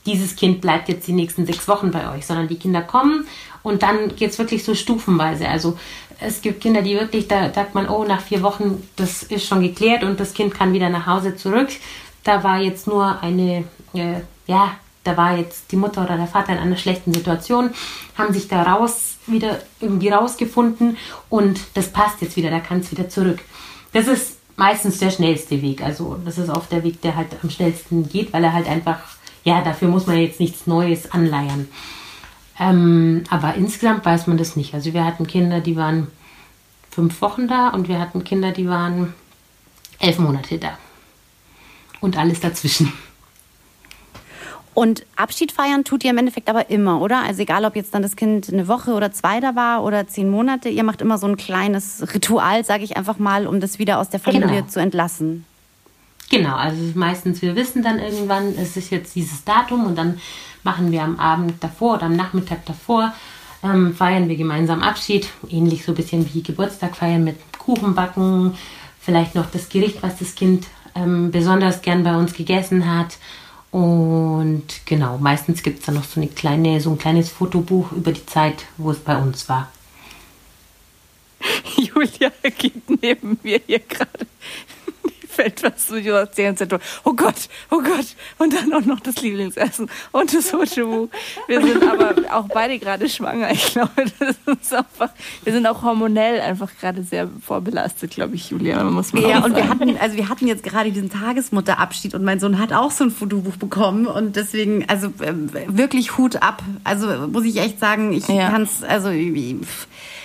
dieses 0.05 0.35
Kind 0.35 0.61
bleibt 0.61 0.89
jetzt 0.89 1.07
die 1.07 1.13
nächsten 1.13 1.45
sechs 1.45 1.67
Wochen 1.67 1.91
bei 1.91 2.15
euch, 2.15 2.25
sondern 2.25 2.47
die 2.47 2.57
Kinder 2.57 2.81
kommen 2.81 3.27
und 3.63 3.83
dann 3.83 4.15
geht 4.15 4.31
es 4.31 4.39
wirklich 4.39 4.63
so 4.63 4.73
stufenweise. 4.73 5.47
Also 5.47 5.77
es 6.19 6.41
gibt 6.41 6.61
Kinder, 6.61 6.81
die 6.81 6.95
wirklich, 6.95 7.27
da 7.27 7.53
sagt 7.53 7.75
man, 7.75 7.87
oh, 7.89 8.03
nach 8.03 8.21
vier 8.21 8.41
Wochen, 8.41 8.87
das 8.95 9.23
ist 9.23 9.45
schon 9.45 9.61
geklärt 9.61 10.03
und 10.03 10.19
das 10.19 10.33
Kind 10.33 10.53
kann 10.53 10.73
wieder 10.73 10.89
nach 10.89 11.05
Hause 11.05 11.35
zurück. 11.35 11.69
Da 12.23 12.43
war 12.43 12.59
jetzt 12.59 12.87
nur 12.87 13.21
eine, 13.21 13.65
äh, 13.93 14.21
ja, 14.47 14.71
da 15.03 15.15
war 15.15 15.37
jetzt 15.37 15.71
die 15.71 15.77
Mutter 15.77 16.03
oder 16.03 16.17
der 16.17 16.27
Vater 16.27 16.53
in 16.53 16.59
einer 16.59 16.77
schlechten 16.77 17.13
Situation, 17.13 17.71
haben 18.17 18.33
sich 18.33 18.47
da 18.47 18.63
raus, 18.63 19.17
wieder 19.27 19.59
irgendwie 19.79 20.09
rausgefunden 20.09 20.97
und 21.29 21.59
das 21.73 21.89
passt 21.89 22.21
jetzt 22.21 22.35
wieder, 22.35 22.49
da 22.49 22.59
kann 22.59 22.79
es 22.79 22.91
wieder 22.91 23.09
zurück. 23.09 23.39
Das 23.93 24.07
ist 24.07 24.38
meistens 24.59 24.99
der 24.99 25.09
schnellste 25.09 25.61
Weg. 25.61 25.81
Also 25.81 26.19
das 26.23 26.37
ist 26.37 26.49
oft 26.49 26.71
der 26.71 26.83
Weg, 26.83 27.01
der 27.01 27.15
halt 27.15 27.29
am 27.41 27.49
schnellsten 27.49 28.07
geht, 28.07 28.33
weil 28.33 28.43
er 28.43 28.53
halt 28.53 28.67
einfach, 28.67 28.99
ja, 29.45 29.61
dafür 29.61 29.87
muss 29.87 30.05
man 30.05 30.19
jetzt 30.19 30.39
nichts 30.39 30.67
Neues 30.67 31.11
anleiern. 31.11 31.69
Ähm, 32.59 33.23
aber 33.29 33.55
insgesamt 33.55 34.05
weiß 34.05 34.27
man 34.27 34.37
das 34.37 34.57
nicht. 34.57 34.73
Also 34.73 34.93
wir 34.93 35.05
hatten 35.05 35.25
Kinder, 35.25 35.61
die 35.61 35.77
waren 35.77 36.07
fünf 36.91 37.21
Wochen 37.21 37.47
da 37.47 37.69
und 37.69 37.87
wir 37.87 37.99
hatten 37.99 38.25
Kinder, 38.25 38.51
die 38.51 38.67
waren 38.67 39.13
elf 39.97 40.19
Monate 40.19 40.57
da. 40.57 40.77
Und 42.01 42.17
alles 42.17 42.41
dazwischen. 42.41 42.91
Und 44.79 45.05
Abschied 45.17 45.51
feiern 45.51 45.83
tut 45.83 46.05
ihr 46.05 46.11
im 46.11 46.17
Endeffekt 46.19 46.49
aber 46.49 46.69
immer, 46.69 47.01
oder? 47.01 47.21
Also 47.23 47.41
egal, 47.41 47.65
ob 47.65 47.75
jetzt 47.75 47.93
dann 47.93 48.01
das 48.01 48.15
Kind 48.15 48.47
eine 48.47 48.69
Woche 48.69 48.93
oder 48.93 49.11
zwei 49.11 49.41
da 49.41 49.53
war 49.53 49.83
oder 49.83 50.07
zehn 50.07 50.29
Monate, 50.29 50.69
ihr 50.69 50.85
macht 50.85 51.01
immer 51.01 51.17
so 51.17 51.27
ein 51.27 51.35
kleines 51.35 52.01
Ritual, 52.13 52.63
sage 52.63 52.85
ich 52.85 52.95
einfach 52.95 53.19
mal, 53.19 53.45
um 53.45 53.59
das 53.59 53.77
wieder 53.77 53.99
aus 53.99 54.09
der 54.09 54.21
Familie 54.21 54.47
genau. 54.47 54.67
zu 54.67 54.79
entlassen. 54.79 55.43
Genau, 56.29 56.55
also 56.55 56.81
meistens, 56.95 57.41
wir 57.41 57.57
wissen 57.57 57.83
dann 57.83 57.99
irgendwann, 57.99 58.53
es 58.57 58.77
ist 58.77 58.89
jetzt 58.89 59.17
dieses 59.17 59.43
Datum 59.43 59.85
und 59.85 59.97
dann 59.97 60.21
machen 60.63 60.93
wir 60.93 61.01
am 61.01 61.19
Abend 61.19 61.61
davor 61.61 61.95
oder 61.95 62.03
am 62.03 62.15
Nachmittag 62.15 62.65
davor, 62.65 63.13
ähm, 63.61 63.93
feiern 63.93 64.29
wir 64.29 64.37
gemeinsam 64.37 64.81
Abschied, 64.81 65.27
ähnlich 65.49 65.83
so 65.83 65.91
ein 65.91 65.95
bisschen 65.95 66.33
wie 66.33 66.41
Geburtstag 66.41 66.95
feiern 66.95 67.25
mit 67.25 67.35
Kuchen 67.57 67.95
backen, 67.95 68.55
vielleicht 69.01 69.35
noch 69.35 69.51
das 69.51 69.67
Gericht, 69.67 70.01
was 70.01 70.19
das 70.19 70.35
Kind 70.35 70.67
ähm, 70.95 71.31
besonders 71.31 71.81
gern 71.81 72.05
bei 72.05 72.15
uns 72.15 72.31
gegessen 72.31 72.89
hat. 72.89 73.17
Und 73.71 74.65
genau, 74.85 75.17
meistens 75.19 75.61
gibt 75.61 75.79
es 75.79 75.85
dann 75.85 75.95
noch 75.95 76.03
so, 76.03 76.19
eine 76.19 76.29
kleine, 76.29 76.81
so 76.81 76.89
ein 76.91 76.97
kleines 76.97 77.29
Fotobuch 77.29 77.91
über 77.91 78.11
die 78.11 78.25
Zeit, 78.25 78.65
wo 78.77 78.91
es 78.91 78.99
bei 78.99 79.17
uns 79.17 79.47
war. 79.47 79.71
Julia 81.77 82.31
geht 82.57 83.01
neben 83.01 83.39
mir 83.43 83.61
hier 83.65 83.79
gerade 83.79 84.27
fällt 85.39 85.63
was 85.63 85.87
du 85.87 85.95
erzählen 85.95 86.55
Oh 87.03 87.13
Gott, 87.13 87.49
oh 87.71 87.81
Gott. 87.81 88.15
Und 88.37 88.53
dann 88.53 88.73
auch 88.73 88.85
noch 88.85 88.99
das 88.99 89.21
Lieblingsessen 89.21 89.89
und 90.11 90.33
das 90.33 90.53
Hochobu. 90.53 91.07
Wir 91.47 91.61
sind 91.61 91.83
aber 91.83 92.13
auch 92.31 92.47
beide 92.53 92.77
gerade 92.79 93.07
schwanger. 93.07 93.51
Ich 93.51 93.73
glaube, 93.73 93.91
das 94.19 94.35
ist 94.61 94.73
einfach, 94.73 95.09
wir 95.43 95.53
sind 95.53 95.65
auch 95.67 95.81
hormonell 95.83 96.41
einfach 96.41 96.69
gerade 96.79 97.03
sehr 97.03 97.29
vorbelastet, 97.45 98.11
glaube 98.11 98.35
ich, 98.35 98.49
Julia. 98.49 98.83
Muss 98.83 99.13
man 99.13 99.23
ja, 99.23 99.43
und 99.43 99.55
wir 99.55 99.67
hatten, 99.67 99.97
also 99.97 100.17
wir 100.17 100.29
hatten 100.29 100.47
jetzt 100.47 100.63
gerade 100.63 100.91
diesen 100.91 101.09
Tagesmutterabschied 101.09 102.15
und 102.15 102.23
mein 102.23 102.39
Sohn 102.39 102.59
hat 102.59 102.73
auch 102.73 102.91
so 102.91 103.05
ein 103.05 103.11
Fotobuch 103.11 103.55
bekommen 103.55 104.07
und 104.07 104.35
deswegen, 104.35 104.85
also 104.89 105.07
äh, 105.19 105.33
wirklich 105.67 106.17
Hut 106.17 106.41
ab. 106.41 106.63
Also 106.83 107.07
muss 107.27 107.45
ich 107.45 107.57
echt 107.57 107.79
sagen, 107.79 108.11
ich 108.11 108.27
ja. 108.27 108.49
kann 108.49 108.63
es, 108.63 108.83
also 108.83 109.09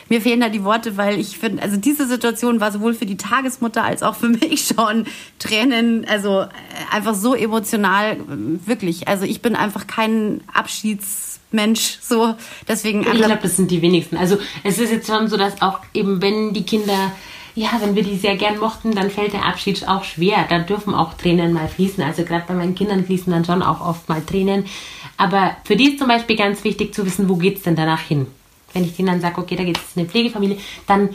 mir 0.08 0.20
fehlen 0.20 0.40
da 0.40 0.48
die 0.48 0.64
Worte, 0.64 0.96
weil 0.96 1.18
ich 1.18 1.38
finde, 1.38 1.62
also 1.62 1.76
diese 1.76 2.06
Situation 2.06 2.60
war 2.60 2.72
sowohl 2.72 2.94
für 2.94 3.06
die 3.06 3.16
Tagesmutter 3.16 3.82
als 3.84 4.02
auch 4.02 4.14
für 4.14 4.28
mich 4.28 4.66
schon 4.74 5.06
Tränen, 5.38 6.06
also 6.06 6.40
äh, 6.40 6.46
einfach 6.90 7.14
so 7.14 7.34
emotional, 7.34 8.16
wirklich. 8.26 9.08
Also 9.08 9.24
ich 9.24 9.42
bin 9.42 9.56
einfach 9.56 9.86
kein 9.86 10.42
Abschiedsmensch, 10.52 11.98
so 12.00 12.34
deswegen. 12.68 13.00
Ich 13.00 13.12
glaube, 13.12 13.38
das 13.42 13.56
sind 13.56 13.70
die 13.70 13.82
wenigsten. 13.82 14.16
Also 14.16 14.38
es 14.62 14.78
ist 14.78 14.90
jetzt 14.90 15.06
schon 15.06 15.28
so, 15.28 15.36
dass 15.36 15.62
auch 15.62 15.80
eben 15.94 16.20
wenn 16.20 16.52
die 16.52 16.64
Kinder 16.64 17.12
ja, 17.56 17.68
wenn 17.80 17.94
wir 17.94 18.02
die 18.02 18.16
sehr 18.16 18.36
gern 18.36 18.58
mochten, 18.58 18.96
dann 18.96 19.10
fällt 19.10 19.32
der 19.32 19.46
Abschied 19.46 19.86
auch 19.86 20.02
schwer. 20.02 20.44
Da 20.48 20.58
dürfen 20.58 20.92
auch 20.92 21.14
Tränen 21.14 21.52
mal 21.52 21.68
fließen. 21.68 22.02
Also 22.02 22.24
gerade 22.24 22.44
bei 22.48 22.54
meinen 22.54 22.74
Kindern 22.74 23.04
fließen 23.04 23.32
dann 23.32 23.44
schon 23.44 23.62
auch 23.62 23.80
oft 23.80 24.08
mal 24.08 24.20
Tränen. 24.22 24.64
Aber 25.16 25.56
für 25.64 25.76
die 25.76 25.90
ist 25.90 26.00
zum 26.00 26.08
Beispiel 26.08 26.36
ganz 26.36 26.64
wichtig 26.64 26.92
zu 26.94 27.06
wissen, 27.06 27.28
wo 27.28 27.36
geht 27.36 27.58
es 27.58 27.62
denn 27.62 27.76
danach 27.76 28.00
hin? 28.00 28.26
Wenn 28.74 28.84
ich 28.84 28.96
denen 28.96 29.08
dann 29.08 29.20
sage, 29.20 29.40
okay, 29.40 29.56
da 29.56 29.64
geht 29.64 29.78
es 29.78 29.96
in 29.96 30.00
eine 30.00 30.08
Pflegefamilie, 30.10 30.58
dann 30.86 31.10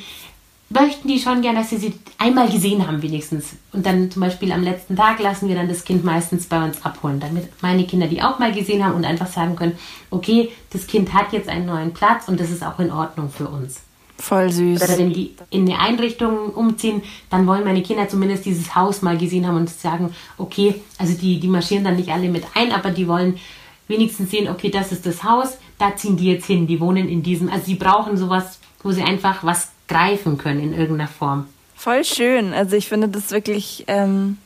möchten 0.69 1.07
die 1.07 1.19
schon 1.19 1.41
gerne, 1.41 1.59
dass 1.59 1.71
sie 1.71 1.77
sie 1.77 1.93
einmal 2.17 2.49
gesehen 2.49 2.87
haben 2.87 3.01
wenigstens. 3.01 3.55
Und 3.73 3.85
dann 3.85 4.11
zum 4.11 4.21
Beispiel 4.21 4.51
am 4.51 4.63
letzten 4.63 4.95
Tag 4.95 5.19
lassen 5.19 5.47
wir 5.47 5.55
dann 5.55 5.67
das 5.67 5.83
Kind 5.83 6.03
meistens 6.03 6.45
bei 6.45 6.63
uns 6.63 6.83
abholen, 6.85 7.19
damit 7.19 7.49
meine 7.61 7.85
Kinder 7.85 8.07
die 8.07 8.21
auch 8.21 8.39
mal 8.39 8.51
gesehen 8.51 8.85
haben 8.85 8.95
und 8.95 9.05
einfach 9.05 9.27
sagen 9.27 9.55
können, 9.55 9.77
okay, 10.11 10.51
das 10.71 10.87
Kind 10.87 11.13
hat 11.13 11.33
jetzt 11.33 11.49
einen 11.49 11.65
neuen 11.65 11.93
Platz 11.93 12.27
und 12.27 12.39
das 12.39 12.51
ist 12.51 12.63
auch 12.63 12.79
in 12.79 12.91
Ordnung 12.91 13.29
für 13.29 13.47
uns. 13.47 13.81
Voll 14.19 14.51
süß. 14.51 14.81
Oder 14.83 14.97
wenn 14.97 15.13
die 15.13 15.33
in 15.49 15.67
eine 15.67 15.79
Einrichtung 15.79 16.49
umziehen, 16.49 17.01
dann 17.29 17.47
wollen 17.47 17.63
meine 17.63 17.81
Kinder 17.81 18.09
zumindest 18.09 18.45
dieses 18.45 18.75
Haus 18.75 19.01
mal 19.01 19.17
gesehen 19.17 19.47
haben 19.47 19.55
und 19.55 19.69
sagen, 19.69 20.13
okay, 20.37 20.75
also 20.97 21.13
die, 21.13 21.39
die 21.39 21.47
marschieren 21.47 21.85
dann 21.85 21.95
nicht 21.95 22.09
alle 22.09 22.27
mit 22.27 22.43
ein, 22.53 22.73
aber 22.73 22.91
die 22.91 23.07
wollen 23.07 23.39
wenigstens 23.87 24.29
sehen, 24.29 24.49
okay, 24.49 24.69
das 24.69 24.91
ist 24.91 25.05
das 25.05 25.23
Haus, 25.23 25.57
da 25.79 25.95
ziehen 25.95 26.17
die 26.17 26.31
jetzt 26.31 26.45
hin, 26.45 26.67
die 26.67 26.79
wohnen 26.79 27.09
in 27.09 27.23
diesem, 27.23 27.49
also 27.49 27.65
sie 27.65 27.75
brauchen 27.75 28.17
sowas, 28.17 28.59
wo 28.83 28.91
sie 28.91 29.01
einfach 29.01 29.43
was 29.43 29.71
greifen 29.87 30.37
können 30.37 30.59
in 30.59 30.73
irgendeiner 30.73 31.07
Form. 31.09 31.47
Voll 31.75 32.03
schön. 32.03 32.53
Also 32.53 32.75
ich 32.75 32.87
finde 32.87 33.07
das 33.07 33.31
wirklich, 33.31 33.85
ähm, 33.87 34.37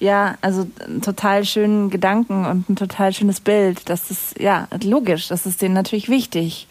ja, 0.00 0.36
also 0.40 0.66
einen 0.84 1.02
total 1.02 1.44
schönen 1.44 1.90
Gedanken 1.90 2.46
und 2.46 2.70
ein 2.70 2.76
total 2.76 3.12
schönes 3.12 3.40
Bild. 3.40 3.88
Das 3.90 4.10
ist, 4.10 4.40
ja, 4.40 4.68
logisch, 4.82 5.28
das 5.28 5.44
ist 5.44 5.60
denen 5.60 5.74
natürlich 5.74 6.08
wichtig. 6.08 6.66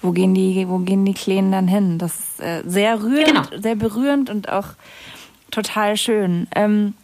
Wo 0.00 0.12
gehen 0.12 0.34
die, 0.34 0.66
wo 0.68 0.78
gehen 0.78 1.04
die 1.04 1.14
Kleinen 1.14 1.52
dann 1.52 1.68
hin? 1.68 1.98
Das 1.98 2.18
ist 2.18 2.40
äh, 2.40 2.62
sehr 2.64 3.02
rührend, 3.02 3.50
genau. 3.50 3.62
sehr 3.62 3.74
berührend 3.74 4.30
und 4.30 4.48
auch 4.48 4.68
total 5.50 5.96
schön. 5.96 6.46
Ähm, 6.54 6.94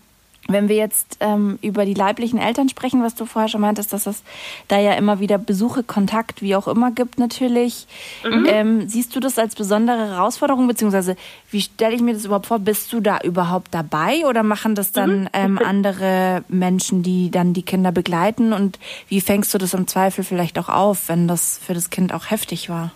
wenn 0.49 0.69
wir 0.69 0.77
jetzt 0.77 1.17
ähm, 1.21 1.59
über 1.63 1.85
die 1.85 1.95
leiblichen 1.95 2.39
Eltern 2.39 2.69
sprechen, 2.69 3.03
was 3.03 3.15
du 3.15 3.25
vorher 3.25 3.49
schon 3.49 3.63
meintest, 3.63 3.93
dass 3.93 4.07
es 4.07 4.23
da 4.69 4.79
ja 4.79 4.93
immer 4.93 5.21
wieder 5.21 5.39
Besuche, 5.39 5.83
Kontakt, 5.83 6.43
wie 6.43 6.55
auch 6.55 6.69
immer 6.69 6.91
gibt 6.91 7.19
natürlich. 7.19 7.87
Mhm. 8.25 8.47
Ähm, 8.49 8.89
siehst 8.89 9.17
du 9.17 9.21
das 9.21 9.39
als 9.39 9.55
besondere 9.55 10.09
Herausforderung, 10.09 10.67
beziehungsweise 10.67 11.17
wie 11.51 11.63
stelle 11.63 11.95
ich 11.95 12.03
mir 12.03 12.15
das 12.15 12.25
überhaupt 12.25 12.47
vor? 12.47 12.59
Bist 12.59 12.93
du 12.93 13.01
da 13.01 13.19
überhaupt 13.21 13.73
dabei 13.73 14.27
oder 14.27 14.43
machen 14.43 14.75
das 14.75 14.93
dann 14.93 15.23
mhm. 15.23 15.29
ähm, 15.33 15.59
andere 15.59 16.45
Menschen, 16.49 17.03
die 17.03 17.31
dann 17.31 17.55
die 17.55 17.63
Kinder 17.63 17.93
begleiten? 17.93 18.53
Und 18.53 18.79
wie 19.09 19.21
fängst 19.21 19.55
du 19.55 19.59
das 19.59 19.75
im 19.75 19.87
Zweifel 19.87 20.25
vielleicht 20.25 20.59
auch 20.59 20.69
auf, 20.69 21.09
wenn 21.09 21.27
das 21.27 21.59
für 21.65 21.75
das 21.75 21.91
Kind 21.91 22.13
auch 22.13 22.31
heftig 22.31 22.69
war? 22.69 22.93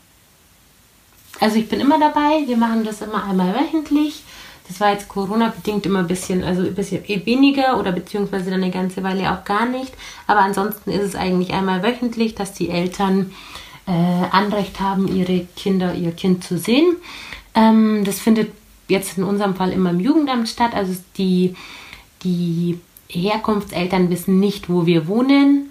Also 1.41 1.57
ich 1.57 1.69
bin 1.69 1.81
immer 1.81 1.99
dabei. 2.01 2.43
Wir 2.47 2.57
machen 2.57 2.85
das 2.85 3.01
immer 3.01 3.25
einmal 3.25 3.55
wöchentlich. 3.55 4.23
Das 4.69 4.81
war 4.81 4.93
jetzt 4.93 5.09
Corona-bedingt 5.09 5.87
immer 5.87 6.01
ein 6.01 6.07
bisschen, 6.07 6.45
also 6.45 6.63
ein 6.63 6.75
bisschen 6.75 7.03
weniger 7.07 7.79
oder 7.79 7.91
beziehungsweise 7.91 8.51
dann 8.51 8.63
eine 8.63 8.71
ganze 8.71 9.03
Weile 9.03 9.33
auch 9.33 9.45
gar 9.45 9.67
nicht. 9.67 9.93
Aber 10.27 10.41
ansonsten 10.41 10.91
ist 10.91 11.03
es 11.03 11.15
eigentlich 11.15 11.53
einmal 11.55 11.83
wöchentlich, 11.83 12.35
dass 12.35 12.53
die 12.53 12.69
Eltern 12.69 13.33
äh, 13.87 13.91
Anrecht 13.91 14.81
haben, 14.81 15.09
ihre 15.09 15.47
Kinder, 15.57 15.95
ihr 15.95 16.13
Kind 16.13 16.45
zu 16.45 16.59
sehen. 16.59 16.97
Ähm, 17.55 18.05
das 18.05 18.21
findet 18.21 18.53
jetzt 18.89 19.17
in 19.17 19.25
unserem 19.25 19.57
Fall 19.57 19.73
immer 19.73 19.91
im 19.91 20.01
Jugendamt 20.01 20.49
statt. 20.49 20.75
Also 20.75 20.95
die, 21.17 21.55
die 22.23 22.79
Herkunftseltern 23.09 24.11
wissen 24.11 24.39
nicht, 24.39 24.69
wo 24.69 24.85
wir 24.85 25.09
wohnen. 25.09 25.71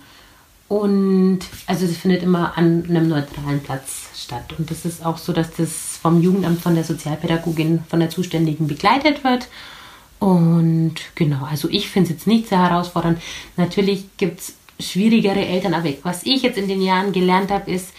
Und 0.68 1.40
also 1.66 1.88
das 1.88 1.98
findet 1.98 2.24
immer 2.24 2.58
an 2.58 2.86
einem 2.90 3.08
neutralen 3.08 3.62
Platz 3.62 4.10
statt. 4.16 4.54
Und 4.58 4.70
das 4.70 4.86
ist 4.86 5.06
auch 5.06 5.18
so, 5.18 5.32
dass 5.32 5.52
das 5.56 5.87
vom 6.08 6.22
Jugendamt, 6.22 6.62
von 6.62 6.74
der 6.74 6.86
Sozialpädagogin, 6.86 7.84
von 7.90 8.00
der 8.00 8.10
Zuständigen 8.10 8.66
begleitet 8.66 9.26
wird. 9.26 9.50
Und 10.20 10.96
genau, 11.16 11.44
also 11.44 11.68
ich 11.70 11.90
finde 11.90 12.08
es 12.08 12.12
jetzt 12.12 12.28
nicht 12.28 12.48
sehr 12.48 12.60
herausfordernd. 12.60 13.22
Natürlich 13.58 14.06
gibt 14.16 14.40
es 14.40 14.56
schwierigere 14.80 15.46
Eltern, 15.46 15.74
aber 15.74 15.90
was 16.04 16.24
ich 16.24 16.44
jetzt 16.44 16.58
in 16.58 16.70
den 16.70 16.82
Jahren 16.82 17.12
gelernt 17.12 17.52
habe, 17.52 17.70
ist, 17.70 17.90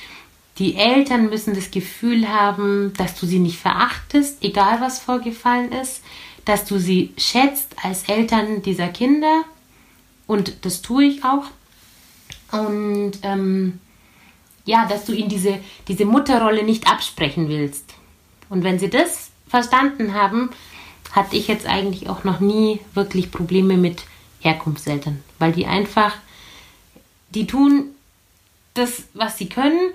die 0.57 0.75
Eltern 0.77 1.29
müssen 1.29 1.55
das 1.55 1.71
Gefühl 1.71 2.27
haben, 2.27 2.95
dass 2.97 3.15
du 3.15 3.27
sie 3.27 3.41
nicht 3.41 3.59
verachtest, 3.59 4.43
egal 4.43 4.81
was 4.81 5.01
vorgefallen 5.01 5.71
ist, 5.71 6.03
dass 6.47 6.65
du 6.65 6.79
sie 6.79 7.13
schätzt 7.19 7.77
als 7.83 8.05
Eltern 8.05 8.63
dieser 8.63 8.89
Kinder. 8.89 9.43
Und 10.27 10.65
das 10.65 10.81
tue 10.81 11.05
ich 11.05 11.25
auch. 11.25 11.45
Und 12.53 13.19
ähm, 13.23 13.81
ja, 14.65 14.87
dass 14.87 15.05
du 15.05 15.13
ihnen 15.13 15.29
diese, 15.29 15.61
diese 15.89 16.07
Mutterrolle 16.07 16.65
nicht 16.65 16.91
absprechen 16.91 17.49
willst. 17.49 17.98
Und 18.49 18.65
wenn 18.65 18.79
sie 18.79 18.91
das 18.91 19.31
verstanden 19.49 20.15
haben, 20.15 20.51
hatte 21.13 21.37
ich 21.37 21.49
jetzt 21.49 21.67
eigentlich 21.67 22.09
auch 22.09 22.25
noch 22.25 22.41
nie 22.41 22.81
wirklich 22.95 23.31
Probleme 23.31 23.77
mit 23.77 24.05
Herkunftseltern, 24.41 25.23
weil 25.39 25.53
die 25.53 25.67
einfach, 25.67 26.15
die 27.31 27.47
tun 27.47 27.91
das, 28.75 29.05
was 29.15 29.39
sie 29.39 29.49
können. 29.49 29.93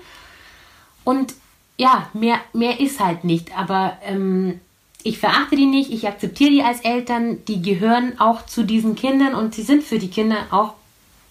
Und 1.04 1.34
ja, 1.76 2.08
mehr, 2.12 2.40
mehr 2.52 2.80
ist 2.80 3.00
halt 3.00 3.24
nicht, 3.24 3.56
aber 3.56 3.98
ähm, 4.04 4.60
ich 5.02 5.18
verachte 5.18 5.56
die 5.56 5.66
nicht, 5.66 5.90
ich 5.90 6.06
akzeptiere 6.06 6.50
die 6.50 6.62
als 6.62 6.80
Eltern, 6.80 7.44
die 7.46 7.60
gehören 7.62 8.18
auch 8.18 8.46
zu 8.46 8.62
diesen 8.62 8.94
Kindern 8.94 9.34
und 9.34 9.54
sie 9.54 9.62
sind 9.62 9.82
für 9.82 9.98
die 9.98 10.08
Kinder 10.08 10.46
auch 10.50 10.74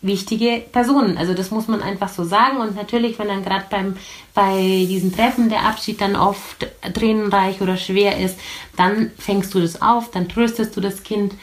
wichtige 0.04 0.62
Personen. 0.72 1.18
Also 1.18 1.34
das 1.34 1.50
muss 1.50 1.68
man 1.68 1.82
einfach 1.82 2.10
so 2.10 2.24
sagen. 2.24 2.58
Und 2.58 2.76
natürlich, 2.76 3.18
wenn 3.18 3.30
dann 3.30 3.44
gerade 3.44 3.66
beim 3.70 3.96
bei 4.36 4.86
diesen 4.88 5.16
Treffen 5.16 5.50
der 5.50 5.66
Abschied 5.66 6.02
dann 6.02 6.16
oft 6.16 6.68
tränenreich 6.94 7.62
oder 7.62 7.78
schwer 7.78 8.20
ist, 8.20 8.38
dann 8.76 9.12
fängst 9.18 9.54
du 9.54 9.62
das 9.62 9.82
auf, 9.82 10.12
dann 10.12 10.30
tröstest 10.30 10.76
du 10.76 10.82
das 10.82 11.04
Kind 11.04 11.34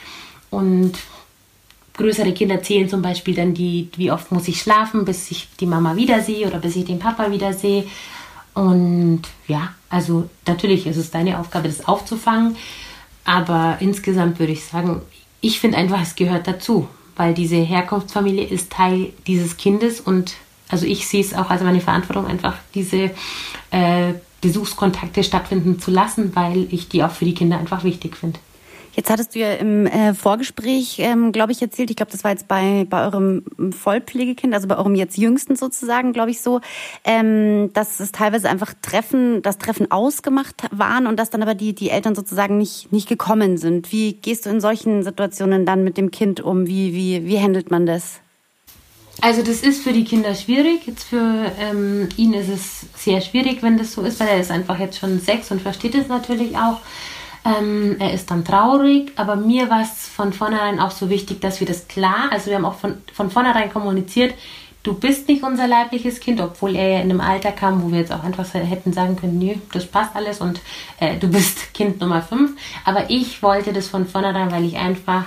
und 0.51 0.93
größere 1.95 2.33
Kinder 2.33 2.63
zählen 2.63 2.89
zum 2.89 3.03
Beispiel 3.03 3.35
dann 3.35 3.55
die, 3.55 3.89
wie 3.97 4.11
oft 4.11 4.31
muss 4.33 4.49
ich 4.49 4.61
schlafen, 4.61 5.05
bis 5.05 5.31
ich 5.31 5.49
die 5.59 5.67
Mama 5.67 5.97
wiedersehe 5.97 6.47
oder 6.47 6.59
bis 6.59 6.77
ich 6.77 6.85
den 6.85 6.99
Papa 6.99 7.31
wiedersehe. 7.31 7.87
Und 8.55 9.23
ja, 9.49 9.75
also 9.89 10.29
natürlich 10.47 10.87
ist 10.87 10.97
es 10.97 11.11
deine 11.11 11.39
Aufgabe, 11.39 11.69
das 11.69 11.87
aufzufangen. 11.87 12.57
Aber 13.25 13.77
insgesamt 13.81 14.39
würde 14.39 14.53
ich 14.53 14.65
sagen, 14.65 15.03
ich 15.41 15.61
finde 15.61 15.79
einfach, 15.79 16.03
es 16.03 16.15
gehört 16.15 16.47
dazu 16.47 16.89
weil 17.21 17.35
diese 17.35 17.57
Herkunftsfamilie 17.57 18.47
ist 18.47 18.73
Teil 18.73 19.13
dieses 19.27 19.59
Kindes 19.59 20.01
und 20.01 20.37
also 20.71 20.87
ich 20.87 21.07
sehe 21.07 21.21
es 21.21 21.35
auch 21.35 21.51
als 21.51 21.63
meine 21.63 21.83
Verantwortung, 21.83 22.27
einfach 22.27 22.55
diese 22.75 23.11
äh, 23.71 24.15
Besuchskontakte 24.41 25.23
stattfinden 25.23 25.79
zu 25.81 25.91
lassen, 25.91 26.35
weil 26.35 26.67
ich 26.71 26.89
die 26.89 27.05
auch 27.05 27.11
für 27.11 27.27
die 27.27 27.35
Kinder 27.35 27.59
einfach 27.59 27.85
wichtig 27.85 28.17
finde. 28.17 28.41
Jetzt 29.01 29.09
hattest 29.09 29.35
du 29.35 29.39
ja 29.39 29.55
im 29.55 29.87
äh, 29.87 30.13
Vorgespräch, 30.13 30.99
ähm, 30.99 31.33
glaube 31.33 31.53
ich, 31.53 31.63
erzählt, 31.63 31.89
ich 31.89 31.97
glaube, 31.97 32.13
das 32.13 32.23
war 32.23 32.33
jetzt 32.33 32.49
bei, 32.49 32.87
bei 32.87 33.03
eurem 33.07 33.45
Vollpflegekind, 33.71 34.53
also 34.53 34.69
bei 34.69 34.77
eurem 34.77 34.95
jetzt 34.95 35.17
Jüngsten 35.17 35.57
sozusagen, 35.57 36.13
glaube 36.13 36.33
ich 36.33 36.43
so, 36.43 36.61
ähm, 37.05 37.73
dass 37.73 37.99
es 37.99 38.13
teilweise 38.13 38.51
einfach 38.51 38.75
Treffen, 38.83 39.41
das 39.41 39.57
Treffen 39.57 39.91
ausgemacht 39.91 40.65
waren 40.71 41.07
und 41.07 41.19
dass 41.19 41.31
dann 41.31 41.41
aber 41.41 41.55
die, 41.55 41.75
die 41.75 41.89
Eltern 41.89 42.15
sozusagen 42.15 42.59
nicht, 42.59 42.93
nicht 42.93 43.09
gekommen 43.09 43.57
sind. 43.57 43.91
Wie 43.91 44.13
gehst 44.13 44.45
du 44.45 44.51
in 44.51 44.61
solchen 44.61 45.03
Situationen 45.03 45.65
dann 45.65 45.83
mit 45.83 45.97
dem 45.97 46.11
Kind 46.11 46.43
um? 46.43 46.67
Wie, 46.67 46.93
wie, 46.93 47.25
wie 47.25 47.41
handelt 47.41 47.71
man 47.71 47.87
das? 47.87 48.21
Also 49.23 49.41
das 49.43 49.63
ist 49.63 49.83
für 49.83 49.95
die 49.95 50.05
Kinder 50.05 50.35
schwierig. 50.35 50.87
Jetzt 50.87 51.05
für 51.05 51.51
ähm, 51.59 52.11
ihn 52.19 52.35
ist 52.35 52.51
es 52.51 53.03
sehr 53.03 53.23
schwierig, 53.23 53.63
wenn 53.63 53.79
das 53.79 53.93
so 53.93 54.03
ist, 54.03 54.21
weil 54.21 54.29
er 54.29 54.41
ist 54.41 54.51
einfach 54.51 54.79
jetzt 54.79 54.99
schon 54.99 55.21
sechs 55.21 55.51
und 55.51 55.63
versteht 55.63 55.95
es 55.95 56.09
natürlich 56.09 56.59
auch. 56.59 56.81
Ähm, 57.45 57.97
er 57.99 58.13
ist 58.13 58.31
dann 58.31 58.45
traurig, 58.45 59.13
aber 59.17 59.37
mir 59.37 59.71
war 59.71 59.83
es 59.83 60.09
von 60.09 60.33
vornherein 60.33 60.79
auch 60.79 60.91
so 60.91 61.09
wichtig, 61.09 61.41
dass 61.41 61.61
wir 61.61 61.67
das 61.67 61.89
klar, 61.89 62.29
also 62.31 62.47
wir 62.49 62.57
haben 62.57 62.67
auch 62.67 62.75
von, 62.75 62.99
von 63.15 63.31
vornherein 63.31 63.73
kommuniziert, 63.73 64.35
du 64.83 64.95
bist 64.95 65.29
nicht 65.29 65.43
unser 65.43 65.67
leibliches 65.67 66.21
Kind, 66.21 66.41
obwohl 66.41 66.77
er 66.77 66.89
ja 66.89 66.97
in 67.01 67.11
einem 67.11 67.21
Alter 67.21 67.53
kam, 67.53 67.83
wo 67.83 67.91
wir 67.91 68.01
jetzt 68.01 68.13
auch 68.13 68.25
einfach 68.25 68.47
hätten 68.55 68.93
sagen 68.93 69.17
können, 69.17 69.39
nö, 69.39 69.55
das 69.73 69.87
passt 69.87 70.15
alles 70.17 70.41
und 70.41 70.61
äh, 70.99 71.17
du 71.17 71.29
bist 71.29 71.75
Kind 71.75 72.01
Nummer 72.01 72.23
5. 72.23 72.53
Aber 72.85 73.11
ich 73.11 73.43
wollte 73.43 73.73
das 73.73 73.89
von 73.89 74.07
vornherein, 74.07 74.51
weil 74.51 74.65
ich 74.65 74.77
einfach 74.77 75.25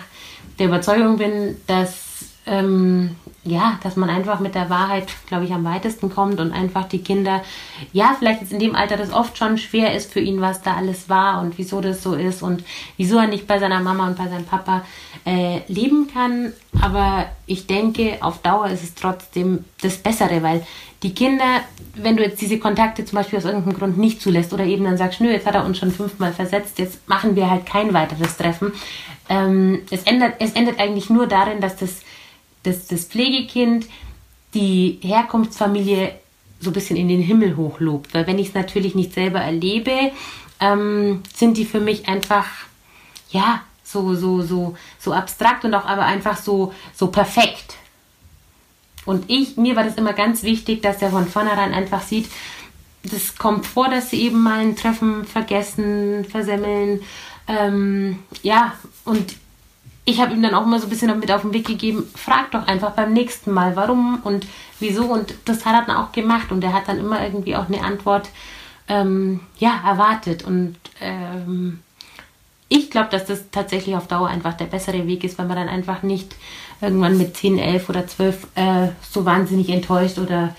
der 0.59 0.67
Überzeugung 0.67 1.17
bin, 1.17 1.57
dass 1.67 2.12
ähm, 2.45 3.15
ja, 3.45 3.77
dass 3.83 3.95
man 3.95 4.09
einfach 4.09 4.39
mit 4.39 4.55
der 4.55 4.69
Wahrheit, 4.69 5.07
glaube 5.27 5.45
ich, 5.45 5.51
am 5.51 5.65
weitesten 5.65 6.09
kommt 6.09 6.39
und 6.39 6.53
einfach 6.53 6.87
die 6.87 7.03
Kinder, 7.03 7.43
ja, 7.91 8.15
vielleicht 8.17 8.41
jetzt 8.41 8.53
in 8.53 8.59
dem 8.59 8.75
Alter 8.75 8.95
das 8.95 9.11
oft 9.11 9.37
schon 9.37 9.57
schwer 9.57 9.93
ist 9.93 10.11
für 10.11 10.21
ihn, 10.21 10.39
was 10.39 10.61
da 10.61 10.75
alles 10.75 11.09
war 11.09 11.41
und 11.41 11.57
wieso 11.57 11.81
das 11.81 12.01
so 12.01 12.15
ist 12.15 12.41
und 12.41 12.63
wieso 12.95 13.17
er 13.17 13.27
nicht 13.27 13.47
bei 13.47 13.59
seiner 13.59 13.81
Mama 13.81 14.07
und 14.07 14.17
bei 14.17 14.27
seinem 14.27 14.45
Papa 14.45 14.83
äh, 15.25 15.59
leben 15.67 16.07
kann. 16.13 16.53
Aber 16.81 17.25
ich 17.45 17.67
denke, 17.67 18.17
auf 18.21 18.41
Dauer 18.41 18.67
ist 18.67 18.83
es 18.83 18.95
trotzdem 18.95 19.65
das 19.81 19.97
Bessere, 19.97 20.41
weil 20.41 20.65
die 21.03 21.13
Kinder, 21.13 21.61
wenn 21.95 22.15
du 22.15 22.23
jetzt 22.23 22.41
diese 22.41 22.59
Kontakte 22.59 23.03
zum 23.03 23.17
Beispiel 23.17 23.37
aus 23.37 23.45
irgendeinem 23.45 23.77
Grund 23.77 23.97
nicht 23.97 24.21
zulässt 24.21 24.53
oder 24.53 24.63
eben 24.63 24.85
dann 24.85 24.97
sagst, 24.97 25.19
nö, 25.19 25.29
jetzt 25.29 25.45
hat 25.45 25.55
er 25.55 25.65
uns 25.65 25.77
schon 25.77 25.91
fünfmal 25.91 26.31
versetzt, 26.31 26.79
jetzt 26.79 27.07
machen 27.09 27.35
wir 27.35 27.49
halt 27.49 27.65
kein 27.65 27.93
weiteres 27.93 28.37
Treffen. 28.37 28.71
Ähm, 29.27 29.81
es, 29.91 30.03
ändert, 30.03 30.35
es 30.39 30.53
endet 30.53 30.79
eigentlich 30.79 31.09
nur 31.09 31.27
darin, 31.27 31.59
dass 31.59 31.75
das 31.75 32.01
das, 32.63 32.87
das 32.87 33.05
Pflegekind 33.05 33.87
die 34.53 34.99
Herkunftsfamilie 35.01 36.13
so 36.59 36.69
ein 36.69 36.73
bisschen 36.73 36.97
in 36.97 37.07
den 37.07 37.21
Himmel 37.21 37.57
hochlobt. 37.57 38.13
Weil 38.13 38.27
wenn 38.27 38.39
ich 38.39 38.49
es 38.49 38.53
natürlich 38.53 38.95
nicht 38.95 39.13
selber 39.13 39.39
erlebe, 39.39 40.11
ähm, 40.59 41.21
sind 41.35 41.57
die 41.57 41.65
für 41.65 41.79
mich 41.79 42.07
einfach, 42.07 42.47
ja, 43.29 43.61
so, 43.83 44.15
so, 44.15 44.41
so, 44.41 44.75
so 44.99 45.13
abstrakt 45.13 45.65
und 45.65 45.73
auch 45.73 45.85
aber 45.85 46.05
einfach 46.05 46.37
so, 46.37 46.73
so 46.95 47.07
perfekt. 47.07 47.75
Und 49.05 49.29
ich, 49.29 49.57
mir 49.57 49.75
war 49.75 49.83
das 49.83 49.95
immer 49.95 50.13
ganz 50.13 50.43
wichtig, 50.43 50.81
dass 50.81 51.01
er 51.01 51.11
von 51.11 51.27
vornherein 51.27 51.73
einfach 51.73 52.01
sieht, 52.01 52.29
das 53.03 53.35
kommt 53.35 53.65
vor, 53.65 53.89
dass 53.89 54.11
sie 54.11 54.21
eben 54.21 54.41
mal 54.41 54.59
ein 54.59 54.77
Treffen 54.77 55.25
vergessen, 55.25 56.23
versemmeln. 56.23 57.01
Ähm, 57.47 58.19
ja, 58.43 58.73
und 59.03 59.35
ich 60.05 60.19
habe 60.19 60.33
ihm 60.33 60.41
dann 60.41 60.53
auch 60.53 60.65
mal 60.65 60.79
so 60.79 60.87
ein 60.87 60.89
bisschen 60.89 61.17
mit 61.19 61.31
auf 61.31 61.41
den 61.41 61.53
Weg 61.53 61.65
gegeben, 61.65 62.09
frag 62.15 62.51
doch 62.51 62.67
einfach 62.67 62.91
beim 62.91 63.13
nächsten 63.13 63.51
Mal, 63.51 63.75
warum 63.75 64.19
und 64.23 64.45
wieso. 64.79 65.05
Und 65.05 65.33
das 65.45 65.65
hat 65.65 65.73
er 65.73 65.85
dann 65.85 65.95
auch 65.95 66.11
gemacht 66.11 66.51
und 66.51 66.63
er 66.63 66.73
hat 66.73 66.87
dann 66.87 66.99
immer 66.99 67.23
irgendwie 67.23 67.55
auch 67.55 67.67
eine 67.67 67.81
Antwort 67.81 68.29
ähm, 68.89 69.39
ja, 69.59 69.81
erwartet. 69.85 70.43
Und 70.43 70.75
ähm, 70.99 71.79
ich 72.67 72.91
glaube, 72.91 73.09
dass 73.09 73.25
das 73.25 73.49
tatsächlich 73.51 73.95
auf 73.95 74.07
Dauer 74.07 74.27
einfach 74.27 74.53
der 74.55 74.65
bessere 74.65 75.07
Weg 75.07 75.23
ist, 75.23 75.37
weil 75.37 75.47
man 75.47 75.57
dann 75.57 75.69
einfach 75.69 76.03
nicht 76.03 76.35
irgendwann 76.81 77.17
mit 77.17 77.37
10, 77.37 77.57
11 77.57 77.87
oder 77.87 78.05
12 78.05 78.47
äh, 78.55 78.87
so 79.09 79.23
wahnsinnig 79.23 79.69
enttäuscht 79.69 80.19
oder 80.19 80.53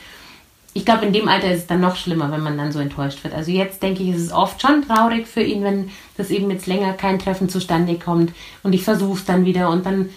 ich 0.77 0.85
glaube, 0.85 1.07
in 1.07 1.13
dem 1.13 1.29
Alter 1.29 1.53
ist 1.53 1.61
es 1.61 1.67
dann 1.69 1.81
noch 1.81 1.95
schlimmer, 1.95 2.33
wenn 2.33 2.43
man 2.43 2.59
dann 2.59 2.73
so 2.73 2.81
enttäuscht 2.81 3.23
wird. 3.23 3.33
Also 3.33 3.53
jetzt 3.53 3.81
denke 3.81 4.03
ich, 4.03 4.09
ist 4.11 4.23
es 4.23 4.33
oft 4.33 4.61
schon 4.61 4.87
traurig 4.87 5.29
für 5.29 5.43
ihn, 5.43 5.63
wenn 5.63 5.91
das 6.17 6.31
eben 6.31 6.51
jetzt 6.51 6.67
länger 6.67 6.93
kein 6.95 7.21
Treffen 7.21 7.49
zustande 7.49 7.95
kommt 7.97 8.33
und 8.65 8.73
ich 8.73 8.83
versuche 8.83 9.19
es 9.19 9.25
dann 9.25 9.45
wieder 9.45 9.71
und 9.71 9.87
dann, 9.87 10.11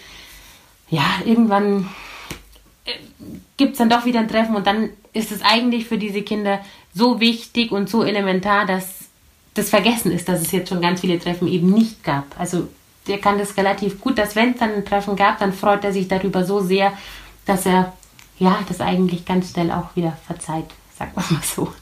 ja, 0.90 1.04
irgendwann 1.24 1.88
äh, 2.84 2.90
gibt 3.56 3.72
es 3.72 3.78
dann 3.78 3.88
doch 3.88 4.04
wieder 4.04 4.18
ein 4.18 4.28
Treffen 4.28 4.56
und 4.56 4.66
dann 4.66 4.90
ist 5.12 5.30
es 5.30 5.42
eigentlich 5.42 5.86
für 5.86 5.96
diese 5.96 6.22
Kinder 6.22 6.58
so 6.92 7.20
wichtig 7.20 7.70
und 7.70 7.88
so 7.88 8.02
elementar, 8.02 8.66
dass 8.66 9.06
das 9.54 9.70
vergessen 9.70 10.10
ist, 10.10 10.28
dass 10.28 10.40
es 10.40 10.50
jetzt 10.50 10.70
schon 10.70 10.80
ganz 10.80 11.00
viele 11.00 11.20
Treffen 11.20 11.46
eben 11.46 11.70
nicht 11.70 12.02
gab. 12.02 12.24
Also 12.38 12.66
der 13.06 13.18
kann 13.18 13.38
das 13.38 13.56
relativ 13.56 14.00
gut, 14.00 14.18
dass 14.18 14.34
wenn 14.34 14.52
es 14.52 14.58
dann 14.58 14.74
ein 14.74 14.84
Treffen 14.84 15.14
gab, 15.14 15.38
dann 15.38 15.52
freut 15.52 15.84
er 15.84 15.92
sich 15.92 16.08
darüber 16.08 16.44
so 16.44 16.60
sehr, 16.60 16.92
dass 17.46 17.64
er 17.64 17.92
ja, 18.38 18.58
das 18.68 18.80
eigentlich 18.80 19.24
ganz 19.24 19.50
schnell 19.50 19.70
auch 19.70 19.94
wieder 19.96 20.16
verzeiht, 20.26 20.66
sagen 20.96 21.12
wir 21.14 21.24
mal 21.30 21.42
so. 21.42 21.72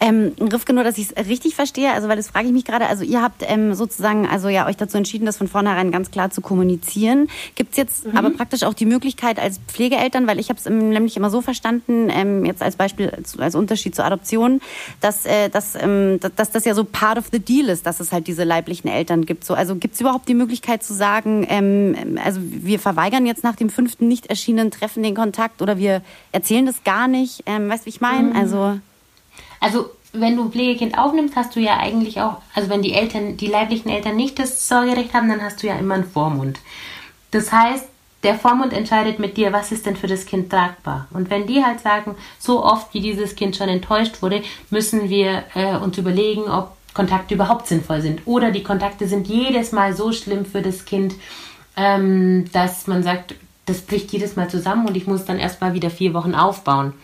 Ähm, 0.00 0.32
Rifke, 0.40 0.72
nur, 0.72 0.84
dass 0.84 0.98
ich 0.98 1.08
es 1.10 1.28
richtig 1.28 1.54
verstehe, 1.54 1.92
also 1.92 2.08
weil 2.08 2.16
das 2.16 2.28
frage 2.28 2.46
ich 2.46 2.52
mich 2.52 2.64
gerade, 2.64 2.86
also 2.86 3.04
ihr 3.04 3.22
habt 3.22 3.42
ähm, 3.46 3.74
sozusagen 3.74 4.26
also 4.26 4.48
ja 4.48 4.66
euch 4.66 4.76
dazu 4.76 4.96
entschieden, 4.96 5.26
das 5.26 5.36
von 5.36 5.48
vornherein 5.48 5.90
ganz 5.90 6.10
klar 6.10 6.30
zu 6.30 6.40
kommunizieren. 6.40 7.28
Gibt 7.54 7.72
es 7.72 7.76
jetzt 7.76 8.06
mhm. 8.06 8.16
aber 8.16 8.30
praktisch 8.30 8.62
auch 8.62 8.74
die 8.74 8.86
Möglichkeit 8.86 9.38
als 9.38 9.58
Pflegeeltern, 9.68 10.26
weil 10.26 10.38
ich 10.38 10.48
habe 10.48 10.58
es 10.58 10.66
nämlich 10.66 11.16
immer 11.16 11.30
so 11.30 11.40
verstanden, 11.40 12.08
ähm, 12.10 12.44
jetzt 12.44 12.62
als 12.62 12.76
Beispiel, 12.76 13.10
als, 13.10 13.38
als, 13.38 13.54
Unterschied 13.54 13.94
zur 13.94 14.04
Adoption, 14.04 14.60
dass, 15.00 15.24
äh, 15.24 15.48
dass, 15.48 15.74
ähm, 15.80 16.20
dass 16.36 16.50
das 16.50 16.64
ja 16.64 16.74
so 16.74 16.84
part 16.84 17.18
of 17.18 17.26
the 17.32 17.38
deal 17.38 17.68
ist, 17.68 17.86
dass 17.86 18.00
es 18.00 18.12
halt 18.12 18.26
diese 18.26 18.44
leiblichen 18.44 18.88
Eltern 18.88 19.24
gibt. 19.24 19.44
So, 19.44 19.54
also 19.54 19.76
gibt 19.76 19.94
es 19.94 20.00
überhaupt 20.00 20.28
die 20.28 20.34
Möglichkeit 20.34 20.82
zu 20.82 20.94
sagen, 20.94 21.46
ähm, 21.48 22.18
also 22.22 22.40
wir 22.42 22.78
verweigern 22.78 23.26
jetzt 23.26 23.44
nach 23.44 23.56
dem 23.56 23.70
fünften 23.70 24.08
nicht 24.08 24.26
erschienenen 24.26 24.70
Treffen 24.70 25.02
den 25.02 25.14
Kontakt 25.14 25.62
oder 25.62 25.78
wir 25.78 26.02
erzählen 26.32 26.66
das 26.66 26.84
gar 26.84 27.08
nicht? 27.08 27.42
Ähm, 27.46 27.68
weißt 27.68 27.82
du, 27.82 27.86
wie 27.86 27.90
ich 27.90 28.00
meine? 28.00 28.30
Mhm. 28.30 28.36
Also 28.36 28.78
also 29.60 29.90
wenn 30.12 30.36
du 30.36 30.44
ein 30.44 30.52
Pflegekind 30.52 30.98
aufnimmst, 30.98 31.36
hast 31.36 31.54
du 31.56 31.60
ja 31.60 31.76
eigentlich 31.78 32.20
auch, 32.20 32.38
also 32.54 32.68
wenn 32.70 32.82
die 32.82 32.94
Eltern, 32.94 33.36
die 33.36 33.46
leiblichen 33.46 33.90
Eltern 33.90 34.16
nicht 34.16 34.38
das 34.38 34.68
Sorgerecht 34.68 35.12
haben, 35.14 35.28
dann 35.28 35.42
hast 35.42 35.62
du 35.62 35.66
ja 35.66 35.76
immer 35.76 35.94
einen 35.94 36.10
Vormund. 36.10 36.58
Das 37.30 37.52
heißt, 37.52 37.86
der 38.22 38.34
Vormund 38.34 38.72
entscheidet 38.72 39.18
mit 39.18 39.36
dir, 39.36 39.52
was 39.52 39.72
ist 39.72 39.86
denn 39.86 39.96
für 39.96 40.06
das 40.06 40.26
Kind 40.26 40.50
tragbar. 40.50 41.06
Und 41.12 41.30
wenn 41.30 41.46
die 41.46 41.62
halt 41.62 41.80
sagen, 41.80 42.16
so 42.38 42.64
oft 42.64 42.92
wie 42.94 43.00
dieses 43.00 43.36
Kind 43.36 43.56
schon 43.56 43.68
enttäuscht 43.68 44.22
wurde, 44.22 44.42
müssen 44.70 45.10
wir 45.10 45.44
äh, 45.54 45.76
uns 45.76 45.98
überlegen, 45.98 46.48
ob 46.50 46.76
Kontakte 46.94 47.34
überhaupt 47.34 47.68
sinnvoll 47.68 48.00
sind. 48.00 48.22
Oder 48.24 48.50
die 48.50 48.62
Kontakte 48.62 49.06
sind 49.06 49.28
jedes 49.28 49.70
Mal 49.70 49.94
so 49.94 50.12
schlimm 50.12 50.46
für 50.46 50.62
das 50.62 50.86
Kind, 50.86 51.14
ähm, 51.76 52.50
dass 52.52 52.86
man 52.86 53.02
sagt, 53.02 53.34
das 53.66 53.82
bricht 53.82 54.12
jedes 54.12 54.34
Mal 54.34 54.48
zusammen 54.48 54.88
und 54.88 54.96
ich 54.96 55.06
muss 55.06 55.24
dann 55.24 55.38
erstmal 55.38 55.74
wieder 55.74 55.90
vier 55.90 56.14
Wochen 56.14 56.34
aufbauen. 56.34 56.94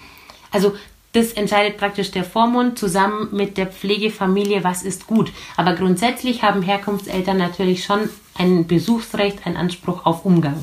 Also 0.50 0.74
das 1.12 1.32
entscheidet 1.32 1.76
praktisch 1.76 2.10
der 2.10 2.24
Vormund 2.24 2.78
zusammen 2.78 3.28
mit 3.32 3.58
der 3.58 3.66
Pflegefamilie, 3.66 4.64
was 4.64 4.82
ist 4.82 5.06
gut. 5.06 5.30
Aber 5.56 5.74
grundsätzlich 5.74 6.42
haben 6.42 6.62
Herkunftseltern 6.62 7.36
natürlich 7.36 7.84
schon 7.84 8.08
ein 8.36 8.66
Besuchsrecht, 8.66 9.46
einen 9.46 9.58
Anspruch 9.58 10.06
auf 10.06 10.24
Umgang. 10.24 10.62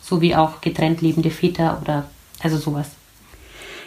So 0.00 0.20
wie 0.20 0.36
auch 0.36 0.60
getrennt 0.60 1.00
lebende 1.02 1.30
Väter 1.30 1.80
oder 1.82 2.08
also 2.40 2.56
sowas. 2.58 2.90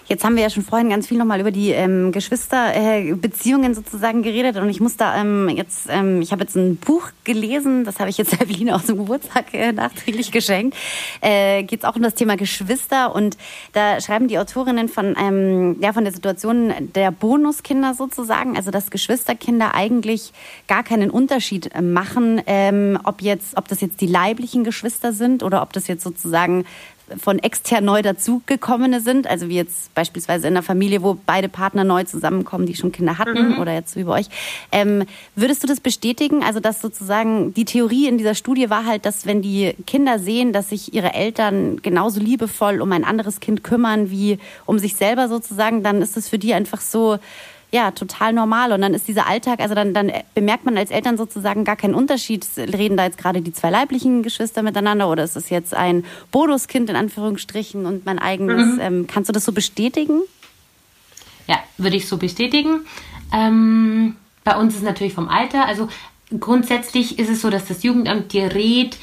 Jetzt 0.08 0.26
haben 0.26 0.36
wir 0.36 0.44
ja 0.44 0.50
schon 0.50 0.64
vorhin 0.64 0.90
ganz 0.90 1.08
viel 1.08 1.18
nochmal 1.18 1.40
über 1.40 1.52
die 1.52 1.70
ähm, 1.70 2.12
Geschwisterbeziehungen 2.12 3.72
äh, 3.72 3.76
sozusagen 3.76 4.22
geredet 4.22 4.58
und 4.58 4.70
ich 4.70 4.82
muss 4.82 4.98
da 4.98 5.20
ähm, 5.20 5.48
jetzt, 5.48 5.88
ähm, 5.90 6.22
ich 6.22 6.34
habe 6.34 6.44
jetzt 6.44 6.56
ein 6.56 6.76
Buch 6.76 7.12
gelesen, 7.24 7.86
das 7.86 8.00
habe 8.00 8.10
ich 8.10 8.18
jetzt 8.18 8.34
Eveline 8.42 8.76
auch 8.76 8.84
zum 8.84 8.98
Geburtstag 8.98 9.54
äh, 9.54 9.72
nachträglich 9.72 10.32
geschenkt. 10.32 10.76
Äh, 11.22 11.64
Geht 11.64 11.80
es 11.80 11.86
auch 11.86 11.96
um 11.96 12.02
das 12.02 12.16
Thema 12.16 12.36
Geschwister 12.36 13.16
und 13.16 13.38
da 13.72 14.02
schreiben 14.02 14.28
die 14.28 14.38
Autorinnen 14.40 14.90
von, 14.90 15.16
ähm, 15.18 15.78
ja, 15.80 15.94
von 15.94 16.04
der 16.04 16.12
Situation 16.12 16.74
der 16.94 17.12
Bonuskinder 17.12 17.94
sozusagen, 17.94 18.58
also 18.58 18.72
dass 18.72 18.92
Geschwisterkinder 18.92 19.74
eigentlich 19.74 20.34
gar 20.68 20.84
keinen 20.84 21.12
Unterschied 21.12 21.70
machen, 21.82 22.42
ähm, 22.46 23.00
ob 23.06 23.22
jetzt, 23.22 23.56
ob 23.56 23.70
das 23.70 23.80
jetzt 23.80 24.02
die 24.02 24.08
leiblichen 24.08 24.66
Geschwister 24.66 25.14
sind 25.14 25.44
oder 25.44 25.62
ob 25.62 25.72
das 25.72 25.88
jetzt 25.88 26.04
sozusagen 26.04 26.66
von 27.18 27.40
extern 27.40 27.86
neu 27.86 28.02
dazugekommene 28.02 29.02
sind, 29.02 29.28
also 29.28 29.50
wie 29.50 29.56
jetzt 29.56 29.94
beispielsweise 29.94 30.48
in 30.48 30.54
einer 30.54 30.64
Familie, 30.64 31.04
wo 31.04 31.18
beide 31.26 31.50
Partner 31.50 31.84
neu 31.84 32.04
zusammenkommen, 32.04 32.66
die 32.66 32.76
schon 32.76 32.92
Kinder 32.92 33.18
hatten 33.18 33.54
mhm. 33.54 33.60
oder 33.60 33.74
jetzt 33.74 33.96
wie 33.96 34.04
bei 34.04 34.20
euch. 34.20 34.28
Ähm, 34.72 35.06
würdest 35.36 35.64
du 35.64 35.68
das 35.68 35.80
bestätigen? 35.80 36.44
Also 36.44 36.60
dass 36.60 36.82
sozusagen 36.82 37.54
die 37.54 37.66
Theorie 37.66 38.08
in 38.08 38.18
dieser 38.18 38.36
Studie 38.36 38.70
war 38.70 38.86
halt, 38.86 39.06
dass 39.06 39.26
wenn 39.26 39.42
die 39.42 39.76
Kinder 39.86 40.20
sehen, 40.20 40.54
dass 40.54 40.70
sich 40.70 40.94
ihre 40.94 41.14
Eltern 41.14 41.82
genauso 41.82 42.20
liebevoll 42.20 42.82
um 42.82 42.92
ein 42.92 43.04
anderes 43.04 43.40
Kind 43.40 43.64
kümmern 43.64 44.10
wie 44.10 44.40
um 44.66 44.80
sich 44.80 44.96
selber 44.96 45.28
sozusagen, 45.28 45.84
dann 45.84 46.02
ist 46.02 46.18
es 46.18 46.30
für 46.30 46.40
die 46.40 46.54
einfach 46.54 46.82
so 46.82 47.18
ja, 47.74 47.90
total 47.90 48.34
normal. 48.34 48.72
Und 48.72 48.82
dann 48.82 48.94
ist 48.94 49.08
dieser 49.08 49.26
Alltag, 49.26 49.60
also 49.60 49.74
dann, 49.74 49.96
dann 49.96 50.12
bemerkt 50.36 50.64
man 50.64 50.78
als 50.78 50.92
Eltern 50.92 51.18
sozusagen 51.18 51.64
gar 51.64 51.76
keinen 51.76 51.96
Unterschied. 51.96 52.46
Reden 52.56 52.98
da 52.98 53.06
jetzt 53.06 53.18
gerade 53.18 53.42
die 53.42 53.52
zwei 53.52 53.72
leiblichen 53.72 54.22
Geschwister 54.22 54.62
miteinander 54.62 55.10
oder 55.10 55.24
ist 55.24 55.36
es 55.36 55.50
jetzt 55.50 55.74
ein 55.74 56.06
Bonuskind 56.32 56.92
in 56.92 56.96
Anführungsstrichen 56.96 57.88
und 57.88 58.06
mein 58.06 58.20
eigenes? 58.20 58.76
Mhm. 58.76 58.80
Ähm, 58.80 59.08
kannst 59.08 59.30
du 59.30 59.34
das 59.34 59.44
so 59.44 59.54
bestätigen? 59.54 60.22
Ja, 61.48 61.58
würde 61.80 61.98
ich 61.98 62.08
so 62.08 62.18
bestätigen. 62.18 62.82
Ähm, 63.34 64.18
bei 64.44 64.56
uns 64.56 64.74
ist 64.74 64.82
es 64.82 64.86
natürlich 64.86 65.16
vom 65.16 65.28
Alter, 65.28 65.66
also 65.66 65.90
grundsätzlich 66.40 67.18
ist 67.18 67.30
es 67.30 67.42
so, 67.42 67.50
dass 67.50 67.66
das 67.66 67.82
Jugendamt 67.82 68.34
dir 68.34 68.54
rät, 68.54 68.98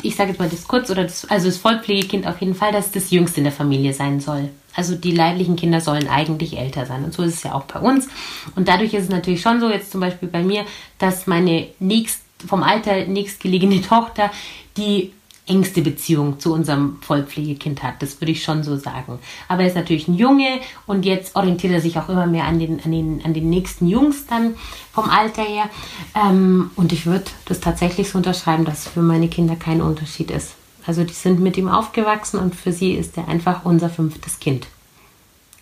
ich 0.00 0.14
sage 0.14 0.30
jetzt 0.30 0.38
mal 0.38 0.48
das 0.48 0.68
kurz, 0.68 0.90
oder 0.90 1.02
das, 1.02 1.24
also 1.24 1.46
das 1.46 1.56
Vollpflegekind 1.56 2.28
auf 2.28 2.40
jeden 2.40 2.54
Fall, 2.54 2.70
dass 2.70 2.92
das 2.92 3.10
Jüngste 3.10 3.38
in 3.38 3.44
der 3.44 3.52
Familie 3.52 3.92
sein 3.92 4.20
soll. 4.20 4.50
Also 4.76 4.94
die 4.94 5.12
leiblichen 5.12 5.56
Kinder 5.56 5.80
sollen 5.80 6.08
eigentlich 6.08 6.58
älter 6.58 6.86
sein. 6.86 7.04
Und 7.04 7.12
so 7.12 7.22
ist 7.22 7.34
es 7.34 7.42
ja 7.42 7.54
auch 7.54 7.64
bei 7.64 7.80
uns. 7.80 8.08
Und 8.56 8.68
dadurch 8.68 8.94
ist 8.94 9.04
es 9.04 9.10
natürlich 9.10 9.40
schon 9.40 9.60
so, 9.60 9.70
jetzt 9.70 9.90
zum 9.90 10.00
Beispiel 10.00 10.28
bei 10.28 10.42
mir, 10.42 10.64
dass 10.98 11.26
meine 11.26 11.68
nächst, 11.78 12.22
vom 12.46 12.62
Alter 12.62 13.06
nächstgelegene 13.06 13.80
Tochter 13.88 14.30
die 14.76 15.12
engste 15.46 15.82
Beziehung 15.82 16.40
zu 16.40 16.54
unserem 16.54 16.96
Vollpflegekind 17.02 17.82
hat. 17.82 18.00
Das 18.00 18.20
würde 18.20 18.32
ich 18.32 18.42
schon 18.42 18.62
so 18.62 18.76
sagen. 18.76 19.18
Aber 19.46 19.62
er 19.62 19.68
ist 19.68 19.76
natürlich 19.76 20.08
ein 20.08 20.14
Junge 20.14 20.60
und 20.86 21.04
jetzt 21.04 21.36
orientiert 21.36 21.72
er 21.72 21.80
sich 21.80 21.98
auch 21.98 22.08
immer 22.08 22.26
mehr 22.26 22.44
an 22.44 22.58
den, 22.58 22.80
an 22.82 22.90
den, 22.90 23.22
an 23.24 23.34
den 23.34 23.50
nächsten 23.50 23.86
Jungs 23.86 24.26
dann 24.26 24.54
vom 24.92 25.10
Alter 25.10 25.42
her. 25.42 25.68
Ähm, 26.14 26.70
und 26.76 26.92
ich 26.92 27.04
würde 27.04 27.26
das 27.44 27.60
tatsächlich 27.60 28.08
so 28.08 28.18
unterschreiben, 28.18 28.64
dass 28.64 28.88
für 28.88 29.02
meine 29.02 29.28
Kinder 29.28 29.56
kein 29.56 29.82
Unterschied 29.82 30.30
ist. 30.30 30.54
Also 30.86 31.04
die 31.04 31.12
sind 31.12 31.40
mit 31.40 31.56
ihm 31.56 31.68
aufgewachsen 31.68 32.38
und 32.38 32.54
für 32.54 32.72
sie 32.72 32.92
ist 32.92 33.16
er 33.16 33.28
einfach 33.28 33.64
unser 33.64 33.88
fünftes 33.88 34.38
Kind. 34.38 34.66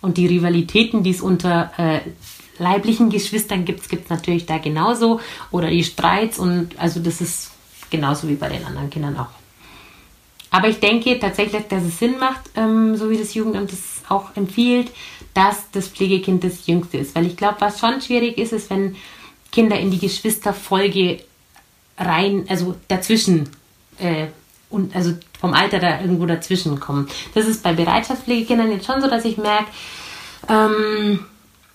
Und 0.00 0.16
die 0.16 0.26
Rivalitäten, 0.26 1.04
die 1.04 1.10
es 1.10 1.20
unter 1.20 1.72
äh, 1.76 2.00
leiblichen 2.58 3.08
Geschwistern 3.08 3.64
gibt, 3.64 3.88
gibt 3.88 4.04
es 4.04 4.10
natürlich 4.10 4.46
da 4.46 4.58
genauso. 4.58 5.20
Oder 5.50 5.70
die 5.70 5.84
Streits 5.84 6.38
und 6.38 6.78
also 6.78 7.00
das 7.00 7.20
ist 7.20 7.52
genauso 7.90 8.28
wie 8.28 8.34
bei 8.34 8.48
den 8.48 8.64
anderen 8.64 8.90
Kindern 8.90 9.16
auch. 9.16 9.28
Aber 10.50 10.68
ich 10.68 10.80
denke 10.80 11.18
tatsächlich, 11.18 11.66
dass 11.68 11.82
es 11.82 11.98
Sinn 11.98 12.18
macht, 12.18 12.42
ähm, 12.56 12.96
so 12.96 13.08
wie 13.08 13.16
das 13.16 13.32
Jugendamt 13.32 13.72
es 13.72 14.02
auch 14.08 14.36
empfiehlt, 14.36 14.90
dass 15.32 15.70
das 15.70 15.88
Pflegekind 15.88 16.44
das 16.44 16.66
Jüngste 16.66 16.98
ist. 16.98 17.14
Weil 17.14 17.26
ich 17.26 17.36
glaube, 17.36 17.56
was 17.60 17.80
schon 17.80 18.00
schwierig 18.02 18.36
ist, 18.36 18.52
ist, 18.52 18.68
wenn 18.68 18.96
Kinder 19.50 19.78
in 19.78 19.90
die 19.90 19.98
Geschwisterfolge 19.98 21.20
rein, 21.96 22.44
also 22.48 22.74
dazwischen, 22.88 23.48
äh, 23.98 24.26
und 24.72 24.96
also 24.96 25.12
vom 25.40 25.54
Alter 25.54 25.78
da 25.78 26.00
irgendwo 26.00 26.26
dazwischen 26.26 26.80
kommen. 26.80 27.08
Das 27.34 27.46
ist 27.46 27.62
bei 27.62 27.72
Bereitschaftspflegekindern 27.72 28.70
jetzt 28.72 28.86
schon 28.86 29.00
so, 29.00 29.08
dass 29.08 29.24
ich 29.24 29.36
merke, 29.36 29.66
ähm, 30.48 31.20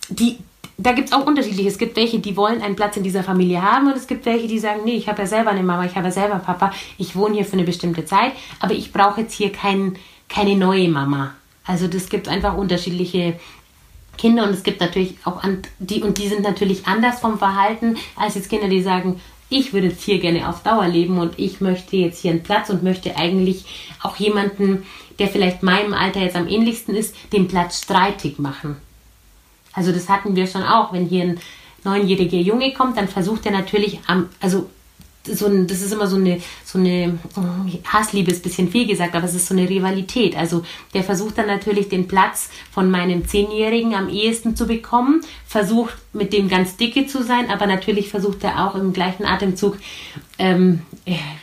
die, 0.09 0.37
da 0.77 0.93
gibt 0.93 1.09
es 1.09 1.13
auch 1.13 1.25
unterschiedliche. 1.25 1.69
Es 1.69 1.77
gibt 1.77 1.95
welche, 1.95 2.19
die 2.19 2.35
wollen 2.35 2.61
einen 2.61 2.75
Platz 2.75 2.97
in 2.97 3.03
dieser 3.03 3.23
Familie 3.23 3.61
haben 3.61 3.87
und 3.87 3.95
es 3.95 4.07
gibt 4.07 4.25
welche, 4.25 4.47
die 4.47 4.59
sagen, 4.59 4.81
nee, 4.85 4.95
ich 4.95 5.07
habe 5.07 5.21
ja 5.21 5.27
selber 5.27 5.51
eine 5.51 5.63
Mama, 5.63 5.85
ich 5.85 5.95
habe 5.95 6.07
ja 6.07 6.11
selber 6.11 6.39
Papa, 6.39 6.71
ich 6.97 7.15
wohne 7.15 7.35
hier 7.35 7.45
für 7.45 7.53
eine 7.53 7.63
bestimmte 7.63 8.05
Zeit, 8.05 8.33
aber 8.59 8.73
ich 8.73 8.91
brauche 8.91 9.21
jetzt 9.21 9.33
hier 9.33 9.51
kein, 9.51 9.97
keine 10.29 10.55
neue 10.55 10.89
Mama. 10.89 11.33
Also 11.65 11.87
das 11.87 12.09
gibt 12.09 12.27
einfach 12.27 12.55
unterschiedliche 12.55 13.39
Kinder 14.17 14.43
und 14.43 14.49
es 14.49 14.63
gibt 14.63 14.81
natürlich 14.81 15.15
auch 15.25 15.43
an, 15.43 15.61
die 15.79 16.01
und 16.01 16.17
die 16.17 16.27
sind 16.27 16.41
natürlich 16.41 16.87
anders 16.87 17.19
vom 17.19 17.37
Verhalten 17.37 17.97
als 18.15 18.35
jetzt 18.35 18.49
Kinder, 18.49 18.67
die 18.67 18.81
sagen, 18.81 19.19
ich 19.49 19.73
würde 19.73 19.87
jetzt 19.87 20.03
hier 20.03 20.19
gerne 20.19 20.49
auf 20.49 20.63
Dauer 20.63 20.87
leben 20.87 21.19
und 21.19 21.37
ich 21.37 21.61
möchte 21.61 21.95
jetzt 21.95 22.21
hier 22.21 22.31
einen 22.31 22.43
Platz 22.43 22.69
und 22.69 22.83
möchte 22.83 23.15
eigentlich 23.15 23.65
auch 24.01 24.17
jemanden, 24.17 24.85
der 25.19 25.27
vielleicht 25.27 25.63
meinem 25.63 25.93
Alter 25.93 26.21
jetzt 26.21 26.35
am 26.35 26.47
ähnlichsten 26.47 26.95
ist, 26.95 27.15
den 27.31 27.47
Platz 27.47 27.81
streitig 27.81 28.39
machen. 28.39 28.77
Also 29.73 29.91
das 29.91 30.09
hatten 30.09 30.35
wir 30.35 30.47
schon 30.47 30.63
auch. 30.63 30.91
Wenn 30.91 31.05
hier 31.05 31.23
ein 31.23 31.39
neunjähriger 31.83 32.37
Junge 32.37 32.73
kommt, 32.73 32.97
dann 32.97 33.07
versucht 33.07 33.45
er 33.45 33.51
natürlich 33.51 33.99
am, 34.07 34.29
also 34.41 34.69
so 35.28 35.47
ein, 35.47 35.67
das 35.67 35.82
ist 35.82 35.93
immer 35.93 36.07
so 36.07 36.15
eine, 36.15 36.41
so 36.65 36.78
eine 36.80 37.19
Hassliebe 37.86 38.32
ist 38.32 38.39
ein 38.39 38.43
bisschen 38.43 38.69
viel 38.69 38.88
gesagt, 38.88 39.15
aber 39.15 39.25
es 39.25 39.36
ist 39.36 39.47
so 39.47 39.53
eine 39.53 39.69
Rivalität. 39.69 40.36
Also 40.36 40.63
der 40.93 41.03
versucht 41.03 41.38
dann 41.38 41.47
natürlich 41.47 41.89
den 41.89 42.07
Platz 42.07 42.49
von 42.71 42.89
meinem 42.89 43.28
Zehnjährigen 43.28 43.93
am 43.93 44.09
ehesten 44.09 44.55
zu 44.55 44.67
bekommen, 44.67 45.21
versucht 45.45 45.95
mit 46.13 46.34
dem 46.34 46.49
ganz 46.49 46.78
dicke 46.78 47.07
zu 47.07 47.23
sein, 47.23 47.49
aber 47.49 47.67
natürlich 47.67 48.09
versucht 48.09 48.43
er 48.43 48.65
auch 48.65 48.75
im 48.75 48.93
gleichen 48.93 49.25
Atemzug, 49.25 49.78
ähm, 50.39 50.82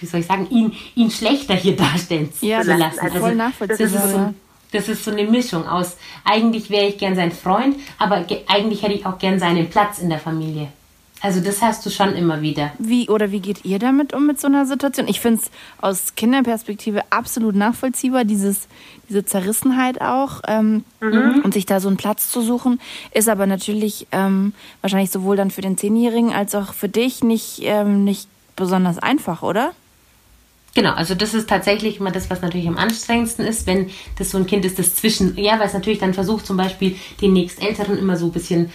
wie 0.01 0.07
soll 0.07 0.21
ich 0.21 0.27
sagen, 0.27 0.49
ihn, 0.51 0.73
ihn 0.95 1.11
schlechter 1.11 1.55
hier 1.55 1.77
darstellen 1.77 2.31
ja, 2.41 2.63
zu 2.63 2.75
lassen. 2.75 3.01
Also, 3.01 3.19
voll 3.19 3.35
nachvollziehbar. 3.35 3.89
Das 3.89 4.05
ist 4.05 4.11
so, 4.13 4.35
das 4.73 4.89
ist 4.89 5.05
so 5.05 5.11
eine 5.11 5.25
Mischung 5.25 5.67
aus, 5.67 5.97
eigentlich 6.25 6.69
wäre 6.71 6.87
ich 6.87 6.99
gern 6.99 7.15
sein 7.15 7.31
Freund, 7.31 7.77
aber 7.99 8.27
eigentlich 8.49 8.83
hätte 8.83 8.95
ich 8.95 9.07
auch 9.07 9.19
gern 9.19 9.39
seinen 9.39 9.71
Platz 9.71 9.99
in 9.99 10.09
der 10.09 10.19
Familie. 10.19 10.69
Also 11.25 11.41
das 11.41 11.63
hast 11.63 11.87
du 11.87 11.89
schon 11.89 12.15
immer 12.17 12.43
wieder. 12.43 12.73
Wie 12.79 13.09
oder 13.09 13.31
wie 13.31 13.41
geht 13.41 13.65
ihr 13.65 13.79
damit 13.79 14.13
um 14.13 14.27
mit 14.27 14.39
so 14.39 14.47
einer 14.47 14.67
Situation? 14.67 15.09
Ich 15.09 15.21
finde 15.21 15.41
es 15.41 15.51
aus 15.81 16.17
Kinderperspektive 16.17 17.01
absolut 17.09 17.55
nachvollziehbar, 17.55 18.27
dieses, 18.27 18.69
diese 19.09 19.25
Zerrissenheit 19.25 20.03
auch 20.03 20.43
ähm, 20.47 20.85
mhm. 21.01 21.41
und 21.43 21.55
sich 21.55 21.65
da 21.65 21.81
so 21.81 21.89
einen 21.89 21.97
Platz 21.97 22.29
zu 22.29 22.43
suchen, 22.43 22.79
ist 23.11 23.31
aber 23.31 23.47
natürlich 23.47 24.07
ähm, 24.13 24.53
wahrscheinlich 24.83 25.11
sowohl 25.11 25.37
dann 25.37 25.51
für 25.51 25.63
den 25.63 25.79
Zehnjährigen 25.79 26.35
als 26.35 26.55
auch 26.55 26.75
für 26.75 26.91
dich 26.91 27.25
nicht, 27.25 27.61
ähm, 27.63 28.05
nicht 28.05 28.29
besonders 28.55 28.99
einfach, 28.99 29.43
oder? 29.43 29.73
Genau, 30.75 30.93
also 30.93 31.15
das 31.15 31.33
ist 31.33 31.49
tatsächlich 31.49 32.01
immer 32.01 32.11
das, 32.11 32.29
was 32.29 32.43
natürlich 32.43 32.69
am 32.69 32.77
anstrengendsten 32.77 33.47
ist, 33.47 33.67
wenn 33.67 33.91
das 34.19 34.31
so 34.31 34.37
ein 34.37 34.47
Kind 34.47 34.67
ist, 34.67 34.79
das 34.79 34.95
zwischen, 34.97 35.39
ja, 35.39 35.59
weil 35.59 35.69
es 35.69 35.73
natürlich 35.73 36.01
dann 36.01 36.13
versucht, 36.13 36.45
zum 36.45 36.59
Beispiel 36.59 36.97
den 37.23 37.33
nächstälteren 37.33 37.97
immer 37.97 38.17
so 38.19 38.27
ein 38.27 38.33
bisschen 38.33 38.71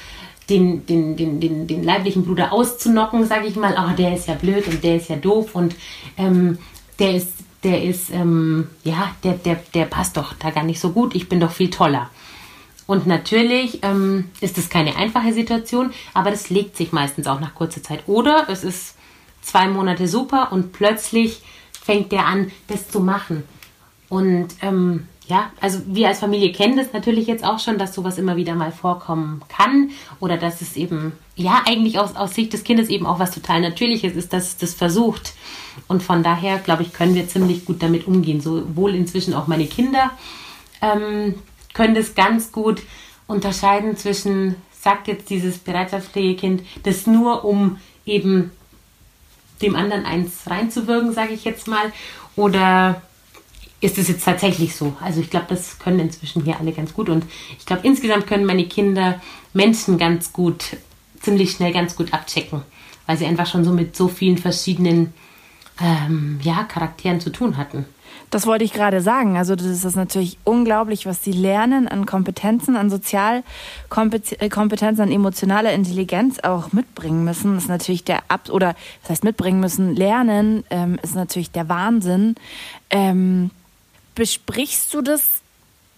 den, 0.50 0.86
den, 0.86 1.16
den, 1.16 1.40
den, 1.40 1.68
den 1.68 1.84
leiblichen 1.84 2.26
Bruder 2.26 2.52
auszunocken, 2.52 3.26
sage 3.26 3.48
ich 3.48 3.56
mal, 3.56 3.76
oh, 3.78 3.96
der 3.96 4.16
ist 4.16 4.28
ja 4.28 4.36
blöd 4.36 4.68
und 4.68 4.84
der 4.84 4.96
ist 4.96 5.10
ja 5.10 5.16
doof 5.16 5.56
und 5.56 5.76
ähm, 6.18 6.58
der 6.98 7.16
ist, 7.16 7.34
der 7.64 7.84
ist, 7.84 8.10
ähm, 8.12 8.68
ja, 8.84 9.12
der, 9.24 9.34
der, 9.34 9.60
der 9.74 9.86
passt 9.86 10.18
doch 10.18 10.34
da 10.34 10.50
gar 10.50 10.64
nicht 10.64 10.80
so 10.80 10.92
gut, 10.92 11.16
ich 11.16 11.30
bin 11.30 11.40
doch 11.40 11.52
viel 11.52 11.70
toller. 11.70 12.10
Und 12.88 13.06
natürlich 13.06 13.84
ähm, 13.84 14.32
ist 14.42 14.58
das 14.58 14.70
keine 14.70 14.96
einfache 14.96 15.32
Situation, 15.32 15.92
aber 16.16 16.32
das 16.32 16.50
legt 16.50 16.76
sich 16.76 16.92
meistens 16.92 17.28
auch 17.28 17.40
nach 17.40 17.54
kurzer 17.54 17.84
Zeit. 17.84 18.08
Oder 18.08 18.48
es 18.50 18.64
ist 18.64 18.96
zwei 19.42 19.68
Monate 19.68 20.08
super 20.08 20.52
und 20.52 20.72
plötzlich 20.74 21.44
fängt 21.72 22.12
der 22.12 22.26
an, 22.26 22.52
das 22.68 22.90
zu 22.90 23.00
machen. 23.00 23.44
Und 24.10 24.48
ähm, 24.62 25.08
ja, 25.30 25.52
also 25.62 25.82
wir 25.86 26.08
als 26.08 26.20
Familie 26.20 26.52
kennen 26.52 26.76
das 26.76 26.92
natürlich 26.92 27.28
jetzt 27.28 27.46
auch 27.46 27.60
schon, 27.60 27.78
dass 27.78 27.94
sowas 27.94 28.18
immer 28.18 28.36
wieder 28.36 28.56
mal 28.56 28.72
vorkommen 28.72 29.44
kann 29.48 29.92
oder 30.20 30.38
dass 30.38 30.62
es 30.62 30.76
eben, 30.76 31.14
ja, 31.36 31.62
eigentlich 31.68 32.00
aus, 32.00 32.16
aus 32.16 32.34
Sicht 32.34 32.52
des 32.52 32.64
Kindes 32.64 32.90
eben 32.90 33.06
auch 33.06 33.20
was 33.20 33.30
total 33.30 33.62
Natürliches 33.62 34.16
ist, 34.16 34.34
dass 34.34 34.48
es 34.48 34.58
das 34.58 34.74
versucht. 34.74 35.34
Und 35.88 36.02
von 36.02 36.24
daher, 36.24 36.58
glaube 36.58 36.82
ich, 36.82 36.94
können 36.94 37.14
wir 37.14 37.28
ziemlich 37.28 37.66
gut 37.66 37.84
damit 37.84 38.08
umgehen. 38.08 38.42
Sowohl 38.42 38.96
inzwischen 38.96 39.36
auch 39.36 39.46
meine 39.46 39.68
Kinder 39.68 40.10
ähm, 40.82 41.36
können 41.76 41.94
das 41.94 42.16
ganz 42.16 42.52
gut 42.52 42.82
unterscheiden 43.28 43.98
zwischen, 43.98 44.56
sagt 44.82 45.08
jetzt 45.08 45.30
dieses 45.30 45.60
Bereitschaftspflegekind, 45.60 46.64
das 46.82 47.06
nur 47.06 47.46
um 47.46 47.78
eben 48.04 48.50
dem 49.62 49.76
anderen 49.76 50.06
eins 50.06 50.42
reinzuwirken, 50.48 51.14
sage 51.14 51.34
ich 51.34 51.44
jetzt 51.44 51.68
mal? 51.68 51.94
Oder 52.36 53.04
ist 53.82 53.98
es 53.98 54.08
jetzt 54.08 54.26
tatsächlich 54.26 54.76
so? 54.76 54.94
Also 55.02 55.22
ich 55.22 55.30
glaube, 55.30 55.46
das 55.50 55.80
können 55.80 56.00
inzwischen 56.00 56.44
hier 56.44 56.60
alle 56.60 56.72
ganz 56.72 56.94
gut 56.94 57.10
und 57.10 57.26
ich 57.58 57.66
glaube, 57.66 57.88
insgesamt 57.88 58.28
können 58.28 58.46
meine 58.46 58.66
Kinder 58.66 59.22
Menschen 59.54 59.98
ganz 59.98 60.34
gut, 60.34 60.78
ziemlich 61.22 61.52
schnell 61.52 61.74
ganz 61.74 61.96
gut 61.96 62.14
abchecken, 62.14 62.62
weil 63.06 63.18
sie 63.18 63.26
einfach 63.26 63.48
schon 63.48 63.64
so 63.64 63.72
mit 63.72 63.96
so 63.96 64.08
vielen 64.08 64.38
verschiedenen 64.38 65.14
ähm, 65.82 66.40
ja, 66.44 66.64
Charakteren 66.64 67.20
zu 67.20 67.30
tun 67.30 67.58
hatten. 67.58 67.86
Das 68.32 68.46
wollte 68.46 68.64
ich 68.64 68.74
gerade 68.74 69.02
sagen. 69.02 69.38
Also 69.38 69.56
das 69.56 69.66
ist 69.66 69.96
natürlich 69.96 70.38
unglaublich, 70.44 71.08
was 71.08 71.24
sie 71.24 71.32
lernen 71.32 71.88
an 71.88 72.06
Kompetenzen, 72.06 72.76
an 72.76 72.90
Sozialkompetenzen, 72.90 75.02
an 75.02 75.12
emotionaler 75.12 75.74
Intelligenz 75.74 76.40
auch 76.40 76.72
mitbringen 76.72 77.24
müssen. 77.24 77.56
Das 77.56 77.64
ist 77.64 77.70
natürlich 77.70 78.04
der 78.04 78.22
Ab 78.28 78.50
oder 78.50 78.76
das 79.02 79.12
heißt 79.12 79.24
mitbringen 79.24 79.60
müssen, 79.60 79.96
lernen 79.96 80.64
ähm, 80.70 81.00
ist 81.02 81.16
natürlich 81.16 81.52
der 81.52 81.70
Wahnsinn. 81.70 82.36
Ähm, 82.92 83.50
besprichst 84.20 84.94
du 84.94 85.02
das 85.02 85.22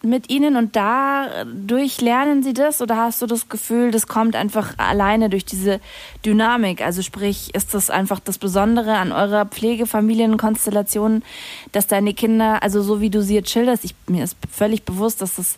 mit 0.04 0.30
ihnen 0.30 0.56
und 0.56 0.76
dadurch 0.76 2.02
lernen 2.02 2.44
sie 2.44 2.54
das 2.54 2.82
oder 2.82 2.98
hast 2.98 3.22
du 3.22 3.26
das 3.26 3.50
Gefühl, 3.50 3.90
das 3.90 4.08
kommt 4.08 4.36
einfach 4.36 4.78
alleine 4.78 5.30
durch 5.30 5.44
diese 5.44 5.80
Dynamik? 6.24 6.82
Also 6.82 7.02
sprich, 7.02 7.54
ist 7.56 7.74
das 7.74 7.90
einfach 7.90 8.20
das 8.20 8.38
Besondere 8.38 8.98
an 8.98 9.12
eurer 9.12 9.46
Pflegefamilienkonstellation, 9.46 11.24
dass 11.72 11.88
deine 11.88 12.14
Kinder, 12.14 12.62
also 12.62 12.84
so 12.84 13.02
wie 13.02 13.10
du 13.10 13.24
sie 13.24 13.36
jetzt 13.36 13.50
schilderst, 13.50 13.86
ich, 13.86 13.96
mir 14.08 14.24
ist 14.24 14.38
völlig 14.52 14.84
bewusst, 14.84 15.22
dass 15.22 15.36
das 15.36 15.58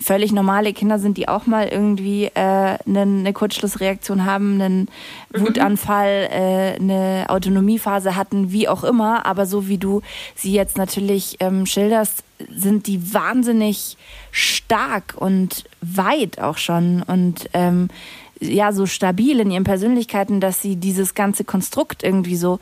völlig 0.00 0.32
normale 0.32 0.72
Kinder 0.72 0.98
sind, 0.98 1.16
die 1.16 1.28
auch 1.28 1.46
mal 1.46 1.68
irgendwie 1.68 2.24
äh, 2.24 2.30
eine, 2.34 2.78
eine 3.02 3.32
Kurzschlussreaktion 3.32 4.24
haben, 4.24 4.60
einen 4.60 4.88
mhm. 5.32 5.40
Wutanfall, 5.40 6.28
äh, 6.30 6.80
eine 6.80 7.26
Autonomiephase 7.28 8.16
hatten, 8.16 8.50
wie 8.50 8.68
auch 8.68 8.84
immer. 8.84 9.26
Aber 9.26 9.46
so 9.46 9.68
wie 9.68 9.78
du 9.78 10.02
sie 10.34 10.52
jetzt 10.52 10.76
natürlich 10.76 11.36
ähm, 11.40 11.66
schilderst, 11.66 12.24
sind 12.50 12.86
die 12.86 13.14
wahnsinnig 13.14 13.96
stark 14.32 15.14
und 15.16 15.64
weit 15.80 16.40
auch 16.40 16.58
schon 16.58 17.02
und 17.02 17.48
ähm, 17.52 17.88
ja 18.40 18.72
so 18.72 18.86
stabil 18.86 19.38
in 19.40 19.50
ihren 19.50 19.64
Persönlichkeiten, 19.64 20.40
dass 20.40 20.60
sie 20.60 20.76
dieses 20.76 21.14
ganze 21.14 21.44
Konstrukt 21.44 22.02
irgendwie 22.02 22.36
so 22.36 22.58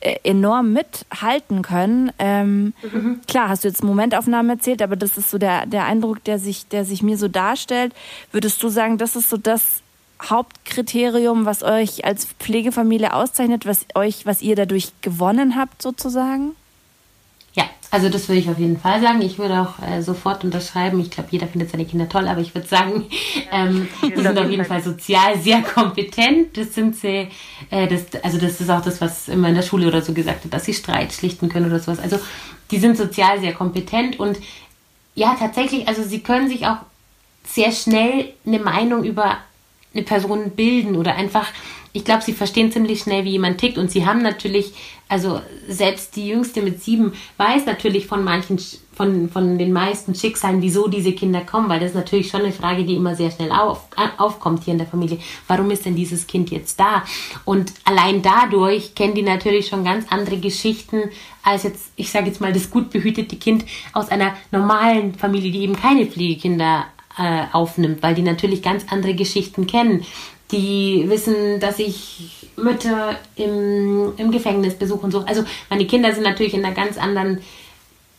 enorm 0.00 0.72
mithalten 0.72 1.62
können. 1.62 2.12
Ähm, 2.18 2.72
mhm. 2.82 3.20
Klar, 3.26 3.48
hast 3.48 3.64
du 3.64 3.68
jetzt 3.68 3.82
Momentaufnahmen 3.82 4.50
erzählt, 4.50 4.82
aber 4.82 4.96
das 4.96 5.18
ist 5.18 5.30
so 5.30 5.38
der, 5.38 5.66
der 5.66 5.86
Eindruck, 5.86 6.22
der 6.24 6.38
sich, 6.38 6.68
der 6.68 6.84
sich 6.84 7.02
mir 7.02 7.18
so 7.18 7.28
darstellt. 7.28 7.92
Würdest 8.32 8.62
du 8.62 8.68
sagen, 8.68 8.98
das 8.98 9.16
ist 9.16 9.28
so 9.28 9.36
das, 9.36 9.82
Hauptkriterium, 10.22 11.44
was 11.44 11.62
euch 11.62 12.04
als 12.04 12.24
Pflegefamilie 12.24 13.14
auszeichnet, 13.14 13.66
was 13.66 13.86
euch, 13.94 14.26
was 14.26 14.42
ihr 14.42 14.56
dadurch 14.56 14.92
gewonnen 15.00 15.56
habt, 15.56 15.80
sozusagen? 15.80 16.56
Ja, 17.58 17.64
also 17.90 18.08
das 18.08 18.28
würde 18.28 18.38
ich 18.38 18.48
auf 18.48 18.58
jeden 18.60 18.78
Fall 18.78 19.00
sagen. 19.00 19.20
Ich 19.20 19.36
würde 19.36 19.60
auch 19.60 19.82
äh, 19.84 20.00
sofort 20.00 20.44
unterschreiben. 20.44 21.00
Ich 21.00 21.10
glaube, 21.10 21.30
jeder 21.32 21.48
findet 21.48 21.72
seine 21.72 21.86
Kinder 21.86 22.08
toll, 22.08 22.28
aber 22.28 22.40
ich 22.40 22.54
würde 22.54 22.68
sagen, 22.68 23.06
ähm, 23.50 23.88
die 24.00 24.22
sind 24.22 24.38
auf 24.38 24.48
jeden 24.48 24.64
Fall 24.64 24.80
sozial 24.80 25.36
sehr 25.40 25.62
kompetent. 25.62 26.56
Das 26.56 26.72
sind 26.72 26.94
sie, 26.94 27.26
äh, 27.70 27.88
das, 27.88 28.22
also 28.22 28.38
das 28.38 28.60
ist 28.60 28.70
auch 28.70 28.80
das, 28.80 29.00
was 29.00 29.26
immer 29.28 29.48
in 29.48 29.56
der 29.56 29.62
Schule 29.62 29.88
oder 29.88 30.02
so 30.02 30.12
gesagt 30.12 30.44
wird, 30.44 30.54
dass 30.54 30.66
sie 30.66 30.72
Streit 30.72 31.12
schlichten 31.12 31.48
können 31.48 31.66
oder 31.66 31.80
sowas. 31.80 31.98
Also 31.98 32.20
die 32.70 32.78
sind 32.78 32.96
sozial 32.96 33.40
sehr 33.40 33.54
kompetent 33.54 34.20
und 34.20 34.38
ja, 35.16 35.34
tatsächlich, 35.36 35.88
also 35.88 36.04
sie 36.04 36.20
können 36.20 36.48
sich 36.48 36.64
auch 36.64 36.76
sehr 37.44 37.72
schnell 37.72 38.34
eine 38.46 38.60
Meinung 38.60 39.02
über 39.02 39.38
eine 39.92 40.04
Person 40.04 40.50
bilden 40.50 40.94
oder 40.94 41.16
einfach 41.16 41.48
ich 41.92 42.04
glaube, 42.04 42.22
sie 42.22 42.32
verstehen 42.32 42.70
ziemlich 42.70 43.00
schnell, 43.00 43.24
wie 43.24 43.30
jemand 43.30 43.58
tickt. 43.58 43.78
Und 43.78 43.90
sie 43.90 44.06
haben 44.06 44.22
natürlich, 44.22 44.72
also 45.08 45.40
selbst 45.68 46.16
die 46.16 46.28
Jüngste 46.28 46.62
mit 46.62 46.82
sieben 46.82 47.12
weiß 47.36 47.66
natürlich 47.66 48.06
von 48.06 48.22
manchen, 48.24 48.58
von, 48.92 49.30
von 49.30 49.58
den 49.58 49.72
meisten 49.72 50.14
Schicksalen, 50.14 50.60
wieso 50.60 50.88
diese 50.88 51.12
Kinder 51.12 51.40
kommen, 51.40 51.68
weil 51.68 51.80
das 51.80 51.90
ist 51.90 51.96
natürlich 51.96 52.30
schon 52.30 52.42
eine 52.42 52.52
Frage, 52.52 52.84
die 52.84 52.96
immer 52.96 53.14
sehr 53.14 53.30
schnell 53.30 53.52
auf, 53.52 53.86
aufkommt 54.18 54.64
hier 54.64 54.72
in 54.72 54.78
der 54.78 54.88
Familie. 54.88 55.18
Warum 55.46 55.70
ist 55.70 55.86
denn 55.86 55.94
dieses 55.94 56.26
Kind 56.26 56.50
jetzt 56.50 56.78
da? 56.78 57.04
Und 57.44 57.72
allein 57.84 58.22
dadurch 58.22 58.94
kennen 58.94 59.14
die 59.14 59.22
natürlich 59.22 59.68
schon 59.68 59.84
ganz 59.84 60.06
andere 60.10 60.38
Geschichten 60.38 61.10
als 61.42 61.62
jetzt, 61.62 61.92
ich 61.96 62.10
sage 62.10 62.26
jetzt 62.26 62.40
mal, 62.40 62.52
das 62.52 62.70
gut 62.70 62.90
behütete 62.90 63.36
Kind 63.36 63.64
aus 63.92 64.10
einer 64.10 64.34
normalen 64.50 65.14
Familie, 65.14 65.52
die 65.52 65.62
eben 65.62 65.76
keine 65.76 66.06
Pflegekinder 66.06 66.86
äh, 67.16 67.44
aufnimmt, 67.52 68.02
weil 68.02 68.14
die 68.14 68.22
natürlich 68.22 68.62
ganz 68.62 68.84
andere 68.90 69.14
Geschichten 69.14 69.66
kennen 69.66 70.04
die 70.50 71.04
wissen, 71.08 71.60
dass 71.60 71.78
ich 71.78 72.48
Mütter 72.56 73.16
im, 73.36 74.14
im 74.16 74.30
Gefängnis 74.30 74.74
besuche 74.74 75.04
und 75.04 75.10
so. 75.12 75.20
Also 75.20 75.44
meine 75.68 75.86
Kinder 75.86 76.12
sind 76.12 76.24
natürlich 76.24 76.54
in 76.54 76.64
einer 76.64 76.74
ganz 76.74 76.98
anderen, 76.98 77.40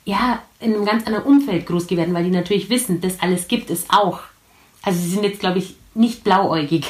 ja, 0.06 0.42
in 0.60 0.74
einem 0.74 0.86
ganz 0.86 1.06
anderen 1.06 1.26
Umfeld 1.26 1.66
groß 1.66 1.88
geworden, 1.88 2.14
weil 2.14 2.24
die 2.24 2.32
natürlich 2.32 2.70
wissen, 2.70 3.02
das 3.02 3.20
alles 3.20 3.48
gibt 3.48 3.70
es 3.70 3.86
auch. 3.90 4.20
Also 4.82 5.00
sie 5.00 5.10
sind 5.10 5.24
jetzt, 5.24 5.40
glaube 5.40 5.60
ich, 5.60 5.76
nicht 5.94 6.24
blauäugig. 6.24 6.86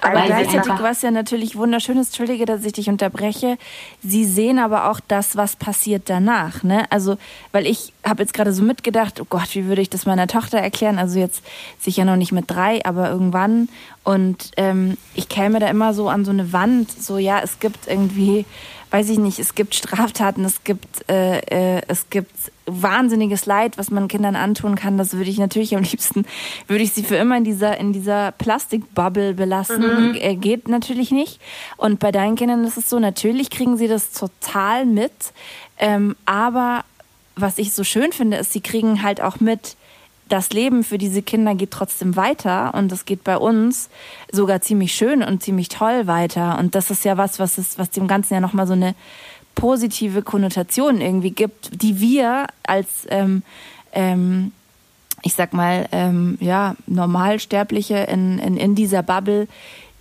Aber 0.00 0.22
gleichzeitig, 0.26 0.72
was 0.80 1.02
ja 1.02 1.10
natürlich 1.10 1.56
wunderschön 1.56 1.96
ist, 1.98 2.08
entschuldige, 2.08 2.44
dass 2.44 2.64
ich 2.64 2.72
dich 2.72 2.88
unterbreche, 2.88 3.56
sie 4.02 4.24
sehen 4.24 4.58
aber 4.58 4.90
auch 4.90 5.00
das, 5.08 5.36
was 5.36 5.56
passiert 5.56 6.10
danach. 6.10 6.62
Ne? 6.62 6.84
Also, 6.90 7.16
weil 7.52 7.66
ich 7.66 7.92
habe 8.04 8.22
jetzt 8.22 8.34
gerade 8.34 8.52
so 8.52 8.62
mitgedacht, 8.62 9.20
oh 9.20 9.26
Gott, 9.28 9.54
wie 9.54 9.66
würde 9.66 9.82
ich 9.82 9.90
das 9.90 10.06
meiner 10.06 10.26
Tochter 10.26 10.58
erklären? 10.58 10.98
Also 10.98 11.18
jetzt 11.18 11.42
sicher 11.78 12.04
noch 12.04 12.16
nicht 12.16 12.32
mit 12.32 12.50
drei, 12.50 12.84
aber 12.84 13.10
irgendwann. 13.10 13.68
Und 14.02 14.50
ähm, 14.56 14.96
ich 15.14 15.28
käme 15.28 15.58
da 15.58 15.68
immer 15.68 15.94
so 15.94 16.08
an 16.08 16.24
so 16.24 16.30
eine 16.30 16.52
Wand, 16.52 16.90
so 16.90 17.16
ja, 17.16 17.40
es 17.42 17.58
gibt 17.58 17.86
irgendwie 17.86 18.44
weiß 18.94 19.08
ich 19.08 19.18
nicht, 19.18 19.40
es 19.40 19.56
gibt 19.56 19.74
Straftaten, 19.74 20.44
es 20.44 20.62
gibt, 20.62 21.10
äh, 21.10 21.38
äh, 21.78 21.82
es 21.88 22.10
gibt 22.10 22.30
wahnsinniges 22.64 23.44
Leid, 23.44 23.76
was 23.76 23.90
man 23.90 24.06
Kindern 24.06 24.36
antun 24.36 24.76
kann. 24.76 24.98
Das 24.98 25.14
würde 25.14 25.28
ich 25.28 25.38
natürlich 25.38 25.74
am 25.74 25.82
liebsten, 25.82 26.24
würde 26.68 26.84
ich 26.84 26.92
sie 26.92 27.02
für 27.02 27.16
immer 27.16 27.36
in 27.36 27.42
dieser, 27.42 27.76
in 27.76 27.92
dieser 27.92 28.30
Plastikbubble 28.30 29.34
belassen. 29.34 30.10
Mhm. 30.10 30.14
Äh, 30.14 30.36
geht 30.36 30.68
natürlich 30.68 31.10
nicht. 31.10 31.40
Und 31.76 31.98
bei 31.98 32.12
deinen 32.12 32.36
Kindern 32.36 32.62
ist 32.62 32.76
es 32.76 32.88
so, 32.88 33.00
natürlich 33.00 33.50
kriegen 33.50 33.76
sie 33.76 33.88
das 33.88 34.12
total 34.12 34.86
mit. 34.86 35.10
Ähm, 35.76 36.14
aber 36.24 36.84
was 37.34 37.58
ich 37.58 37.72
so 37.72 37.82
schön 37.82 38.12
finde, 38.12 38.36
ist, 38.36 38.52
sie 38.52 38.60
kriegen 38.60 39.02
halt 39.02 39.20
auch 39.20 39.40
mit, 39.40 39.74
das 40.28 40.50
Leben 40.50 40.84
für 40.84 40.98
diese 40.98 41.22
Kinder 41.22 41.54
geht 41.54 41.70
trotzdem 41.70 42.16
weiter 42.16 42.74
und 42.74 42.90
es 42.92 43.04
geht 43.04 43.24
bei 43.24 43.36
uns 43.36 43.90
sogar 44.32 44.60
ziemlich 44.62 44.94
schön 44.94 45.22
und 45.22 45.42
ziemlich 45.42 45.68
toll 45.68 46.06
weiter. 46.06 46.58
Und 46.58 46.74
das 46.74 46.90
ist 46.90 47.04
ja 47.04 47.16
was, 47.16 47.38
was, 47.38 47.58
ist, 47.58 47.78
was 47.78 47.90
dem 47.90 48.06
Ganzen 48.06 48.34
ja 48.34 48.40
nochmal 48.40 48.66
so 48.66 48.72
eine 48.72 48.94
positive 49.54 50.22
Konnotation 50.22 51.00
irgendwie 51.00 51.30
gibt, 51.30 51.82
die 51.82 52.00
wir 52.00 52.46
als, 52.64 53.06
ähm, 53.08 53.42
ähm, 53.92 54.52
ich 55.22 55.34
sag 55.34 55.52
mal, 55.52 55.88
ähm, 55.92 56.38
ja, 56.40 56.74
Normalsterbliche 56.86 57.98
in, 57.98 58.38
in, 58.38 58.56
in 58.56 58.74
dieser 58.74 59.02
Bubble, 59.02 59.46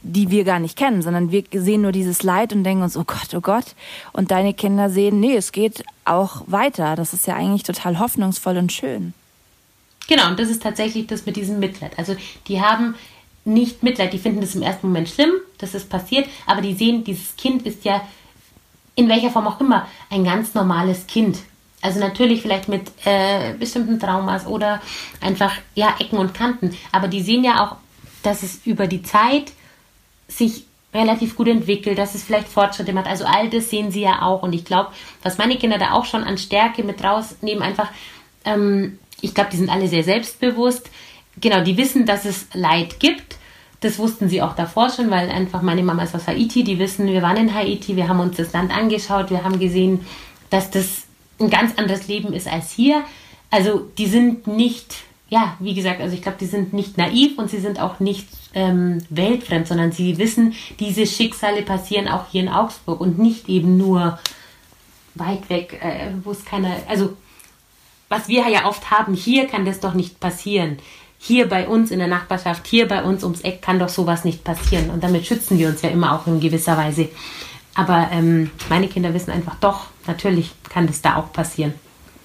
die 0.04 0.32
wir 0.32 0.44
gar 0.44 0.60
nicht 0.60 0.78
kennen, 0.78 1.02
sondern 1.02 1.32
wir 1.32 1.44
sehen 1.54 1.82
nur 1.82 1.94
dieses 1.94 2.24
Leid 2.24 2.54
und 2.54 2.64
denken 2.64 2.84
uns, 2.84 2.98
oh 2.98 3.06
Gott, 3.06 3.34
oh 3.36 3.42
Gott. 3.42 3.76
Und 4.12 4.32
deine 4.32 4.54
Kinder 4.54 4.90
sehen, 4.90 5.20
nee, 5.20 5.36
es 5.36 5.52
geht 5.52 5.84
auch 6.06 6.44
weiter. 6.48 6.96
Das 6.96 7.14
ist 7.14 7.28
ja 7.28 7.36
eigentlich 7.36 7.64
total 7.64 8.00
hoffnungsvoll 8.00 8.58
und 8.58 8.72
schön. 8.72 9.14
Genau, 10.08 10.28
und 10.28 10.40
das 10.40 10.50
ist 10.50 10.62
tatsächlich 10.62 11.08
das 11.08 11.26
mit 11.26 11.36
diesem 11.36 11.60
Mitleid. 11.60 11.98
Also 11.98 12.16
die 12.48 12.62
haben 12.62 12.96
nicht 13.46 13.84
Mitleid, 13.84 14.14
die 14.14 14.20
finden 14.20 14.42
das 14.42 14.56
im 14.56 14.62
ersten 14.62 14.88
Moment 14.88 15.10
schlimm, 15.10 15.32
dass 15.58 15.74
es 15.74 15.86
passiert, 15.86 16.28
aber 16.46 16.62
die 16.62 16.74
sehen, 16.74 17.04
dieses 17.04 17.36
Kind 17.36 17.66
ist 17.66 17.84
ja 17.86 18.02
in 18.96 19.10
welcher 19.10 19.32
Form 19.32 19.48
auch 19.48 19.60
immer 19.60 19.88
ein 20.10 20.24
ganz 20.24 20.54
normales 20.54 21.08
Kind. 21.08 21.40
Also 21.82 22.00
natürlich 22.00 22.42
vielleicht 22.42 22.70
mit 22.70 22.92
äh, 23.04 23.54
bestimmten 23.60 24.00
Traumas 24.00 24.48
oder 24.48 24.82
einfach 25.20 25.54
ja 25.76 25.96
Ecken 26.00 26.18
und 26.18 26.34
Kanten, 26.34 26.76
aber 26.92 27.08
die 27.08 27.22
sehen 27.22 27.44
ja 27.44 27.66
auch, 27.66 27.76
dass 28.24 28.44
es 28.44 28.62
über 28.66 28.88
die 28.88 29.04
Zeit 29.04 29.52
sich 30.28 30.66
relativ 30.94 31.36
gut 31.36 31.48
entwickelt, 31.48 31.98
dass 31.98 32.16
es 32.16 32.24
vielleicht 32.24 32.48
Fortschritte 32.48 32.94
macht. 32.94 33.08
Also 33.08 33.26
all 33.26 33.50
das 33.50 33.70
sehen 33.70 33.92
sie 33.92 34.02
ja 34.02 34.22
auch 34.22 34.44
und 34.44 34.54
ich 34.54 34.64
glaube, 34.64 34.92
was 35.24 35.38
meine 35.38 35.58
Kinder 35.58 35.78
da 35.78 35.92
auch 35.92 36.06
schon 36.06 36.24
an 36.24 36.38
Stärke 36.38 36.84
mit 36.84 37.04
rausnehmen, 37.04 37.64
einfach 37.64 37.90
ähm, 38.46 39.00
ich 39.24 39.34
glaube, 39.34 39.50
die 39.52 39.58
sind 39.58 39.70
alle 39.70 39.88
sehr 39.88 40.04
selbstbewusst. 40.04 40.90
Genau, 41.40 41.64
die 41.64 41.78
wissen, 41.78 42.06
dass 42.06 42.26
es 42.26 42.48
Leid 42.54 43.00
gibt. 43.00 43.38
Das 43.80 43.98
wussten 43.98 44.30
sie 44.30 44.42
auch 44.42 44.56
davor 44.56 44.90
schon, 44.90 45.10
weil 45.10 45.30
einfach 45.30 45.62
meine 45.62 45.82
Mama 45.82 46.04
ist 46.04 46.14
aus 46.14 46.28
Haiti. 46.28 46.64
Die 46.64 46.78
wissen, 46.78 47.08
wir 47.08 47.22
waren 47.22 47.38
in 47.38 47.54
Haiti, 47.54 47.96
wir 47.96 48.08
haben 48.08 48.20
uns 48.20 48.38
das 48.38 48.54
Land 48.54 48.76
angeschaut, 48.76 49.30
wir 49.30 49.44
haben 49.44 49.60
gesehen, 49.60 50.06
dass 50.50 50.70
das 50.72 51.04
ein 51.40 51.50
ganz 51.50 51.78
anderes 51.78 52.08
Leben 52.08 52.34
ist 52.34 52.48
als 52.48 52.72
hier. 52.72 53.04
Also 53.50 53.90
die 53.98 54.08
sind 54.08 54.46
nicht, 54.46 54.96
ja, 55.30 55.56
wie 55.60 55.74
gesagt, 55.74 56.02
also 56.02 56.14
ich 56.14 56.22
glaube, 56.22 56.38
die 56.40 56.46
sind 56.46 56.74
nicht 56.74 56.98
naiv 56.98 57.38
und 57.38 57.50
sie 57.50 57.60
sind 57.60 57.80
auch 57.80 58.00
nicht 58.00 58.28
ähm, 58.54 59.00
weltfremd, 59.10 59.68
sondern 59.68 59.94
sie 59.94 60.18
wissen, 60.18 60.54
diese 60.80 61.06
Schicksale 61.06 61.62
passieren 61.62 62.10
auch 62.10 62.26
hier 62.30 62.42
in 62.42 62.50
Augsburg 62.50 63.00
und 63.00 63.20
nicht 63.20 63.48
eben 63.48 63.78
nur 63.78 64.20
weit 65.16 65.50
weg, 65.50 65.80
äh, 65.82 66.12
wo 66.24 66.32
es 66.32 66.44
keiner, 66.44 66.76
also 66.88 67.16
was 68.14 68.28
wir 68.28 68.48
ja 68.48 68.68
oft 68.68 68.92
haben, 68.92 69.16
hier 69.16 69.48
kann 69.48 69.66
das 69.66 69.80
doch 69.80 69.96
nicht 69.96 70.20
passieren. 70.20 70.78
Hier 71.18 71.50
bei 71.50 71.68
uns 71.68 71.90
in 71.90 71.98
der 71.98 72.08
Nachbarschaft, 72.08 72.68
hier 72.68 72.88
bei 72.88 73.04
uns 73.04 73.24
ums 73.24 73.42
Eck 73.42 73.64
kann 73.64 73.80
doch 73.80 73.90
sowas 73.90 74.24
nicht 74.24 74.44
passieren. 74.44 74.92
Und 74.92 75.04
damit 75.04 75.26
schützen 75.26 75.58
wir 75.58 75.70
uns 75.70 75.82
ja 75.82 75.90
immer 75.90 76.14
auch 76.14 76.28
in 76.28 76.40
gewisser 76.40 76.78
Weise. 76.78 77.10
Aber 77.74 78.10
ähm, 78.12 78.52
meine 78.70 78.88
Kinder 78.88 79.16
wissen 79.16 79.32
einfach 79.32 79.56
doch, 79.56 79.88
natürlich 80.06 80.52
kann 80.70 80.86
das 80.86 81.02
da 81.02 81.16
auch 81.16 81.34
passieren. 81.34 81.74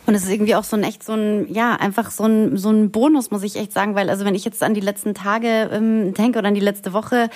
Und 0.09 0.15
es 0.15 0.25
ist 0.25 0.31
irgendwie 0.31 0.55
auch 0.55 0.65
so 0.65 0.75
ein 0.75 0.85
echt 0.85 1.05
so 1.05 1.13
ein, 1.13 1.53
ja, 1.53 1.75
einfach 1.75 2.11
so 2.11 2.25
ein, 2.25 2.57
so 2.57 2.71
ein 2.71 2.91
Bonus, 2.91 3.31
muss 3.31 3.43
ich 3.43 3.57
echt 3.57 3.75
sagen, 3.75 3.95
weil 3.95 4.09
also 4.09 4.25
wenn 4.25 4.35
ich 4.35 4.43
jetzt 4.43 4.63
an 4.63 4.73
die 4.73 4.81
letzten 4.81 5.13
Tage 5.13 5.69
ähm, 5.71 6.15
denke 6.15 6.39
oder 6.39 6.49
an 6.49 6.55
die 6.55 6.61
letzte 6.61 6.95
Woche, 6.95 7.29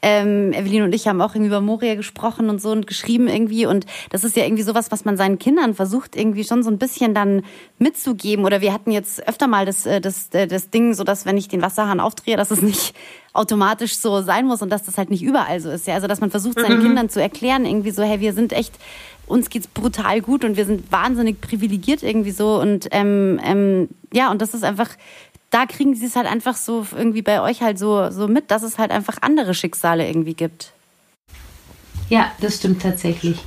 ähm, 0.00 0.52
Evelyn 0.52 0.84
und 0.84 0.94
ich 0.94 1.08
haben 1.08 1.20
auch 1.20 1.34
irgendwie 1.34 1.48
über 1.48 1.60
Moria 1.60 1.96
gesprochen 1.96 2.48
und 2.48 2.62
so 2.62 2.70
und 2.70 2.86
geschrieben 2.86 3.26
irgendwie. 3.26 3.66
Und 3.66 3.84
das 4.10 4.22
ist 4.22 4.36
ja 4.36 4.44
irgendwie 4.44 4.62
sowas, 4.62 4.92
was 4.92 5.04
man 5.04 5.16
seinen 5.16 5.40
Kindern 5.40 5.74
versucht 5.74 6.14
irgendwie 6.14 6.44
schon 6.44 6.62
so 6.62 6.70
ein 6.70 6.78
bisschen 6.78 7.14
dann 7.14 7.42
mitzugeben. 7.80 8.44
Oder 8.44 8.60
wir 8.60 8.72
hatten 8.72 8.92
jetzt 8.92 9.26
öfter 9.26 9.48
mal 9.48 9.66
das, 9.66 9.84
äh, 9.84 10.00
das, 10.00 10.28
äh, 10.30 10.46
das 10.46 10.70
Ding, 10.70 10.94
so 10.94 11.02
dass 11.02 11.26
wenn 11.26 11.36
ich 11.36 11.48
den 11.48 11.62
Wasserhahn 11.62 11.98
aufdrehe, 11.98 12.36
dass 12.36 12.52
es 12.52 12.62
nicht 12.62 12.94
automatisch 13.32 13.96
so 13.96 14.22
sein 14.22 14.46
muss 14.46 14.62
und 14.62 14.70
dass 14.70 14.82
das 14.82 14.98
halt 14.98 15.10
nicht 15.10 15.22
überall 15.22 15.60
so 15.60 15.70
ist. 15.70 15.86
Ja, 15.86 15.94
also 15.94 16.06
dass 16.06 16.20
man 16.20 16.30
versucht 16.30 16.58
seinen 16.58 16.78
mhm. 16.78 16.84
Kindern 16.84 17.08
zu 17.08 17.20
erklären 17.20 17.64
irgendwie 17.64 17.90
so, 17.90 18.02
hey, 18.02 18.20
wir 18.20 18.32
sind 18.32 18.52
echt 18.52 18.74
uns 19.26 19.48
geht's 19.48 19.68
brutal 19.68 20.20
gut 20.20 20.44
und 20.44 20.56
wir 20.56 20.66
sind 20.66 20.90
wahnsinnig 20.90 21.40
privilegiert 21.40 22.02
irgendwie 22.02 22.32
so 22.32 22.60
und 22.60 22.88
ähm, 22.90 23.40
ähm, 23.44 23.88
ja 24.12 24.30
und 24.30 24.42
das 24.42 24.54
ist 24.54 24.64
einfach 24.64 24.90
da 25.50 25.66
kriegen 25.66 25.94
sie 25.94 26.06
es 26.06 26.16
halt 26.16 26.26
einfach 26.26 26.56
so 26.56 26.84
irgendwie 26.96 27.22
bei 27.22 27.40
euch 27.40 27.62
halt 27.62 27.78
so 27.78 28.10
so 28.10 28.26
mit, 28.26 28.50
dass 28.50 28.62
es 28.62 28.78
halt 28.78 28.90
einfach 28.90 29.18
andere 29.20 29.54
Schicksale 29.54 30.06
irgendwie 30.06 30.34
gibt. 30.34 30.72
Ja, 32.08 32.32
das 32.40 32.56
stimmt 32.56 32.82
tatsächlich. 32.82 33.38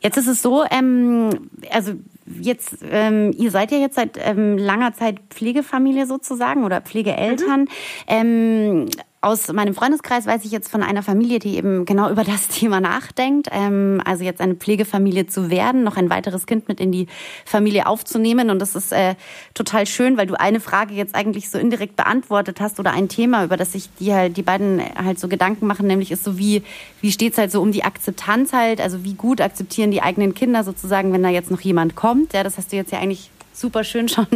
Jetzt 0.00 0.16
ist 0.16 0.28
es 0.28 0.40
so, 0.40 0.64
ähm, 0.70 1.50
also 1.70 1.92
jetzt, 2.40 2.78
ähm, 2.90 3.32
ihr 3.36 3.50
seid 3.50 3.72
ja 3.72 3.78
jetzt 3.78 3.96
seit 3.96 4.18
ähm, 4.18 4.58
langer 4.58 4.92
Zeit 4.92 5.20
Pflegefamilie 5.30 6.06
sozusagen 6.06 6.64
oder 6.64 6.80
Pflegeeltern. 6.80 7.62
Mhm. 7.62 7.68
Ähm, 8.06 8.86
aus 9.22 9.52
meinem 9.52 9.74
Freundeskreis 9.74 10.26
weiß 10.26 10.46
ich 10.46 10.50
jetzt 10.50 10.70
von 10.70 10.82
einer 10.82 11.02
Familie, 11.02 11.40
die 11.40 11.56
eben 11.56 11.84
genau 11.84 12.10
über 12.10 12.24
das 12.24 12.48
Thema 12.48 12.80
nachdenkt. 12.80 13.48
Ähm, 13.52 14.00
also 14.04 14.24
jetzt 14.24 14.40
eine 14.40 14.54
Pflegefamilie 14.54 15.26
zu 15.26 15.50
werden, 15.50 15.84
noch 15.84 15.98
ein 15.98 16.08
weiteres 16.08 16.46
Kind 16.46 16.68
mit 16.68 16.80
in 16.80 16.90
die 16.90 17.06
Familie 17.44 17.86
aufzunehmen. 17.86 18.48
Und 18.48 18.60
das 18.60 18.74
ist 18.74 18.92
äh, 18.92 19.16
total 19.52 19.86
schön, 19.86 20.16
weil 20.16 20.26
du 20.26 20.40
eine 20.40 20.60
Frage 20.60 20.94
jetzt 20.94 21.14
eigentlich 21.14 21.50
so 21.50 21.58
indirekt 21.58 21.96
beantwortet 21.96 22.60
hast 22.60 22.80
oder 22.80 22.92
ein 22.92 23.08
Thema, 23.08 23.44
über 23.44 23.58
das 23.58 23.72
sich 23.72 23.90
die 23.98 24.14
halt 24.14 24.38
die 24.38 24.42
beiden 24.42 24.80
halt 24.96 25.20
so 25.20 25.28
Gedanken 25.28 25.66
machen, 25.66 25.86
nämlich 25.86 26.10
ist 26.10 26.24
so 26.24 26.38
wie 26.38 26.62
wie 27.02 27.12
steht's 27.12 27.36
halt 27.36 27.52
so 27.52 27.60
um 27.60 27.72
die 27.72 27.84
Akzeptanz 27.84 28.52
halt, 28.52 28.80
also 28.80 29.04
wie 29.04 29.14
gut 29.14 29.40
akzeptieren 29.40 29.90
die 29.90 30.02
eigenen 30.02 30.34
Kinder 30.34 30.64
sozusagen, 30.64 31.12
wenn 31.12 31.22
da 31.22 31.28
jetzt 31.28 31.50
noch 31.50 31.60
jemand 31.60 31.94
kommt. 31.94 32.32
Ja, 32.32 32.42
das 32.42 32.56
hast 32.56 32.72
du 32.72 32.76
jetzt 32.76 32.92
ja 32.92 32.98
eigentlich 32.98 33.30
super 33.52 33.84
schön 33.84 34.08
schon 34.08 34.26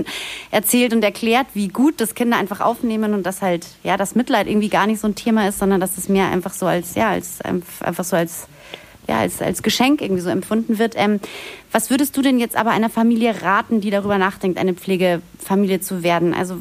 erzählt 0.51 0.93
und 0.93 1.03
erklärt, 1.03 1.47
wie 1.55 1.69
gut 1.69 2.01
das 2.01 2.15
Kinder 2.15 2.37
einfach 2.37 2.61
aufnehmen 2.61 3.15
und 3.15 3.25
dass 3.25 3.43
halt 3.43 3.67
ja 3.83 3.97
das 3.97 4.15
Mitleid 4.15 4.47
irgendwie 4.47 4.69
gar 4.69 4.87
nicht 4.87 5.01
so 5.01 5.09
ein 5.09 5.15
Thema 5.15 5.49
ist, 5.49 5.59
sondern 5.59 5.81
dass 5.81 5.99
es 5.99 6.09
mir 6.09 6.25
einfach 6.27 6.53
so 6.53 6.67
als 6.67 6.95
ja 6.95 7.11
als 7.11 7.41
einfach 7.41 8.05
so 8.05 8.17
als 8.17 8.49
ja, 9.09 9.19
als, 9.19 9.43
als 9.43 9.63
Geschenk 9.63 10.01
irgendwie 10.01 10.23
so 10.23 10.31
empfunden 10.31 10.79
wird. 10.79 10.95
Ähm, 10.97 11.21
was 11.73 11.91
würdest 11.91 12.17
du 12.17 12.23
denn 12.23 12.39
jetzt 12.39 12.57
aber 12.57 12.71
einer 12.71 12.89
Familie 12.89 13.43
raten, 13.43 13.81
die 13.81 13.91
darüber 13.91 14.19
nachdenkt, 14.19 14.59
eine 14.59 14.75
Pflegefamilie 14.75 15.81
zu 15.81 16.03
werden? 16.03 16.35
Also 16.35 16.61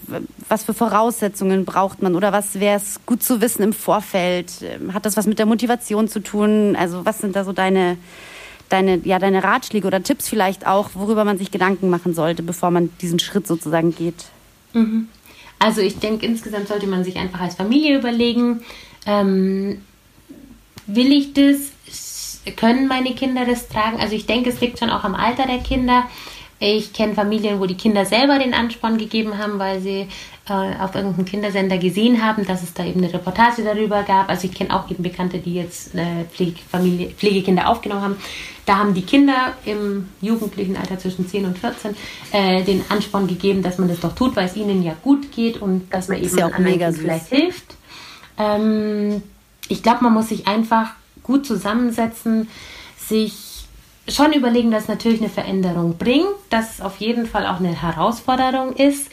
was 0.49 0.64
für 0.64 0.74
Voraussetzungen 0.74 1.66
braucht 1.66 2.01
man 2.01 2.16
oder 2.16 2.32
was 2.32 2.60
wäre 2.60 2.78
es 2.78 2.99
gut 3.06 3.24
zu 3.24 3.41
wissen 3.41 3.64
im 3.64 3.74
Vorfeld? 3.74 4.51
Ähm, 4.62 4.93
hat 4.93 5.06
das 5.06 5.16
was 5.16 5.26
mit 5.26 5.39
der 5.39 5.45
Motivation 5.45 6.08
zu 6.08 6.20
tun? 6.20 6.76
Also 6.76 7.06
was 7.06 7.20
sind 7.20 7.36
da 7.36 7.43
so 7.43 7.54
deine 7.54 7.97
deine, 8.74 8.99
ja, 9.03 9.19
deine 9.19 9.43
Ratschläge 9.43 9.88
oder 9.88 10.01
Tipps 10.01 10.28
vielleicht 10.28 10.65
auch, 10.65 10.89
worüber 10.95 11.24
man 11.24 11.38
sich 11.38 11.51
Gedanken 11.51 11.89
machen 11.89 12.13
sollte, 12.13 12.43
bevor 12.43 12.71
man 12.71 12.89
diesen 13.01 13.19
Schritt 13.19 13.47
sozusagen 13.47 13.95
geht? 13.95 14.26
Mhm. 14.74 15.07
Also 15.59 15.82
ich 15.82 15.99
denke, 15.99 16.26
insgesamt 16.26 16.67
sollte 16.67 16.88
man 16.88 17.03
sich 17.03 17.15
einfach 17.15 17.39
als 17.39 17.55
Familie 17.55 17.97
überlegen, 17.97 18.63
ähm, 19.05 19.82
will 20.88 21.13
ich 21.13 21.34
das? 21.34 21.71
Können 22.57 22.88
meine 22.88 23.13
Kinder 23.13 23.45
das 23.45 23.69
tragen? 23.69 24.01
Also 24.01 24.15
ich 24.15 24.26
denke, 24.26 24.49
es 24.49 24.59
liegt 24.59 24.80
schon 24.80 24.89
auch 24.89 25.05
am 25.05 25.15
Alter 25.15 25.45
der 25.45 25.59
Kinder. 25.59 26.09
Ich 26.60 26.93
kenne 26.93 27.14
Familien, 27.14 27.60
wo 27.60 27.66
die 27.66 27.76
Kinder 27.76 28.06
selber 28.06 28.39
den 28.39 28.54
Ansporn 28.54 28.97
gegeben 28.97 29.38
haben, 29.38 29.60
weil 29.60 29.82
sie 29.82 30.08
äh, 30.47 30.54
auf 30.80 30.95
irgendeinem 30.95 31.26
Kindersender 31.26 31.78
gesehen 31.78 32.24
haben, 32.24 32.45
dass 32.45 32.64
es 32.64 32.74
da 32.74 32.86
eben 32.86 33.04
eine 33.04 33.14
Reportage 33.14 33.64
darüber 33.64 34.04
gab. 34.04 34.30
Also 34.30 34.47
ich 34.47 34.54
kenne 34.54 34.76
auch 34.76 34.89
eben 34.89 35.04
Bekannte, 35.04 35.39
die 35.39 35.56
jetzt 35.56 35.95
äh, 35.95 36.26
Pflegefamilie, 36.32 37.10
Pflegekinder 37.12 37.70
aufgenommen 37.70 38.01
haben. 38.01 38.16
Da 38.66 38.78
haben 38.78 38.93
die 38.93 39.01
Kinder 39.01 39.54
im 39.66 40.10
jugendlichen 40.22 40.78
Alter 40.78 40.97
zwischen 40.97 41.28
10 41.28 41.45
und 41.45 41.58
14 41.58 41.95
äh, 42.32 42.64
den 42.64 42.84
Ansporn 42.89 43.28
gegeben, 43.28 43.62
dass 43.62 43.78
man 43.78 43.89
das 43.89 43.99
doch 43.99 44.16
tut, 44.16 44.36
weil 44.36 44.45
es 44.45 44.56
ihnen 44.56 44.84
ja 44.84 44.95
gut 45.01 45.32
geht 45.32 45.62
und 45.62 45.93
dass 45.93 46.08
man 46.08 46.24
eben 46.24 46.38
ja 46.38 46.47
auch 46.47 46.58
mega 46.60 46.91
vielleicht 46.91 47.28
hilft. 47.28 47.76
Ähm, 48.38 49.22
ich 49.68 49.84
glaube, 49.84 50.04
man 50.04 50.14
muss 50.14 50.30
sich 50.30 50.47
einfach 50.47 50.91
gut 51.24 51.45
zusammensetzen, 51.45 52.49
sich 52.97 53.53
schon 54.08 54.34
überlegen, 54.34 54.72
dass 54.72 54.88
natürlich 54.88 55.22
eine 55.22 55.30
Veränderung 55.30 55.97
bringt, 55.97 56.36
dass 56.49 56.76
es 56.76 56.82
auf 56.82 56.97
jeden 56.97 57.26
Fall 57.26 57.45
auch 57.45 57.60
eine 57.60 57.82
Herausforderung 57.82 58.74
ist 58.74 59.10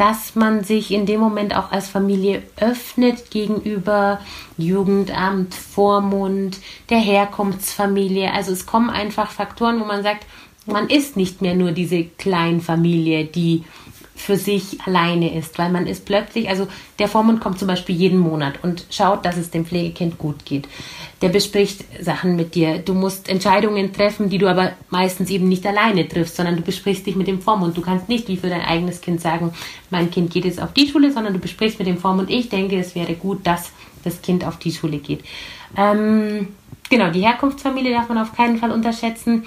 dass 0.00 0.34
man 0.34 0.64
sich 0.64 0.92
in 0.92 1.04
dem 1.04 1.20
Moment 1.20 1.54
auch 1.54 1.72
als 1.72 1.90
Familie 1.90 2.42
öffnet 2.58 3.30
gegenüber 3.30 4.18
Jugendamt, 4.56 5.54
Vormund, 5.54 6.56
der 6.88 7.00
Herkunftsfamilie. 7.00 8.32
Also 8.32 8.50
es 8.52 8.64
kommen 8.64 8.88
einfach 8.88 9.30
Faktoren, 9.30 9.78
wo 9.78 9.84
man 9.84 10.02
sagt, 10.02 10.24
man 10.64 10.88
ist 10.88 11.18
nicht 11.18 11.42
mehr 11.42 11.54
nur 11.54 11.72
diese 11.72 12.04
Kleinfamilie, 12.04 13.26
die 13.26 13.64
für 14.20 14.36
sich 14.36 14.78
alleine 14.86 15.36
ist, 15.36 15.58
weil 15.58 15.70
man 15.70 15.86
ist 15.86 16.04
plötzlich, 16.04 16.48
also 16.48 16.68
der 16.98 17.08
Vormund 17.08 17.40
kommt 17.40 17.58
zum 17.58 17.68
Beispiel 17.68 17.94
jeden 17.94 18.18
Monat 18.18 18.54
und 18.62 18.86
schaut, 18.90 19.24
dass 19.24 19.36
es 19.36 19.50
dem 19.50 19.64
Pflegekind 19.64 20.18
gut 20.18 20.44
geht. 20.44 20.68
Der 21.22 21.30
bespricht 21.30 21.84
Sachen 22.02 22.36
mit 22.36 22.54
dir. 22.54 22.78
Du 22.78 22.94
musst 22.94 23.28
Entscheidungen 23.28 23.92
treffen, 23.92 24.28
die 24.28 24.38
du 24.38 24.48
aber 24.48 24.72
meistens 24.90 25.30
eben 25.30 25.48
nicht 25.48 25.66
alleine 25.66 26.06
triffst, 26.06 26.36
sondern 26.36 26.56
du 26.56 26.62
besprichst 26.62 27.06
dich 27.06 27.16
mit 27.16 27.26
dem 27.26 27.40
Vormund. 27.40 27.76
Du 27.76 27.82
kannst 27.82 28.08
nicht 28.08 28.28
wie 28.28 28.36
für 28.36 28.48
dein 28.48 28.62
eigenes 28.62 29.00
Kind 29.00 29.20
sagen, 29.20 29.52
mein 29.90 30.10
Kind 30.10 30.30
geht 30.32 30.44
jetzt 30.44 30.62
auf 30.62 30.72
die 30.72 30.88
Schule, 30.88 31.12
sondern 31.12 31.32
du 31.32 31.38
besprichst 31.38 31.78
mit 31.78 31.88
dem 31.88 31.98
Vormund, 31.98 32.30
ich 32.30 32.48
denke, 32.48 32.78
es 32.78 32.94
wäre 32.94 33.14
gut, 33.14 33.46
dass 33.46 33.72
das 34.04 34.22
Kind 34.22 34.46
auf 34.46 34.58
die 34.58 34.72
Schule 34.72 34.98
geht. 34.98 35.24
Ähm, 35.76 36.48
genau, 36.88 37.10
die 37.10 37.22
Herkunftsfamilie 37.22 37.92
darf 37.92 38.08
man 38.08 38.18
auf 38.18 38.34
keinen 38.34 38.58
Fall 38.58 38.70
unterschätzen. 38.70 39.44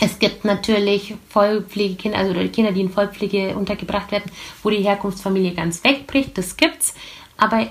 Es 0.00 0.18
gibt 0.18 0.44
natürlich 0.44 1.14
Vollpflegekinder, 1.28 2.18
also 2.18 2.34
Kinder, 2.48 2.72
die 2.72 2.80
in 2.80 2.90
Vollpflege 2.90 3.56
untergebracht 3.56 4.10
werden, 4.12 4.30
wo 4.62 4.70
die 4.70 4.82
Herkunftsfamilie 4.82 5.54
ganz 5.54 5.84
wegbricht. 5.84 6.36
Das 6.36 6.56
gibt's. 6.56 6.94
Aber 7.36 7.66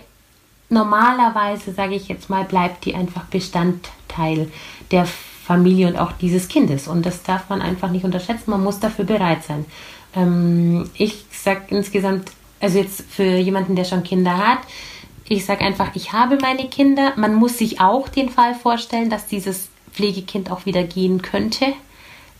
normalerweise, 0.69 1.73
sage 1.73 1.95
ich 1.95 2.07
jetzt 2.07 2.29
mal, 2.29 2.45
bleibt 2.45 2.85
die 2.85 2.95
einfach 2.95 3.25
Bestandteil 3.25 4.51
der 4.91 5.05
Familie 5.05 5.87
und 5.87 5.97
auch 5.97 6.13
dieses 6.13 6.47
Kindes. 6.47 6.87
Und 6.87 7.05
das 7.05 7.23
darf 7.23 7.49
man 7.49 7.61
einfach 7.61 7.91
nicht 7.91 8.05
unterschätzen. 8.05 8.51
Man 8.51 8.63
muss 8.63 8.79
dafür 8.79 9.05
bereit 9.05 9.43
sein. 9.43 9.65
Ähm, 10.15 10.89
ich 10.95 11.25
sage 11.31 11.63
insgesamt, 11.69 12.31
also 12.61 12.79
jetzt 12.79 13.03
für 13.09 13.23
jemanden, 13.23 13.75
der 13.75 13.83
schon 13.83 14.03
Kinder 14.03 14.37
hat, 14.37 14.59
ich 15.27 15.45
sage 15.45 15.61
einfach, 15.61 15.95
ich 15.95 16.13
habe 16.13 16.37
meine 16.41 16.67
Kinder. 16.67 17.13
Man 17.15 17.35
muss 17.35 17.57
sich 17.57 17.79
auch 17.81 18.07
den 18.07 18.29
Fall 18.29 18.55
vorstellen, 18.55 19.09
dass 19.09 19.27
dieses 19.27 19.69
Pflegekind 19.91 20.51
auch 20.51 20.65
wieder 20.65 20.83
gehen 20.83 21.21
könnte 21.21 21.73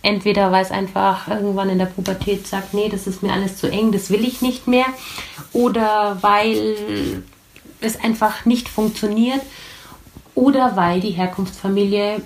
Entweder 0.04 0.51
weil 0.51 0.64
es 0.64 0.72
einfach 0.72 1.30
irgendwann 1.30 1.70
in 1.70 1.80
der 1.80 1.86
Pubertät 1.86 2.45
sagt, 2.45 2.74
nee, 2.74 2.89
das 2.89 3.08
ist 3.08 3.24
mir 3.24 3.32
alles 3.32 3.58
zu 3.58 3.72
eng, 3.72 3.91
das 3.93 4.10
will 4.10 4.26
ich 4.26 4.41
nicht 4.41 4.68
mehr. 4.68 4.86
Oder 5.54 6.18
weil 6.22 7.24
es 7.80 7.99
einfach 8.04 8.45
nicht 8.45 8.70
funktioniert. 8.70 9.41
Oder 10.36 10.76
weil 10.76 10.99
die 10.99 11.12
Herkunftsfamilie 11.12 12.22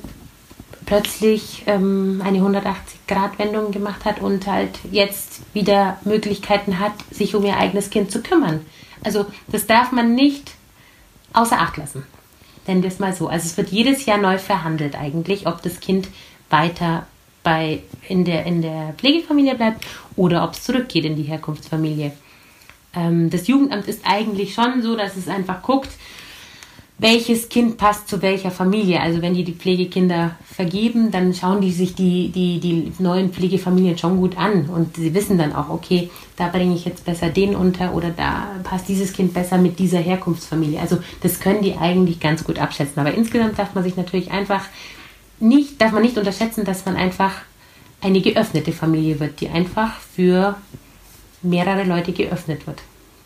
plötzlich 0.88 1.64
ähm, 1.68 2.24
eine 2.26 2.40
180-Grad-Wendung 2.40 3.72
gemacht 3.72 4.06
hat 4.06 4.22
und 4.22 4.48
halt 4.48 4.80
jetzt 4.92 5.42
wieder 5.54 5.98
Möglichkeiten 6.04 6.80
hat, 6.80 6.94
sich 7.12 7.36
um 7.36 7.46
ihr 7.46 7.58
eigenes 7.58 7.92
Kind 7.92 8.10
zu 8.10 8.24
kümmern. 8.24 8.66
Also 9.04 9.28
das 9.50 9.68
darf 9.68 9.92
man 9.92 10.16
nicht 10.16 10.54
außer 11.34 11.60
Acht 11.60 11.78
lassen. 11.78 12.04
Nennen 12.66 12.82
wir 12.82 12.90
es 12.90 13.00
mal 13.00 13.14
so. 13.14 13.28
Also 13.28 13.46
es 13.46 13.58
wird 13.58 13.70
jedes 13.70 14.06
Jahr 14.06 14.18
neu 14.18 14.40
verhandelt 14.40 14.96
eigentlich, 14.96 15.46
ob 15.46 15.62
das 15.62 15.80
Kind 15.80 16.08
weiter 16.50 17.06
bei, 17.48 17.80
in, 18.10 18.26
der, 18.26 18.46
in 18.46 18.62
der 18.62 18.94
Pflegefamilie 18.98 19.56
bleibt 19.56 19.86
oder 20.18 20.44
ob 20.44 20.52
es 20.52 20.66
zurückgeht 20.66 21.06
in 21.06 21.16
die 21.16 21.24
Herkunftsfamilie. 21.24 22.12
Ähm, 22.94 23.30
das 23.30 23.48
Jugendamt 23.48 23.88
ist 23.88 24.02
eigentlich 24.04 24.54
schon 24.54 24.82
so, 24.82 24.98
dass 24.98 25.16
es 25.16 25.30
einfach 25.30 25.62
guckt, 25.62 25.92
welches 26.98 27.48
Kind 27.48 27.78
passt 27.78 28.10
zu 28.10 28.22
welcher 28.22 28.52
Familie. 28.52 29.00
Also 29.00 29.22
wenn 29.22 29.34
die 29.34 29.46
die 29.46 29.54
Pflegekinder 29.54 30.36
vergeben, 30.44 31.10
dann 31.10 31.34
schauen 31.34 31.62
die 31.62 31.72
sich 31.72 31.96
die, 31.96 32.34
die, 32.36 32.60
die 32.60 32.92
neuen 33.00 33.32
Pflegefamilien 33.32 33.98
schon 33.98 34.18
gut 34.18 34.38
an 34.38 34.66
und 34.66 34.98
sie 34.98 35.14
wissen 35.14 35.38
dann 35.38 35.54
auch, 35.54 35.70
okay, 35.70 36.10
da 36.36 36.50
bringe 36.50 36.76
ich 36.76 36.84
jetzt 36.84 37.06
besser 37.06 37.30
den 37.30 37.56
unter 37.56 37.94
oder 37.94 38.10
da 38.10 38.48
passt 38.66 38.90
dieses 38.90 39.14
Kind 39.14 39.34
besser 39.34 39.58
mit 39.58 39.80
dieser 39.80 40.00
Herkunftsfamilie. 40.00 40.82
Also 40.82 40.98
das 41.22 41.40
können 41.40 41.62
die 41.62 41.78
eigentlich 41.78 42.20
ganz 42.20 42.44
gut 42.44 42.60
abschätzen. 42.60 43.00
Aber 43.00 43.14
insgesamt 43.14 43.58
darf 43.58 43.74
man 43.74 43.86
sich 43.86 43.96
natürlich 43.96 44.32
einfach 44.32 44.66
nicht, 45.40 45.82
darf 45.82 45.92
man 45.92 46.02
nicht 46.02 46.18
unterschätzen, 46.18 46.66
dass 46.66 46.86
man 46.86 46.96
einfach 46.96 47.34
eine 48.02 48.22
geöffnete 48.22 48.72
Familie 48.72 49.20
wird, 49.20 49.42
die 49.42 49.50
einfach 49.50 50.00
für 50.00 50.56
mehrere 51.42 51.84
Leute 51.84 52.12
geöffnet 52.12 52.68
wird. 52.68 52.82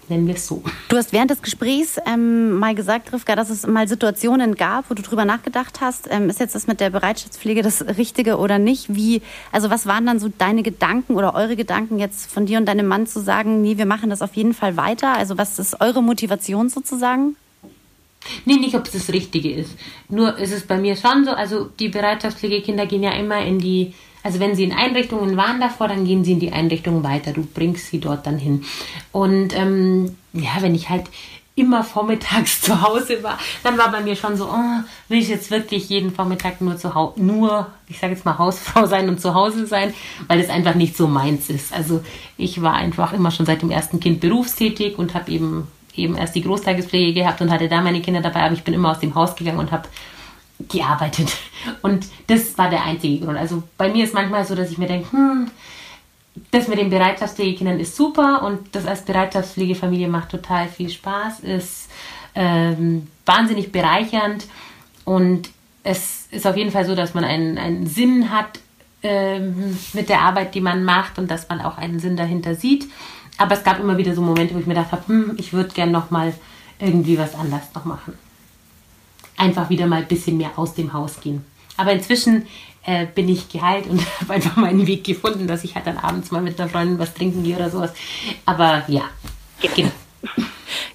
Nennen 0.09 0.27
wir 0.27 0.35
es 0.35 0.45
so. 0.45 0.61
Du 0.89 0.97
hast 0.97 1.13
während 1.13 1.31
des 1.31 1.41
Gesprächs 1.41 1.97
ähm, 2.05 2.59
mal 2.59 2.75
gesagt, 2.75 3.13
Rivka, 3.13 3.35
dass 3.35 3.49
es 3.49 3.65
mal 3.65 3.87
Situationen 3.87 4.55
gab, 4.55 4.89
wo 4.89 4.93
du 4.93 5.01
drüber 5.01 5.23
nachgedacht 5.23 5.79
hast. 5.79 6.09
Ähm, 6.11 6.29
ist 6.29 6.41
jetzt 6.41 6.53
das 6.53 6.67
mit 6.67 6.81
der 6.81 6.89
Bereitschaftspflege 6.89 7.61
das 7.61 7.85
Richtige 7.97 8.37
oder 8.37 8.59
nicht? 8.59 8.93
Wie, 8.93 9.21
also 9.53 9.69
was 9.69 9.85
waren 9.85 10.05
dann 10.05 10.19
so 10.19 10.29
deine 10.37 10.63
Gedanken 10.63 11.15
oder 11.15 11.33
eure 11.33 11.55
Gedanken 11.55 11.97
jetzt 11.97 12.29
von 12.29 12.45
dir 12.45 12.57
und 12.57 12.65
deinem 12.65 12.87
Mann 12.87 13.07
zu 13.07 13.21
sagen, 13.21 13.61
nee, 13.61 13.77
wir 13.77 13.85
machen 13.85 14.09
das 14.09 14.21
auf 14.21 14.35
jeden 14.35 14.53
Fall 14.53 14.75
weiter? 14.75 15.15
Also 15.15 15.37
was 15.37 15.59
ist 15.59 15.79
eure 15.79 16.03
Motivation 16.03 16.67
sozusagen? 16.67 17.37
Nee, 18.45 18.55
nicht, 18.55 18.75
ob 18.75 18.85
es 18.85 18.91
das 18.91 19.09
Richtige 19.09 19.51
ist. 19.51 19.75
Nur 20.09 20.37
ist 20.37 20.53
es 20.53 20.65
bei 20.65 20.77
mir 20.77 20.95
schon 20.95 21.25
so, 21.25 21.31
also 21.31 21.69
die 21.79 21.89
Bereitschaftspflegekinder 21.89 22.85
gehen 22.85 23.03
ja 23.03 23.11
immer 23.11 23.43
in 23.43 23.59
die, 23.59 23.93
also 24.23 24.39
wenn 24.39 24.55
sie 24.55 24.63
in 24.63 24.73
Einrichtungen 24.73 25.37
waren 25.37 25.59
davor, 25.59 25.87
dann 25.87 26.05
gehen 26.05 26.23
sie 26.23 26.33
in 26.33 26.39
die 26.39 26.51
Einrichtungen 26.51 27.03
weiter. 27.03 27.33
Du 27.33 27.43
bringst 27.43 27.87
sie 27.87 27.99
dort 27.99 28.27
dann 28.27 28.37
hin. 28.37 28.63
Und 29.11 29.57
ähm, 29.57 30.15
ja, 30.33 30.57
wenn 30.59 30.75
ich 30.75 30.89
halt 30.89 31.05
immer 31.55 31.83
vormittags 31.83 32.61
zu 32.61 32.81
Hause 32.81 33.23
war, 33.23 33.37
dann 33.63 33.77
war 33.77 33.91
bei 33.91 34.01
mir 34.01 34.15
schon 34.15 34.37
so, 34.37 34.45
oh, 34.45 34.83
will 35.09 35.19
ich 35.19 35.27
jetzt 35.27 35.51
wirklich 35.51 35.89
jeden 35.89 36.11
Vormittag 36.11 36.61
nur 36.61 36.77
zu 36.77 36.95
Hause, 36.95 37.21
nur, 37.21 37.67
ich 37.87 37.99
sage 37.99 38.13
jetzt 38.13 38.25
mal 38.25 38.37
Hausfrau 38.37 38.85
sein 38.87 39.09
und 39.09 39.19
zu 39.19 39.33
Hause 39.33 39.67
sein, 39.67 39.93
weil 40.27 40.39
es 40.39 40.49
einfach 40.49 40.75
nicht 40.75 40.95
so 40.95 41.07
meins 41.07 41.49
ist. 41.49 41.73
Also 41.73 42.01
ich 42.37 42.61
war 42.61 42.73
einfach 42.73 43.13
immer 43.13 43.31
schon 43.31 43.45
seit 43.45 43.61
dem 43.61 43.71
ersten 43.71 43.99
Kind 43.99 44.21
berufstätig 44.21 44.97
und 44.97 45.13
habe 45.13 45.31
eben 45.31 45.67
eben 45.95 46.15
erst 46.15 46.35
die 46.35 46.41
Großtagespflege 46.41 47.21
gehabt 47.21 47.41
und 47.41 47.51
hatte 47.51 47.67
da 47.67 47.81
meine 47.81 48.01
Kinder 48.01 48.21
dabei, 48.21 48.43
aber 48.43 48.53
ich 48.53 48.63
bin 48.63 48.73
immer 48.73 48.91
aus 48.91 48.99
dem 48.99 49.15
Haus 49.15 49.35
gegangen 49.35 49.59
und 49.59 49.71
habe 49.71 49.87
gearbeitet. 50.69 51.31
Und 51.81 52.05
das 52.27 52.55
war 52.57 52.69
der 52.69 52.83
einzige 52.83 53.25
Grund. 53.25 53.37
Also 53.37 53.63
bei 53.77 53.89
mir 53.89 54.03
ist 54.03 54.13
manchmal 54.13 54.45
so, 54.45 54.53
dass 54.53 54.69
ich 54.69 54.77
mir 54.77 54.87
denke, 54.87 55.11
hm, 55.11 55.49
das 56.51 56.67
mit 56.67 56.77
den 56.77 56.89
Bereitschaftspflegekindern 56.89 57.79
ist 57.79 57.95
super 57.95 58.43
und 58.43 58.75
das 58.75 58.85
als 58.85 59.03
Bereitschaftspflegefamilie 59.03 60.07
macht 60.07 60.29
total 60.29 60.67
viel 60.67 60.89
Spaß, 60.89 61.41
ist 61.41 61.89
ähm, 62.35 63.07
wahnsinnig 63.25 63.71
bereichernd 63.71 64.45
und 65.03 65.49
es 65.83 66.27
ist 66.31 66.47
auf 66.47 66.55
jeden 66.55 66.71
Fall 66.71 66.85
so, 66.85 66.95
dass 66.95 67.13
man 67.13 67.23
einen, 67.23 67.57
einen 67.57 67.87
Sinn 67.87 68.31
hat 68.31 68.59
ähm, 69.03 69.77
mit 69.93 70.09
der 70.09 70.21
Arbeit, 70.21 70.55
die 70.55 70.61
man 70.61 70.83
macht 70.83 71.17
und 71.17 71.29
dass 71.29 71.49
man 71.49 71.59
auch 71.61 71.77
einen 71.77 71.99
Sinn 71.99 72.15
dahinter 72.15 72.55
sieht. 72.55 72.87
Aber 73.37 73.55
es 73.55 73.63
gab 73.63 73.79
immer 73.79 73.97
wieder 73.97 74.13
so 74.13 74.21
Momente, 74.21 74.53
wo 74.53 74.59
ich 74.59 74.67
mir 74.67 74.75
gedacht 74.75 74.91
habe, 74.91 75.07
hm, 75.07 75.33
ich 75.37 75.53
würde 75.53 75.73
gerne 75.73 75.91
noch 75.91 76.11
mal 76.11 76.33
irgendwie 76.79 77.17
was 77.17 77.35
anders 77.35 77.63
noch 77.73 77.85
machen. 77.85 78.13
Einfach 79.37 79.69
wieder 79.69 79.87
mal 79.87 80.01
ein 80.01 80.07
bisschen 80.07 80.37
mehr 80.37 80.51
aus 80.57 80.73
dem 80.73 80.93
Haus 80.93 81.19
gehen. 81.21 81.43
Aber 81.77 81.91
inzwischen 81.91 82.45
äh, 82.83 83.05
bin 83.05 83.29
ich 83.29 83.49
geheilt 83.49 83.87
und 83.87 84.01
habe 84.21 84.33
einfach 84.33 84.55
meinen 84.55 84.85
Weg 84.87 85.03
gefunden, 85.03 85.47
dass 85.47 85.63
ich 85.63 85.75
halt 85.75 85.87
dann 85.87 85.97
abends 85.97 86.31
mal 86.31 86.41
mit 86.41 86.59
einer 86.59 86.69
Freundin 86.69 86.99
was 86.99 87.13
trinken 87.13 87.43
gehe 87.43 87.55
oder 87.55 87.69
sowas. 87.69 87.93
Aber 88.45 88.83
ja, 88.87 89.03
genau. 89.75 89.91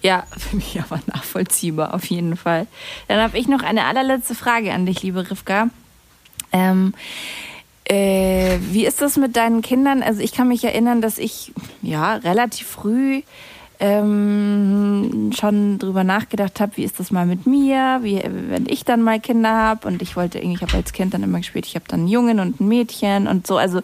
Ja, 0.03 0.25
finde 0.37 0.65
ich 0.65 0.81
aber 0.81 1.01
nachvollziehbar, 1.07 1.95
auf 1.95 2.05
jeden 2.07 2.37
Fall. 2.37 2.67
Dann 3.09 3.21
habe 3.21 3.39
ich 3.39 3.49
noch 3.49 3.63
eine 3.63 3.85
allerletzte 3.85 4.35
Frage 4.35 4.73
an 4.73 4.87
dich, 4.87 5.03
liebe 5.03 5.29
Rivka. 5.29 5.69
Ähm, 6.53 6.95
äh, 7.89 8.59
wie 8.61 8.87
ist 8.87 9.01
das 9.01 9.17
mit 9.17 9.37
deinen 9.37 9.63
Kindern? 9.63 10.03
Also 10.03 10.21
ich 10.21 10.33
kann 10.33 10.49
mich 10.49 10.65
erinnern, 10.65 11.01
dass 11.01 11.19
ich 11.19 11.53
ja 11.83 12.17
relativ 12.17 12.67
früh 12.67 13.23
ähm, 13.81 15.33
schon 15.37 15.79
drüber 15.79 16.05
nachgedacht 16.05 16.61
habe, 16.61 16.77
wie 16.77 16.85
ist 16.85 16.99
das 16.99 17.11
mal 17.11 17.27
mit 17.27 17.47
mir, 17.47 17.99
wie, 18.03 18.23
wenn 18.25 18.67
ich 18.69 18.85
dann 18.85 19.03
mal 19.03 19.21
Kinder 19.21 19.51
habe 19.51 19.89
und 19.89 20.03
ich 20.03 20.17
wollte 20.17 20.39
irgendwie, 20.39 20.57
ich 20.57 20.63
habe 20.63 20.77
als 20.77 20.93
Kind 20.93 21.15
dann 21.15 21.23
immer 21.23 21.39
gespielt, 21.39 21.67
ich 21.67 21.75
habe 21.75 21.85
dann 21.89 22.01
einen 22.01 22.09
Jungen 22.09 22.41
und 22.41 22.61
ein 22.61 22.69
Mädchen 22.69 23.27
und 23.27 23.47
so, 23.47 23.57
also 23.57 23.81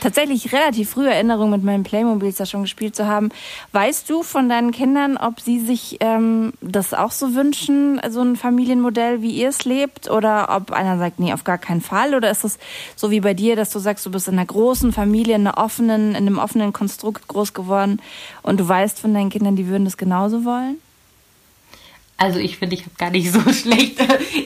tatsächlich 0.00 0.52
relativ 0.52 0.90
frühe 0.90 1.10
Erinnerungen 1.10 1.52
mit 1.52 1.64
meinen 1.64 1.82
Playmobils 1.82 2.36
da 2.36 2.46
schon 2.46 2.62
gespielt 2.62 2.94
zu 2.96 3.06
haben. 3.06 3.30
Weißt 3.72 4.08
du 4.10 4.22
von 4.22 4.48
deinen 4.48 4.72
Kindern, 4.72 5.16
ob 5.16 5.40
sie 5.40 5.60
sich 5.60 5.96
ähm, 6.00 6.52
das 6.60 6.94
auch 6.94 7.12
so 7.12 7.34
wünschen, 7.34 8.00
so 8.10 8.20
ein 8.20 8.36
Familienmodell, 8.36 9.22
wie 9.22 9.30
ihr 9.30 9.48
es 9.48 9.64
lebt? 9.64 10.10
Oder 10.10 10.54
ob 10.54 10.72
einer 10.72 10.98
sagt, 10.98 11.20
nee, 11.20 11.32
auf 11.32 11.44
gar 11.44 11.58
keinen 11.58 11.80
Fall? 11.80 12.14
Oder 12.14 12.30
ist 12.30 12.44
es 12.44 12.58
so 12.96 13.10
wie 13.10 13.20
bei 13.20 13.34
dir, 13.34 13.56
dass 13.56 13.70
du 13.70 13.78
sagst, 13.78 14.04
du 14.06 14.10
bist 14.10 14.28
in 14.28 14.34
einer 14.34 14.46
großen 14.46 14.92
Familie, 14.92 15.36
in, 15.36 15.46
einer 15.46 15.58
offenen, 15.58 16.10
in 16.10 16.26
einem 16.26 16.38
offenen 16.38 16.72
Konstrukt 16.72 17.28
groß 17.28 17.54
geworden 17.54 18.00
und 18.42 18.60
du 18.60 18.68
weißt 18.68 18.98
von 18.98 19.14
deinen 19.14 19.21
deinen 19.22 19.30
Kindern, 19.30 19.56
die 19.56 19.68
würden 19.68 19.84
das 19.84 19.96
genauso 19.96 20.44
wollen? 20.44 20.76
Also 22.16 22.38
ich 22.38 22.56
finde, 22.56 22.74
ich 22.74 22.82
habe 22.82 22.94
gar 22.98 23.10
nicht 23.10 23.32
so 23.32 23.40
schlecht 23.52 23.98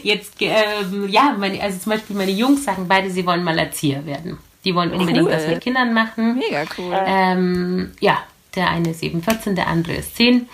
jetzt, 0.03 0.35
ähm, 0.41 1.09
ja, 1.09 1.35
meine, 1.39 1.61
also 1.61 1.79
zum 1.79 1.93
Beispiel 1.93 2.17
meine 2.17 2.31
Jungs 2.31 2.65
sagen 2.65 2.87
beide, 2.89 3.11
sie 3.11 3.27
wollen 3.27 3.45
mal 3.45 3.59
Erzieher 3.59 4.07
werden. 4.07 4.39
Die 4.65 4.75
wollen 4.75 4.93
unbedingt 4.93 5.27
cool. 5.27 5.33
was 5.33 5.47
mit 5.47 5.61
Kindern 5.61 5.93
machen. 5.93 6.39
Mega 6.39 6.65
cool. 6.79 6.93
Ähm, 7.07 7.93
ja, 8.01 8.19
der 8.55 8.71
eine 8.71 8.91
ist 8.91 9.03
eben 9.03 9.23
14, 9.23 9.55
der 9.55 9.69
andere 9.69 9.95
ist 9.95 10.17
10. 10.17 10.49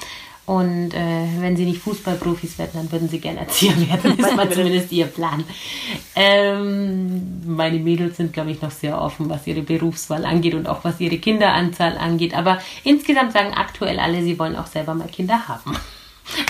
Und 0.52 0.92
äh, 0.92 1.28
wenn 1.38 1.56
sie 1.56 1.64
nicht 1.64 1.80
Fußballprofis 1.80 2.58
werden, 2.58 2.72
dann 2.74 2.92
würden 2.92 3.08
sie 3.08 3.20
gerne 3.20 3.40
Erzieher 3.40 3.74
werden. 3.88 4.18
Das 4.18 4.36
war 4.36 4.50
zumindest 4.50 4.92
ihr 4.92 5.06
Plan. 5.06 5.44
Ähm, 6.14 7.40
meine 7.46 7.78
Mädels 7.78 8.18
sind, 8.18 8.34
glaube 8.34 8.50
ich, 8.50 8.60
noch 8.60 8.70
sehr 8.70 9.00
offen, 9.00 9.30
was 9.30 9.46
ihre 9.46 9.62
Berufswahl 9.62 10.26
angeht 10.26 10.54
und 10.54 10.68
auch 10.68 10.84
was 10.84 11.00
ihre 11.00 11.16
Kinderanzahl 11.16 11.96
angeht. 11.96 12.36
Aber 12.36 12.58
insgesamt 12.84 13.32
sagen 13.32 13.54
aktuell 13.54 13.98
alle, 13.98 14.22
sie 14.22 14.38
wollen 14.38 14.54
auch 14.54 14.66
selber 14.66 14.92
mal 14.92 15.08
Kinder 15.08 15.48
haben. 15.48 15.74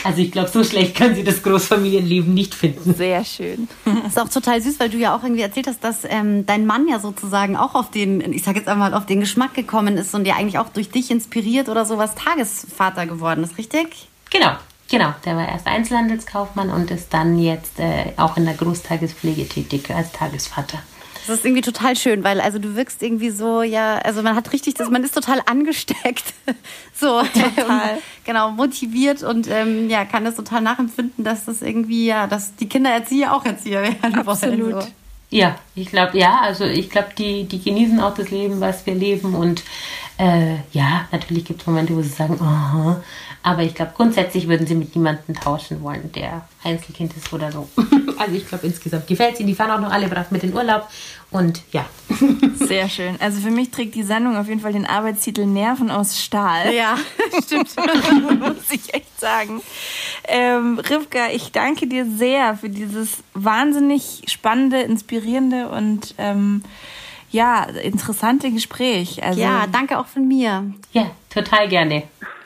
Also 0.04 0.20
ich 0.20 0.30
glaube, 0.30 0.48
so 0.48 0.62
schlecht 0.64 0.96
können 0.96 1.14
sie 1.14 1.24
das 1.24 1.42
Großfamilienleben 1.42 2.32
nicht 2.32 2.54
finden. 2.54 2.94
Sehr 2.94 3.24
schön. 3.24 3.68
Das 3.84 4.12
ist 4.12 4.18
auch 4.18 4.28
total 4.28 4.60
süß, 4.60 4.78
weil 4.78 4.90
du 4.90 4.98
ja 4.98 5.16
auch 5.16 5.22
irgendwie 5.22 5.42
erzählt 5.42 5.66
hast, 5.66 5.82
dass 5.82 6.04
ähm, 6.04 6.46
dein 6.46 6.66
Mann 6.66 6.88
ja 6.88 7.00
sozusagen 7.00 7.56
auch 7.56 7.74
auf 7.74 7.90
den, 7.90 8.20
ich 8.32 8.42
sage 8.42 8.58
jetzt 8.58 8.68
einmal, 8.68 8.94
auf 8.94 9.06
den 9.06 9.20
Geschmack 9.20 9.54
gekommen 9.54 9.96
ist 9.96 10.14
und 10.14 10.26
ja 10.26 10.36
eigentlich 10.36 10.58
auch 10.58 10.68
durch 10.68 10.90
dich 10.90 11.10
inspiriert 11.10 11.68
oder 11.68 11.84
sowas 11.84 12.14
Tagesvater 12.14 13.06
geworden 13.06 13.44
ist, 13.44 13.58
richtig? 13.58 14.08
Genau, 14.30 14.52
Genau, 14.92 15.14
der 15.24 15.36
war 15.36 15.48
erst 15.48 15.66
Einzelhandelskaufmann 15.66 16.68
und 16.68 16.90
ist 16.90 17.14
dann 17.14 17.38
jetzt 17.38 17.80
äh, 17.80 18.12
auch 18.18 18.36
in 18.36 18.44
der 18.44 18.52
Großtagespflege 18.52 19.48
tätig 19.48 19.90
als 19.90 20.12
Tagesvater. 20.12 20.80
Das 21.26 21.38
ist 21.38 21.44
irgendwie 21.44 21.62
total 21.62 21.96
schön, 21.96 22.24
weil 22.24 22.40
also 22.40 22.58
du 22.58 22.74
wirkst 22.74 23.02
irgendwie 23.02 23.30
so, 23.30 23.62
ja, 23.62 23.98
also 23.98 24.22
man 24.22 24.34
hat 24.34 24.52
richtig 24.52 24.74
das, 24.74 24.90
man 24.90 25.04
ist 25.04 25.14
total 25.14 25.40
angesteckt. 25.46 26.34
so, 26.94 27.22
total. 27.22 27.98
genau, 28.24 28.50
motiviert 28.50 29.22
und 29.22 29.48
ähm, 29.48 29.88
ja, 29.88 30.04
kann 30.04 30.24
das 30.24 30.34
total 30.34 30.62
nachempfinden, 30.62 31.24
dass 31.24 31.44
das 31.44 31.62
irgendwie, 31.62 32.06
ja, 32.06 32.26
dass 32.26 32.56
die 32.56 32.68
Kindererzieher 32.68 33.34
auch 33.34 33.44
Erzieher 33.44 33.82
werden 33.82 34.14
Absolut. 34.14 34.74
Wollen, 34.74 34.80
so. 34.82 34.88
Ja, 35.30 35.56
ich 35.74 35.88
glaube, 35.88 36.18
ja, 36.18 36.40
also 36.42 36.64
ich 36.64 36.90
glaube, 36.90 37.08
die, 37.16 37.44
die 37.44 37.62
genießen 37.62 38.00
auch 38.00 38.14
das 38.14 38.30
Leben, 38.30 38.60
was 38.60 38.84
wir 38.84 38.94
leben 38.94 39.34
und 39.34 39.62
äh, 40.18 40.56
ja, 40.72 41.08
natürlich 41.10 41.46
gibt 41.46 41.62
es 41.62 41.66
Momente, 41.66 41.96
wo 41.96 42.02
sie 42.02 42.08
sagen, 42.08 42.38
oh, 42.40 42.96
aber 43.42 43.62
ich 43.62 43.74
glaube, 43.74 43.92
grundsätzlich 43.96 44.46
würden 44.48 44.66
sie 44.66 44.74
mit 44.74 44.94
niemandem 44.94 45.34
tauschen 45.34 45.82
wollen, 45.82 46.12
der 46.12 46.46
Einzelkind 46.62 47.16
ist 47.16 47.32
oder 47.32 47.50
so. 47.50 47.68
Also 48.18 48.36
ich 48.36 48.46
glaube, 48.46 48.68
insgesamt 48.68 49.08
gefällt 49.08 49.40
ihnen. 49.40 49.48
Die 49.48 49.54
fahren 49.54 49.72
auch 49.72 49.80
noch 49.80 49.90
alle 49.90 50.06
brav 50.06 50.30
mit 50.30 50.44
in 50.44 50.54
Urlaub. 50.54 50.86
Und 51.32 51.62
ja. 51.72 51.86
Sehr 52.54 52.88
schön. 52.88 53.16
Also 53.20 53.40
für 53.40 53.50
mich 53.50 53.72
trägt 53.72 53.96
die 53.96 54.04
Sendung 54.04 54.36
auf 54.36 54.46
jeden 54.46 54.60
Fall 54.60 54.72
den 54.72 54.86
Arbeitstitel 54.86 55.44
Nerven 55.44 55.90
aus 55.90 56.20
Stahl. 56.20 56.72
Ja, 56.72 56.96
stimmt. 57.44 57.74
Muss 58.38 58.70
ich 58.70 58.94
echt 58.94 59.18
sagen. 59.18 59.60
Ähm, 60.28 60.78
Rivka, 60.78 61.30
ich 61.32 61.50
danke 61.50 61.88
dir 61.88 62.06
sehr 62.06 62.56
für 62.56 62.68
dieses 62.68 63.24
wahnsinnig 63.34 64.22
spannende, 64.26 64.82
inspirierende 64.82 65.68
und 65.70 66.14
ähm, 66.18 66.62
ja, 67.32 67.64
interessante 67.64 68.52
Gespräch. 68.52 69.24
Also, 69.24 69.40
ja, 69.40 69.66
danke 69.66 69.98
auch 69.98 70.06
von 70.06 70.28
mir. 70.28 70.72
Ja, 70.92 71.10
total 71.28 71.68
gerne. 71.68 72.04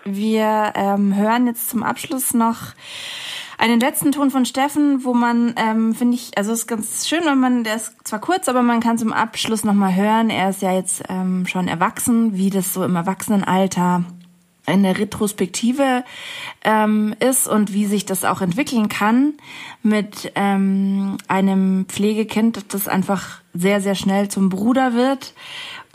Wir 0.09 0.73
ähm, 0.77 1.17
hören 1.17 1.49
jetzt 1.49 1.69
zum 1.69 1.83
Abschluss 1.83 2.33
noch 2.33 2.59
einen 3.59 3.81
letzten 3.81 4.13
Ton 4.13 4.31
von 4.31 4.45
Steffen, 4.45 5.05
wo 5.05 5.15
man, 5.15 5.55
ähm, 5.57 5.95
finde 5.95 6.15
ich, 6.15 6.39
also 6.39 6.53
es 6.53 6.61
ist 6.61 6.67
ganz 6.69 7.09
schön, 7.09 7.25
wenn 7.25 7.41
man, 7.41 7.65
der 7.65 7.77
ist 7.77 7.93
zwar 8.05 8.21
kurz, 8.21 8.49
aber 8.49 8.63
man 8.63 8.81
kann 8.81 8.99
zum 8.99 9.13
Abschluss 9.13 9.65
nochmal 9.65 9.97
hören. 9.97 10.31
Er 10.31 10.51
ist 10.51 10.63
ja 10.63 10.73
jetzt 10.73 11.03
ähm, 11.09 11.45
schon 11.47 11.67
erwachsen, 11.67 12.37
wie 12.37 12.51
das 12.51 12.73
so 12.73 12.85
im 12.85 12.95
Erwachsenenalter 12.95 14.05
eine 14.67 14.99
Retrospektive 14.99 16.05
ähm, 16.65 17.15
ist 17.21 17.49
und 17.49 17.73
wie 17.73 17.87
sich 17.87 18.05
das 18.05 18.25
auch 18.25 18.41
entwickeln 18.41 18.89
kann 18.89 19.35
mit 19.83 20.33
ähm, 20.35 21.19
einem 21.29 21.87
Pflegekind, 21.87 22.75
das 22.75 22.89
einfach 22.89 23.41
sehr, 23.55 23.81
sehr 23.81 23.95
schnell 23.95 24.29
zum 24.29 24.51
Bruder 24.51 24.93
wird 24.93 25.35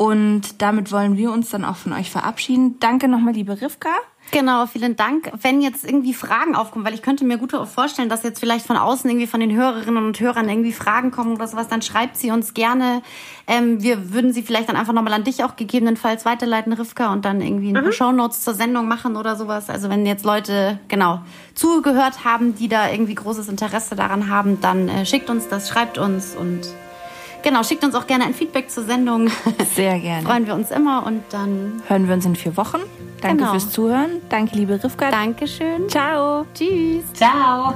und 0.01 0.63
damit 0.63 0.91
wollen 0.91 1.15
wir 1.15 1.31
uns 1.31 1.51
dann 1.51 1.63
auch 1.63 1.75
von 1.75 1.93
euch 1.93 2.09
verabschieden. 2.09 2.79
Danke 2.79 3.07
nochmal, 3.07 3.35
liebe 3.35 3.61
Rivka. 3.61 3.91
Genau, 4.31 4.65
vielen 4.65 4.95
Dank. 4.95 5.31
Wenn 5.39 5.61
jetzt 5.61 5.85
irgendwie 5.85 6.15
Fragen 6.15 6.55
aufkommen, 6.55 6.83
weil 6.83 6.95
ich 6.95 7.03
könnte 7.03 7.23
mir 7.23 7.37
gut 7.37 7.51
vorstellen, 7.51 8.09
dass 8.09 8.23
jetzt 8.23 8.39
vielleicht 8.39 8.65
von 8.65 8.77
außen 8.77 9.07
irgendwie 9.07 9.27
von 9.27 9.41
den 9.41 9.55
Hörerinnen 9.55 10.03
und 10.03 10.19
Hörern 10.19 10.49
irgendwie 10.49 10.73
Fragen 10.73 11.11
kommen 11.11 11.35
oder 11.35 11.45
sowas, 11.45 11.67
dann 11.67 11.83
schreibt 11.83 12.17
sie 12.17 12.31
uns 12.31 12.55
gerne. 12.55 13.03
Ähm, 13.45 13.83
wir 13.83 14.11
würden 14.11 14.33
sie 14.33 14.41
vielleicht 14.41 14.69
dann 14.69 14.75
einfach 14.75 14.93
nochmal 14.93 15.13
an 15.13 15.23
dich 15.23 15.43
auch 15.43 15.55
gegebenenfalls 15.55 16.25
weiterleiten, 16.25 16.73
Rivka, 16.73 17.13
und 17.13 17.23
dann 17.23 17.39
irgendwie 17.39 17.71
mhm. 17.71 17.91
Shownotes 17.91 18.41
zur 18.43 18.55
Sendung 18.55 18.87
machen 18.87 19.15
oder 19.17 19.35
sowas. 19.35 19.69
Also 19.69 19.87
wenn 19.89 20.07
jetzt 20.07 20.25
Leute, 20.25 20.79
genau, 20.87 21.19
zugehört 21.53 22.25
haben, 22.25 22.55
die 22.55 22.69
da 22.69 22.89
irgendwie 22.89 23.13
großes 23.13 23.49
Interesse 23.49 23.95
daran 23.95 24.31
haben, 24.31 24.59
dann 24.61 24.89
äh, 24.89 25.05
schickt 25.05 25.29
uns 25.29 25.47
das, 25.47 25.69
schreibt 25.69 25.99
uns 25.99 26.35
und 26.35 26.61
Genau, 27.43 27.63
schickt 27.63 27.83
uns 27.83 27.95
auch 27.95 28.05
gerne 28.05 28.25
ein 28.25 28.33
Feedback 28.35 28.69
zur 28.69 28.83
Sendung. 28.83 29.29
Sehr 29.75 29.99
gerne. 29.99 30.21
Freuen 30.27 30.45
wir 30.45 30.53
uns 30.53 30.69
immer 30.69 31.05
und 31.05 31.23
dann 31.31 31.81
hören 31.87 32.07
wir 32.07 32.13
uns 32.13 32.25
in 32.25 32.35
vier 32.35 32.55
Wochen. 32.55 32.79
Danke 33.21 33.37
genau. 33.37 33.51
fürs 33.51 33.69
Zuhören. 33.71 34.21
Danke, 34.29 34.55
liebe 34.55 34.83
Rivka. 34.83 35.09
Dankeschön. 35.09 35.89
Ciao. 35.89 36.45
Tschüss. 36.53 37.03
Ciao. 37.13 37.73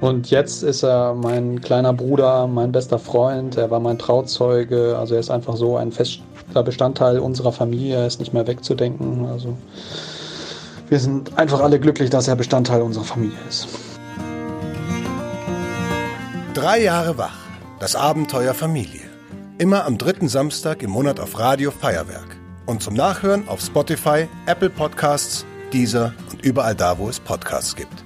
Und 0.00 0.30
jetzt 0.30 0.62
ist 0.62 0.84
er 0.84 1.14
mein 1.14 1.60
kleiner 1.60 1.92
Bruder, 1.92 2.46
mein 2.46 2.70
bester 2.70 2.98
Freund. 2.98 3.56
Er 3.56 3.70
war 3.70 3.80
mein 3.80 3.98
Trauzeuge. 3.98 4.96
Also 4.98 5.14
er 5.14 5.20
ist 5.20 5.30
einfach 5.30 5.56
so 5.56 5.76
ein 5.76 5.90
fester 5.90 6.62
Bestandteil 6.62 7.18
unserer 7.18 7.52
Familie. 7.52 7.96
Er 7.96 8.06
ist 8.06 8.20
nicht 8.20 8.32
mehr 8.32 8.46
wegzudenken. 8.46 9.26
Also 9.26 9.56
wir 10.88 11.00
sind 11.00 11.36
einfach 11.36 11.60
alle 11.60 11.80
glücklich, 11.80 12.10
dass 12.10 12.28
er 12.28 12.36
Bestandteil 12.36 12.82
unserer 12.82 13.04
Familie 13.04 13.38
ist. 13.48 13.68
Drei 16.56 16.80
Jahre 16.80 17.18
wach. 17.18 17.36
Das 17.80 17.94
Abenteuer 17.96 18.54
Familie. 18.54 19.02
Immer 19.58 19.84
am 19.84 19.98
dritten 19.98 20.26
Samstag 20.26 20.82
im 20.82 20.88
Monat 20.88 21.20
auf 21.20 21.38
Radio 21.38 21.70
Feuerwerk. 21.70 22.38
Und 22.64 22.82
zum 22.82 22.94
Nachhören 22.94 23.46
auf 23.46 23.60
Spotify, 23.60 24.26
Apple 24.46 24.70
Podcasts, 24.70 25.44
Deezer 25.70 26.14
und 26.32 26.46
überall 26.46 26.74
da, 26.74 26.96
wo 26.96 27.10
es 27.10 27.20
Podcasts 27.20 27.76
gibt. 27.76 28.05